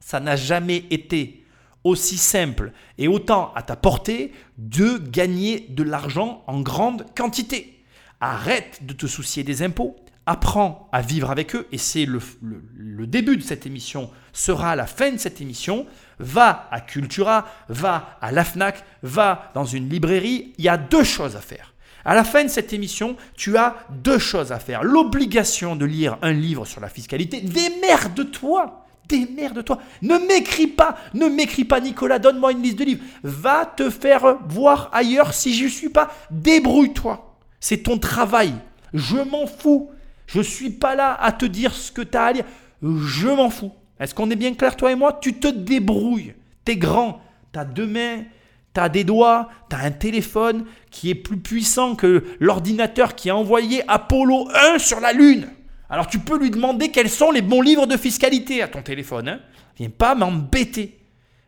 Ça 0.00 0.18
n'a 0.18 0.34
jamais 0.34 0.82
été 0.90 1.44
aussi 1.84 2.16
simple 2.16 2.72
et 2.98 3.06
autant 3.06 3.52
à 3.54 3.62
ta 3.62 3.76
portée 3.76 4.32
de 4.58 4.98
gagner 4.98 5.68
de 5.68 5.84
l'argent 5.84 6.42
en 6.48 6.60
grande 6.60 7.06
quantité. 7.16 7.84
Arrête 8.20 8.84
de 8.84 8.94
te 8.94 9.06
soucier 9.06 9.44
des 9.44 9.62
impôts, 9.62 9.94
apprends 10.26 10.88
à 10.90 11.02
vivre 11.02 11.30
avec 11.30 11.54
eux, 11.54 11.68
et 11.70 11.78
c'est 11.78 12.04
le, 12.04 12.18
le, 12.42 13.06
début 13.06 13.36
de 13.36 13.42
cette 13.42 13.64
émission, 13.64 14.10
sera 14.32 14.74
la 14.74 14.86
fin 14.86 15.12
de 15.12 15.18
cette 15.18 15.40
émission, 15.40 15.86
va 16.18 16.68
à 16.70 16.80
Cultura, 16.80 17.46
va 17.68 18.16
à 18.20 18.32
la 18.32 18.44
FNAC, 18.44 18.84
va 19.02 19.50
dans 19.54 19.64
une 19.64 19.88
librairie, 19.88 20.52
il 20.58 20.64
y 20.64 20.68
a 20.68 20.76
deux 20.76 21.04
choses 21.04 21.36
à 21.36 21.40
faire. 21.40 21.74
À 22.04 22.14
la 22.14 22.24
fin 22.24 22.44
de 22.44 22.48
cette 22.48 22.72
émission, 22.72 23.16
tu 23.34 23.56
as 23.56 23.76
deux 23.90 24.18
choses 24.18 24.52
à 24.52 24.58
faire. 24.58 24.82
L'obligation 24.82 25.74
de 25.74 25.86
lire 25.86 26.18
un 26.20 26.32
livre 26.32 26.66
sur 26.66 26.80
la 26.80 26.88
fiscalité. 26.88 27.40
Démerde-toi 27.40 28.84
Démerde-toi 29.08 29.78
Ne 30.02 30.16
m'écris 30.18 30.66
pas 30.66 30.96
Ne 31.12 31.26
m'écris 31.26 31.64
pas, 31.64 31.80
Nicolas, 31.80 32.18
donne-moi 32.18 32.52
une 32.52 32.62
liste 32.62 32.78
de 32.78 32.84
livres. 32.84 33.04
Va 33.22 33.66
te 33.66 33.90
faire 33.90 34.38
voir 34.48 34.90
ailleurs 34.92 35.32
si 35.34 35.54
je 35.54 35.64
ne 35.64 35.68
suis 35.68 35.88
pas. 35.88 36.10
Débrouille-toi. 36.30 37.36
C'est 37.60 37.84
ton 37.84 37.98
travail. 37.98 38.52
Je 38.92 39.16
m'en 39.16 39.46
fous. 39.46 39.90
Je 40.26 40.40
suis 40.40 40.70
pas 40.70 40.94
là 40.94 41.14
à 41.20 41.32
te 41.32 41.44
dire 41.44 41.74
ce 41.74 41.90
que 41.90 42.02
tu 42.02 42.16
as 42.16 42.24
à 42.24 42.32
lire. 42.32 42.44
Je 42.82 43.28
m'en 43.28 43.50
fous. 43.50 43.72
Est-ce 44.00 44.14
qu'on 44.14 44.30
est 44.30 44.36
bien 44.36 44.54
clair, 44.54 44.76
toi 44.76 44.92
et 44.92 44.96
moi? 44.96 45.18
Tu 45.20 45.34
te 45.34 45.48
débrouilles. 45.48 46.34
T'es 46.64 46.76
grand. 46.76 47.20
T'as 47.52 47.64
deux 47.64 47.86
mains. 47.86 48.24
T'as 48.72 48.88
des 48.88 49.04
doigts. 49.04 49.48
T'as 49.68 49.78
un 49.78 49.90
téléphone 49.90 50.64
qui 50.90 51.10
est 51.10 51.14
plus 51.14 51.38
puissant 51.38 51.94
que 51.94 52.24
l'ordinateur 52.40 53.14
qui 53.14 53.30
a 53.30 53.36
envoyé 53.36 53.82
Apollo 53.88 54.48
1 54.74 54.78
sur 54.78 55.00
la 55.00 55.12
Lune. 55.12 55.48
Alors 55.88 56.06
tu 56.08 56.18
peux 56.18 56.38
lui 56.38 56.50
demander 56.50 56.90
quels 56.90 57.10
sont 57.10 57.30
les 57.30 57.42
bons 57.42 57.60
livres 57.60 57.86
de 57.86 57.96
fiscalité 57.96 58.62
à 58.62 58.68
ton 58.68 58.82
téléphone. 58.82 59.28
Hein? 59.28 59.40
Viens 59.76 59.90
pas 59.90 60.14
m'embêter. 60.14 60.98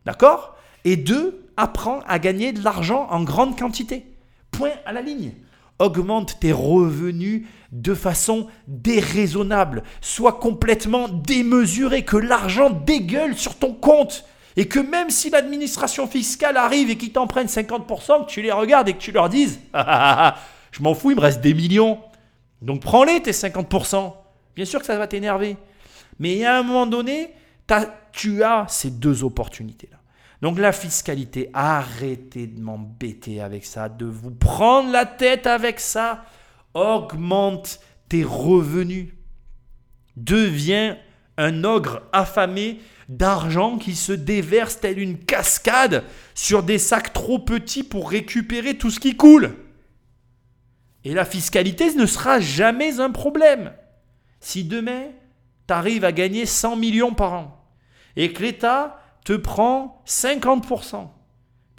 D'accord? 0.05 0.57
Et 0.84 0.97
deux, 0.97 1.47
apprends 1.57 2.01
à 2.07 2.18
gagner 2.18 2.53
de 2.53 2.62
l'argent 2.62 3.09
en 3.11 3.24
grande 3.24 3.59
quantité. 3.59 4.07
Point 4.53 4.70
à 4.84 4.92
la 4.92 5.03
ligne. 5.03 5.32
Augmente 5.78 6.38
tes 6.38 6.53
revenus 6.53 7.42
de 7.77 7.95
façon 7.95 8.47
déraisonnable, 8.66 9.83
soit 10.01 10.39
complètement 10.39 11.09
démesuré, 11.09 12.05
que 12.05 12.16
l'argent 12.16 12.70
dégueule 12.70 13.37
sur 13.37 13.57
ton 13.57 13.72
compte. 13.72 14.24
Et 14.59 14.66
que 14.66 14.81
même 14.81 15.11
si 15.11 15.29
l'administration 15.29 16.07
fiscale 16.07 16.57
arrive 16.57 16.89
et 16.89 16.97
qu'ils 16.97 17.12
t'en 17.12 17.27
prennent 17.27 17.47
50%, 17.47 18.24
que 18.24 18.31
tu 18.31 18.41
les 18.41 18.53
regardes 18.53 18.89
et 18.89 18.95
que 18.95 18.99
tu 18.99 19.12
leur 19.12 19.29
dises 19.29 19.61
ah, 19.74 19.85
ah, 19.87 20.16
ah, 20.18 20.39
Je 20.72 20.83
m'en 20.83 20.95
fous, 20.95 21.11
il 21.11 21.16
me 21.16 21.20
reste 21.20 21.43
des 21.43 21.53
millions. 21.53 21.99
Donc 22.62 22.81
prends-les 22.81 23.20
tes 23.20 23.33
50%. 23.33 24.14
Bien 24.55 24.64
sûr 24.64 24.81
que 24.81 24.87
ça 24.87 24.97
va 24.97 25.07
t'énerver. 25.07 25.59
Mais 26.18 26.47
à 26.47 26.57
un 26.57 26.62
moment 26.62 26.87
donné, 26.87 27.35
tu 28.12 28.43
as 28.43 28.64
ces 28.68 28.91
deux 28.91 29.22
opportunités-là. 29.22 29.99
Donc 30.41 30.59
la 30.59 30.72
fiscalité, 30.72 31.51
arrêtez 31.53 32.47
de 32.47 32.59
m'embêter 32.59 33.43
avec 33.43 33.66
ça, 33.66 33.91
de 33.91 34.07
vous 34.07 34.31
prendre 34.31 34.91
la 34.91 35.05
tête 35.05 35.47
avec 35.47 35.81
ça. 35.81 36.24
Augmente 36.77 37.81
tes 38.11 38.22
revenus. 38.22 39.09
Deviens 40.16 40.99
un 41.39 41.64
ogre 41.64 42.03
affamé 42.12 42.81
d'argent 43.09 43.79
qui 43.79 43.95
se 43.95 44.12
déverse 44.12 44.79
telle 44.79 44.99
une 44.99 45.18
cascade 45.18 46.05
sur 46.35 46.62
des 46.62 46.79
sacs 46.79 47.14
trop 47.14 47.39
petits 47.39 47.83
pour 47.83 48.11
récupérer 48.11 48.77
tout 48.77 48.91
ce 48.91 49.01
qui 49.01 49.16
coule. 49.16 49.57
Et 51.05 51.14
la 51.14 51.24
fiscalité 51.24 51.95
ne 51.95 52.05
sera 52.05 52.41
jamais 52.41 53.01
un 53.01 53.11
problème. 53.11 53.72
Si 54.41 54.62
demain, 54.62 55.05
tu 55.66 55.72
arrives 55.72 56.05
à 56.05 56.12
gagner 56.12 56.45
100 56.45 56.77
millions 56.77 57.14
par 57.14 57.33
an 57.33 57.70
et 58.16 58.35
que 58.35 58.43
l'État 58.43 59.01
te 59.24 59.33
prend 59.33 60.03
50%, 60.07 61.09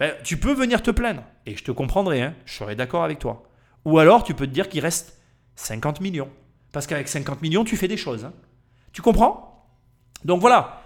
ben, 0.00 0.12
tu 0.24 0.38
peux 0.38 0.54
venir 0.54 0.82
te 0.82 0.90
plaindre. 0.90 1.22
Et 1.46 1.54
je 1.54 1.62
te 1.62 1.70
comprendrai, 1.70 2.20
hein, 2.20 2.34
je 2.46 2.54
serai 2.54 2.74
d'accord 2.74 3.04
avec 3.04 3.20
toi. 3.20 3.47
Ou 3.84 3.98
alors 3.98 4.22
tu 4.24 4.34
peux 4.34 4.46
te 4.46 4.52
dire 4.52 4.68
qu'il 4.68 4.80
reste 4.80 5.18
50 5.56 6.00
millions. 6.00 6.30
Parce 6.72 6.86
qu'avec 6.86 7.08
50 7.08 7.42
millions, 7.42 7.64
tu 7.64 7.76
fais 7.76 7.88
des 7.88 7.96
choses. 7.96 8.24
Hein. 8.24 8.32
Tu 8.92 9.02
comprends? 9.02 9.66
Donc 10.24 10.40
voilà, 10.40 10.82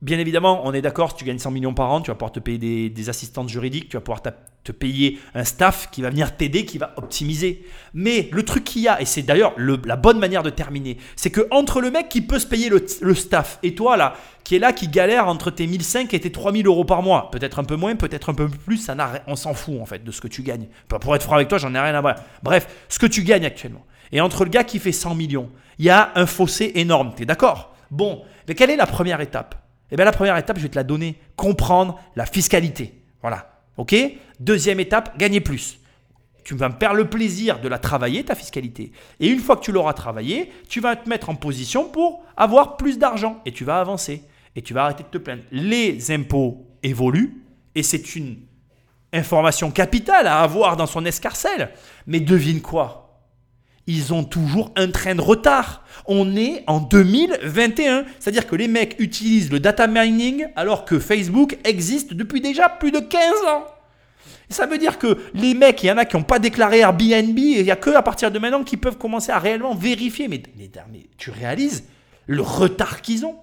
Bien 0.00 0.18
évidemment, 0.20 0.60
on 0.64 0.72
est 0.72 0.82
d'accord, 0.82 1.10
si 1.10 1.16
tu 1.16 1.24
gagnes 1.24 1.40
100 1.40 1.50
millions 1.50 1.74
par 1.74 1.90
an, 1.90 2.00
tu 2.00 2.10
vas 2.10 2.14
pouvoir 2.14 2.30
te 2.30 2.38
payer 2.38 2.88
des, 2.88 3.08
assistantes 3.08 3.48
juridiques, 3.48 3.88
tu 3.88 3.96
vas 3.96 4.00
pouvoir 4.00 4.22
te 4.68 4.72
payer 4.72 5.18
un 5.34 5.44
staff 5.44 5.88
qui 5.90 6.02
va 6.02 6.10
venir 6.10 6.36
t'aider, 6.36 6.64
qui 6.64 6.76
va 6.78 6.92
optimiser. 6.96 7.64
Mais 7.94 8.28
le 8.32 8.42
truc 8.44 8.64
qu'il 8.64 8.82
y 8.82 8.88
a, 8.88 9.00
et 9.00 9.06
c'est 9.06 9.22
d'ailleurs 9.22 9.54
la 9.58 9.96
bonne 9.96 10.18
manière 10.18 10.42
de 10.42 10.50
terminer, 10.50 10.98
c'est 11.16 11.30
que 11.30 11.46
entre 11.50 11.80
le 11.80 11.90
mec 11.90 12.08
qui 12.08 12.20
peut 12.20 12.38
se 12.38 12.46
payer 12.46 12.68
le, 12.68 13.14
staff 13.14 13.58
et 13.62 13.74
toi 13.74 13.96
là, 13.96 14.14
qui 14.44 14.56
est 14.56 14.58
là, 14.58 14.72
qui 14.72 14.88
galère 14.88 15.28
entre 15.28 15.50
tes 15.50 15.66
1005 15.66 16.12
et 16.12 16.20
tes 16.20 16.30
3000 16.30 16.66
euros 16.66 16.84
par 16.84 17.02
mois, 17.02 17.30
peut-être 17.30 17.58
un 17.58 17.64
peu 17.64 17.76
moins, 17.76 17.96
peut-être 17.96 18.28
un 18.30 18.34
peu 18.34 18.48
plus, 18.48 18.76
ça 18.76 18.94
on 19.26 19.36
s'en 19.36 19.54
fout 19.54 19.80
en 19.80 19.86
fait 19.86 20.04
de 20.04 20.12
ce 20.12 20.20
que 20.20 20.28
tu 20.28 20.42
gagnes. 20.42 20.68
Pour 20.88 21.16
être 21.16 21.22
franc 21.22 21.36
avec 21.36 21.48
toi, 21.48 21.58
j'en 21.58 21.74
ai 21.74 21.80
rien 21.80 21.94
à 21.94 22.00
voir. 22.00 22.16
Bref, 22.42 22.68
ce 22.88 22.98
que 22.98 23.06
tu 23.06 23.22
gagnes 23.22 23.46
actuellement. 23.46 23.86
Et 24.12 24.20
entre 24.20 24.44
le 24.44 24.50
gars 24.50 24.64
qui 24.64 24.78
fait 24.78 24.92
100 24.92 25.14
millions, 25.14 25.50
il 25.78 25.86
y 25.86 25.90
a 25.90 26.12
un 26.14 26.26
fossé 26.26 26.72
énorme, 26.74 27.12
tu 27.16 27.22
es 27.22 27.26
d'accord? 27.26 27.74
Bon, 27.90 28.22
mais 28.46 28.54
quelle 28.54 28.70
est 28.70 28.76
la 28.76 28.86
première 28.86 29.20
étape? 29.20 29.54
Eh 29.90 29.96
bien, 29.96 30.04
la 30.04 30.12
première 30.12 30.36
étape, 30.36 30.58
je 30.58 30.62
vais 30.62 30.68
te 30.68 30.76
la 30.76 30.84
donner. 30.84 31.18
Comprendre 31.36 31.98
la 32.14 32.26
fiscalité. 32.26 33.02
Voilà. 33.22 33.58
OK? 33.78 33.94
Deuxième 34.40 34.80
étape, 34.80 35.18
gagner 35.18 35.40
plus. 35.40 35.78
Tu 36.44 36.54
vas 36.54 36.70
me 36.70 36.78
faire 36.78 36.94
le 36.94 37.10
plaisir 37.10 37.60
de 37.60 37.68
la 37.68 37.78
travailler, 37.78 38.24
ta 38.24 38.34
fiscalité. 38.34 38.92
Et 39.20 39.28
une 39.28 39.40
fois 39.40 39.56
que 39.56 39.64
tu 39.64 39.72
l'auras 39.72 39.92
travaillée, 39.92 40.50
tu 40.68 40.80
vas 40.80 40.96
te 40.96 41.08
mettre 41.08 41.28
en 41.28 41.34
position 41.34 41.84
pour 41.84 42.24
avoir 42.36 42.76
plus 42.76 42.98
d'argent. 42.98 43.42
Et 43.44 43.52
tu 43.52 43.64
vas 43.64 43.80
avancer. 43.80 44.22
Et 44.56 44.62
tu 44.62 44.72
vas 44.72 44.84
arrêter 44.84 45.02
de 45.02 45.08
te 45.08 45.18
plaindre. 45.18 45.42
Les 45.52 46.10
impôts 46.10 46.66
évoluent. 46.82 47.42
Et 47.74 47.82
c'est 47.82 48.16
une 48.16 48.38
information 49.12 49.70
capitale 49.70 50.26
à 50.26 50.40
avoir 50.40 50.76
dans 50.76 50.86
son 50.86 51.04
escarcelle. 51.04 51.70
Mais 52.06 52.20
devine 52.20 52.62
quoi? 52.62 53.04
Ils 53.86 54.14
ont 54.14 54.24
toujours 54.24 54.72
un 54.76 54.90
train 54.90 55.14
de 55.14 55.20
retard. 55.20 55.84
On 56.06 56.34
est 56.36 56.64
en 56.66 56.80
2021. 56.80 58.04
C'est-à-dire 58.18 58.46
que 58.46 58.56
les 58.56 58.68
mecs 58.68 58.96
utilisent 58.98 59.50
le 59.50 59.60
data 59.60 59.86
mining 59.86 60.46
alors 60.56 60.84
que 60.84 60.98
Facebook 60.98 61.58
existe 61.64 62.14
depuis 62.14 62.40
déjà 62.40 62.68
plus 62.68 62.90
de 62.90 63.00
15 63.00 63.20
ans. 63.48 63.64
Ça 64.50 64.66
veut 64.66 64.78
dire 64.78 64.98
que 64.98 65.18
les 65.34 65.54
mecs, 65.54 65.82
il 65.82 65.86
y 65.86 65.92
en 65.92 65.98
a 65.98 66.04
qui 66.04 66.16
n'ont 66.16 66.22
pas 66.22 66.38
déclaré 66.38 66.78
Airbnb 66.78 67.38
il 67.38 67.62
n'y 67.62 67.70
a 67.70 67.76
que 67.76 67.90
à 67.90 68.02
partir 68.02 68.30
de 68.30 68.38
maintenant 68.38 68.64
qu'ils 68.64 68.80
peuvent 68.80 68.98
commencer 68.98 69.30
à 69.30 69.38
réellement 69.38 69.74
vérifier. 69.74 70.28
Mais, 70.28 70.42
tu 71.16 71.30
réalises 71.30 71.84
le 72.26 72.42
retard 72.42 73.02
qu'ils 73.02 73.26
ont. 73.26 73.36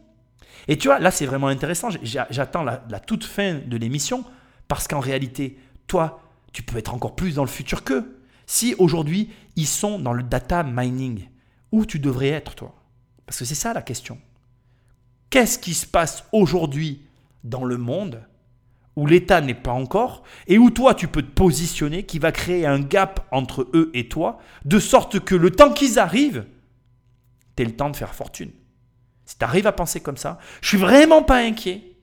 Et 0.67 0.77
tu 0.77 0.87
vois, 0.87 0.99
là 0.99 1.11
c'est 1.11 1.25
vraiment 1.25 1.47
intéressant. 1.47 1.89
J'attends 2.01 2.63
la, 2.63 2.83
la 2.89 2.99
toute 2.99 3.23
fin 3.23 3.59
de 3.65 3.77
l'émission 3.77 4.23
parce 4.67 4.87
qu'en 4.87 4.99
réalité, 4.99 5.59
toi, 5.87 6.21
tu 6.53 6.63
peux 6.63 6.77
être 6.77 6.93
encore 6.93 7.15
plus 7.15 7.35
dans 7.35 7.43
le 7.43 7.49
futur 7.49 7.83
qu'eux. 7.83 8.19
Si 8.47 8.75
aujourd'hui, 8.77 9.29
ils 9.55 9.67
sont 9.67 9.99
dans 9.99 10.13
le 10.13 10.23
data 10.23 10.63
mining, 10.63 11.27
où 11.71 11.85
tu 11.85 11.99
devrais 11.99 12.29
être, 12.29 12.55
toi? 12.55 12.73
Parce 13.25 13.39
que 13.39 13.45
c'est 13.45 13.55
ça 13.55 13.73
la 13.73 13.81
question. 13.81 14.19
Qu'est-ce 15.29 15.59
qui 15.59 15.73
se 15.73 15.85
passe 15.85 16.23
aujourd'hui 16.31 17.01
dans 17.43 17.65
le 17.65 17.77
monde 17.77 18.23
où 18.95 19.07
l'État 19.07 19.41
n'est 19.41 19.53
pas 19.53 19.71
encore 19.71 20.23
et 20.47 20.57
où 20.57 20.69
toi 20.69 20.95
tu 20.95 21.07
peux 21.07 21.21
te 21.21 21.31
positionner, 21.31 22.03
qui 22.03 22.19
va 22.19 22.31
créer 22.31 22.65
un 22.65 22.79
gap 22.79 23.27
entre 23.31 23.67
eux 23.73 23.91
et 23.93 24.07
toi, 24.07 24.39
de 24.63 24.79
sorte 24.79 25.19
que 25.19 25.35
le 25.35 25.51
temps 25.51 25.73
qu'ils 25.73 25.99
arrivent, 25.99 26.45
tu 27.55 27.63
le 27.63 27.75
temps 27.75 27.89
de 27.89 27.95
faire 27.95 28.15
fortune. 28.15 28.51
Si 29.25 29.37
tu 29.37 29.43
arrives 29.43 29.67
à 29.67 29.71
penser 29.71 30.01
comme 30.01 30.17
ça, 30.17 30.39
je 30.61 30.69
suis 30.69 30.77
vraiment 30.77 31.23
pas 31.23 31.37
inquiet 31.37 31.95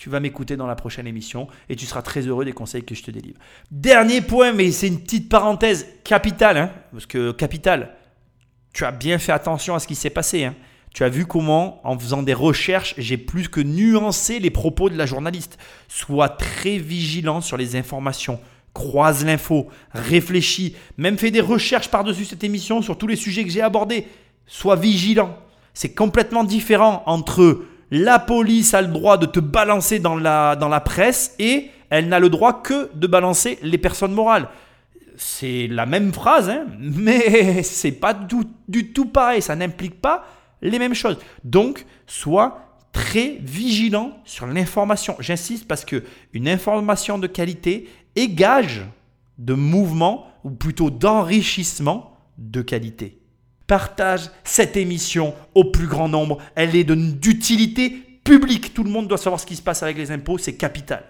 tu 0.00 0.08
vas 0.08 0.18
m'écouter 0.18 0.56
dans 0.56 0.66
la 0.66 0.76
prochaine 0.76 1.06
émission 1.06 1.46
et 1.68 1.76
tu 1.76 1.84
seras 1.84 2.00
très 2.00 2.22
heureux 2.22 2.46
des 2.46 2.54
conseils 2.54 2.84
que 2.84 2.94
je 2.94 3.02
te 3.02 3.10
délivre. 3.10 3.38
Dernier 3.70 4.22
point, 4.22 4.50
mais 4.50 4.70
c'est 4.72 4.86
une 4.88 4.98
petite 4.98 5.28
parenthèse 5.28 5.86
capitale, 6.04 6.56
hein, 6.56 6.72
parce 6.90 7.04
que 7.04 7.32
capital, 7.32 7.94
tu 8.72 8.86
as 8.86 8.92
bien 8.92 9.18
fait 9.18 9.32
attention 9.32 9.74
à 9.74 9.78
ce 9.78 9.86
qui 9.86 9.94
s'est 9.94 10.08
passé. 10.08 10.44
Hein. 10.46 10.54
Tu 10.92 11.04
as 11.04 11.08
vu 11.08 11.24
comment, 11.24 11.80
en 11.84 11.98
faisant 11.98 12.22
des 12.22 12.34
recherches, 12.34 12.94
j'ai 12.98 13.16
plus 13.16 13.48
que 13.48 13.60
nuancé 13.60 14.40
les 14.40 14.50
propos 14.50 14.90
de 14.90 14.96
la 14.96 15.06
journaliste. 15.06 15.58
Sois 15.88 16.28
très 16.28 16.78
vigilant 16.78 17.40
sur 17.40 17.56
les 17.56 17.76
informations. 17.76 18.40
Croise 18.74 19.24
l'info, 19.24 19.68
réfléchis, 19.92 20.76
même 20.96 21.18
fais 21.18 21.30
des 21.30 21.40
recherches 21.40 21.88
par-dessus 21.88 22.24
cette 22.24 22.44
émission 22.44 22.82
sur 22.82 22.98
tous 22.98 23.06
les 23.06 23.16
sujets 23.16 23.44
que 23.44 23.50
j'ai 23.50 23.62
abordés. 23.62 24.06
Sois 24.46 24.76
vigilant. 24.76 25.36
C'est 25.74 25.94
complètement 25.94 26.44
différent 26.44 27.02
entre 27.06 27.64
la 27.90 28.18
police 28.18 28.74
a 28.74 28.82
le 28.82 28.88
droit 28.88 29.16
de 29.16 29.26
te 29.26 29.40
balancer 29.40 29.98
dans 29.98 30.16
la, 30.16 30.54
dans 30.54 30.68
la 30.68 30.80
presse 30.80 31.34
et 31.38 31.70
elle 31.90 32.08
n'a 32.08 32.20
le 32.20 32.28
droit 32.28 32.62
que 32.62 32.88
de 32.94 33.06
balancer 33.06 33.58
les 33.62 33.78
personnes 33.78 34.12
morales. 34.12 34.48
C'est 35.16 35.66
la 35.68 35.86
même 35.86 36.12
phrase, 36.12 36.48
hein, 36.48 36.66
mais 36.78 37.62
c'est 37.62 37.92
pas 37.92 38.14
du, 38.14 38.36
du 38.68 38.92
tout 38.92 39.06
pareil. 39.06 39.42
Ça 39.42 39.56
n'implique 39.56 40.00
pas 40.00 40.24
les 40.62 40.78
mêmes 40.78 40.94
choses. 40.94 41.18
Donc, 41.44 41.86
sois 42.06 42.70
très 42.92 43.38
vigilant 43.40 44.18
sur 44.24 44.46
l'information. 44.46 45.16
J'insiste 45.20 45.66
parce 45.66 45.84
que 45.84 46.04
une 46.32 46.48
information 46.48 47.18
de 47.18 47.26
qualité 47.26 47.88
est 48.16 48.28
gage 48.28 48.82
de 49.38 49.54
mouvement 49.54 50.26
ou 50.44 50.50
plutôt 50.50 50.90
d'enrichissement 50.90 52.16
de 52.38 52.62
qualité. 52.62 53.18
Partage 53.66 54.30
cette 54.42 54.76
émission 54.76 55.34
au 55.54 55.64
plus 55.64 55.86
grand 55.86 56.08
nombre. 56.08 56.38
Elle 56.56 56.74
est 56.74 56.84
d'utilité 56.84 57.90
publique. 58.24 58.74
Tout 58.74 58.82
le 58.82 58.90
monde 58.90 59.06
doit 59.06 59.18
savoir 59.18 59.40
ce 59.40 59.46
qui 59.46 59.56
se 59.56 59.62
passe 59.62 59.82
avec 59.82 59.96
les 59.96 60.10
impôts. 60.10 60.38
C'est 60.38 60.56
capital. 60.56 61.04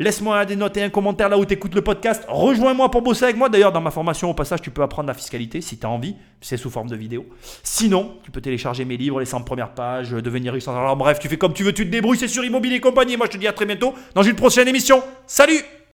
Laisse-moi 0.00 0.46
des 0.46 0.56
notes 0.56 0.78
et 0.78 0.82
un 0.82 0.88
commentaire 0.88 1.28
là 1.28 1.36
où 1.36 1.44
tu 1.44 1.52
écoutes 1.52 1.74
le 1.74 1.82
podcast. 1.82 2.24
Rejoins-moi 2.26 2.90
pour 2.90 3.02
bosser 3.02 3.24
avec 3.24 3.36
moi. 3.36 3.50
D'ailleurs, 3.50 3.70
dans 3.70 3.82
ma 3.82 3.90
formation, 3.90 4.30
au 4.30 4.34
passage, 4.34 4.62
tu 4.62 4.70
peux 4.70 4.80
apprendre 4.80 5.08
la 5.08 5.12
fiscalité 5.12 5.60
si 5.60 5.76
tu 5.76 5.84
as 5.84 5.90
envie. 5.90 6.16
C'est 6.40 6.56
sous 6.56 6.70
forme 6.70 6.88
de 6.88 6.96
vidéo. 6.96 7.26
Sinon, 7.62 8.14
tu 8.22 8.30
peux 8.30 8.40
télécharger 8.40 8.86
mes 8.86 8.96
livres, 8.96 9.20
les 9.20 9.26
100 9.26 9.42
premières 9.42 9.74
pages, 9.74 10.12
devenir 10.12 10.54
riche 10.54 10.64
sans... 10.64 10.74
Alors 10.74 10.96
bref, 10.96 11.18
tu 11.18 11.28
fais 11.28 11.36
comme 11.36 11.52
tu 11.52 11.64
veux, 11.64 11.74
tu 11.74 11.84
te 11.84 11.90
débrouilles. 11.90 12.16
C'est 12.16 12.28
sur 12.28 12.42
Immobilier 12.42 12.76
et 12.76 12.80
compagnie. 12.80 13.18
Moi, 13.18 13.26
je 13.26 13.32
te 13.32 13.36
dis 13.36 13.46
à 13.46 13.52
très 13.52 13.66
bientôt 13.66 13.92
dans 14.14 14.22
une 14.22 14.36
prochaine 14.36 14.68
émission. 14.68 15.02
Salut 15.26 15.60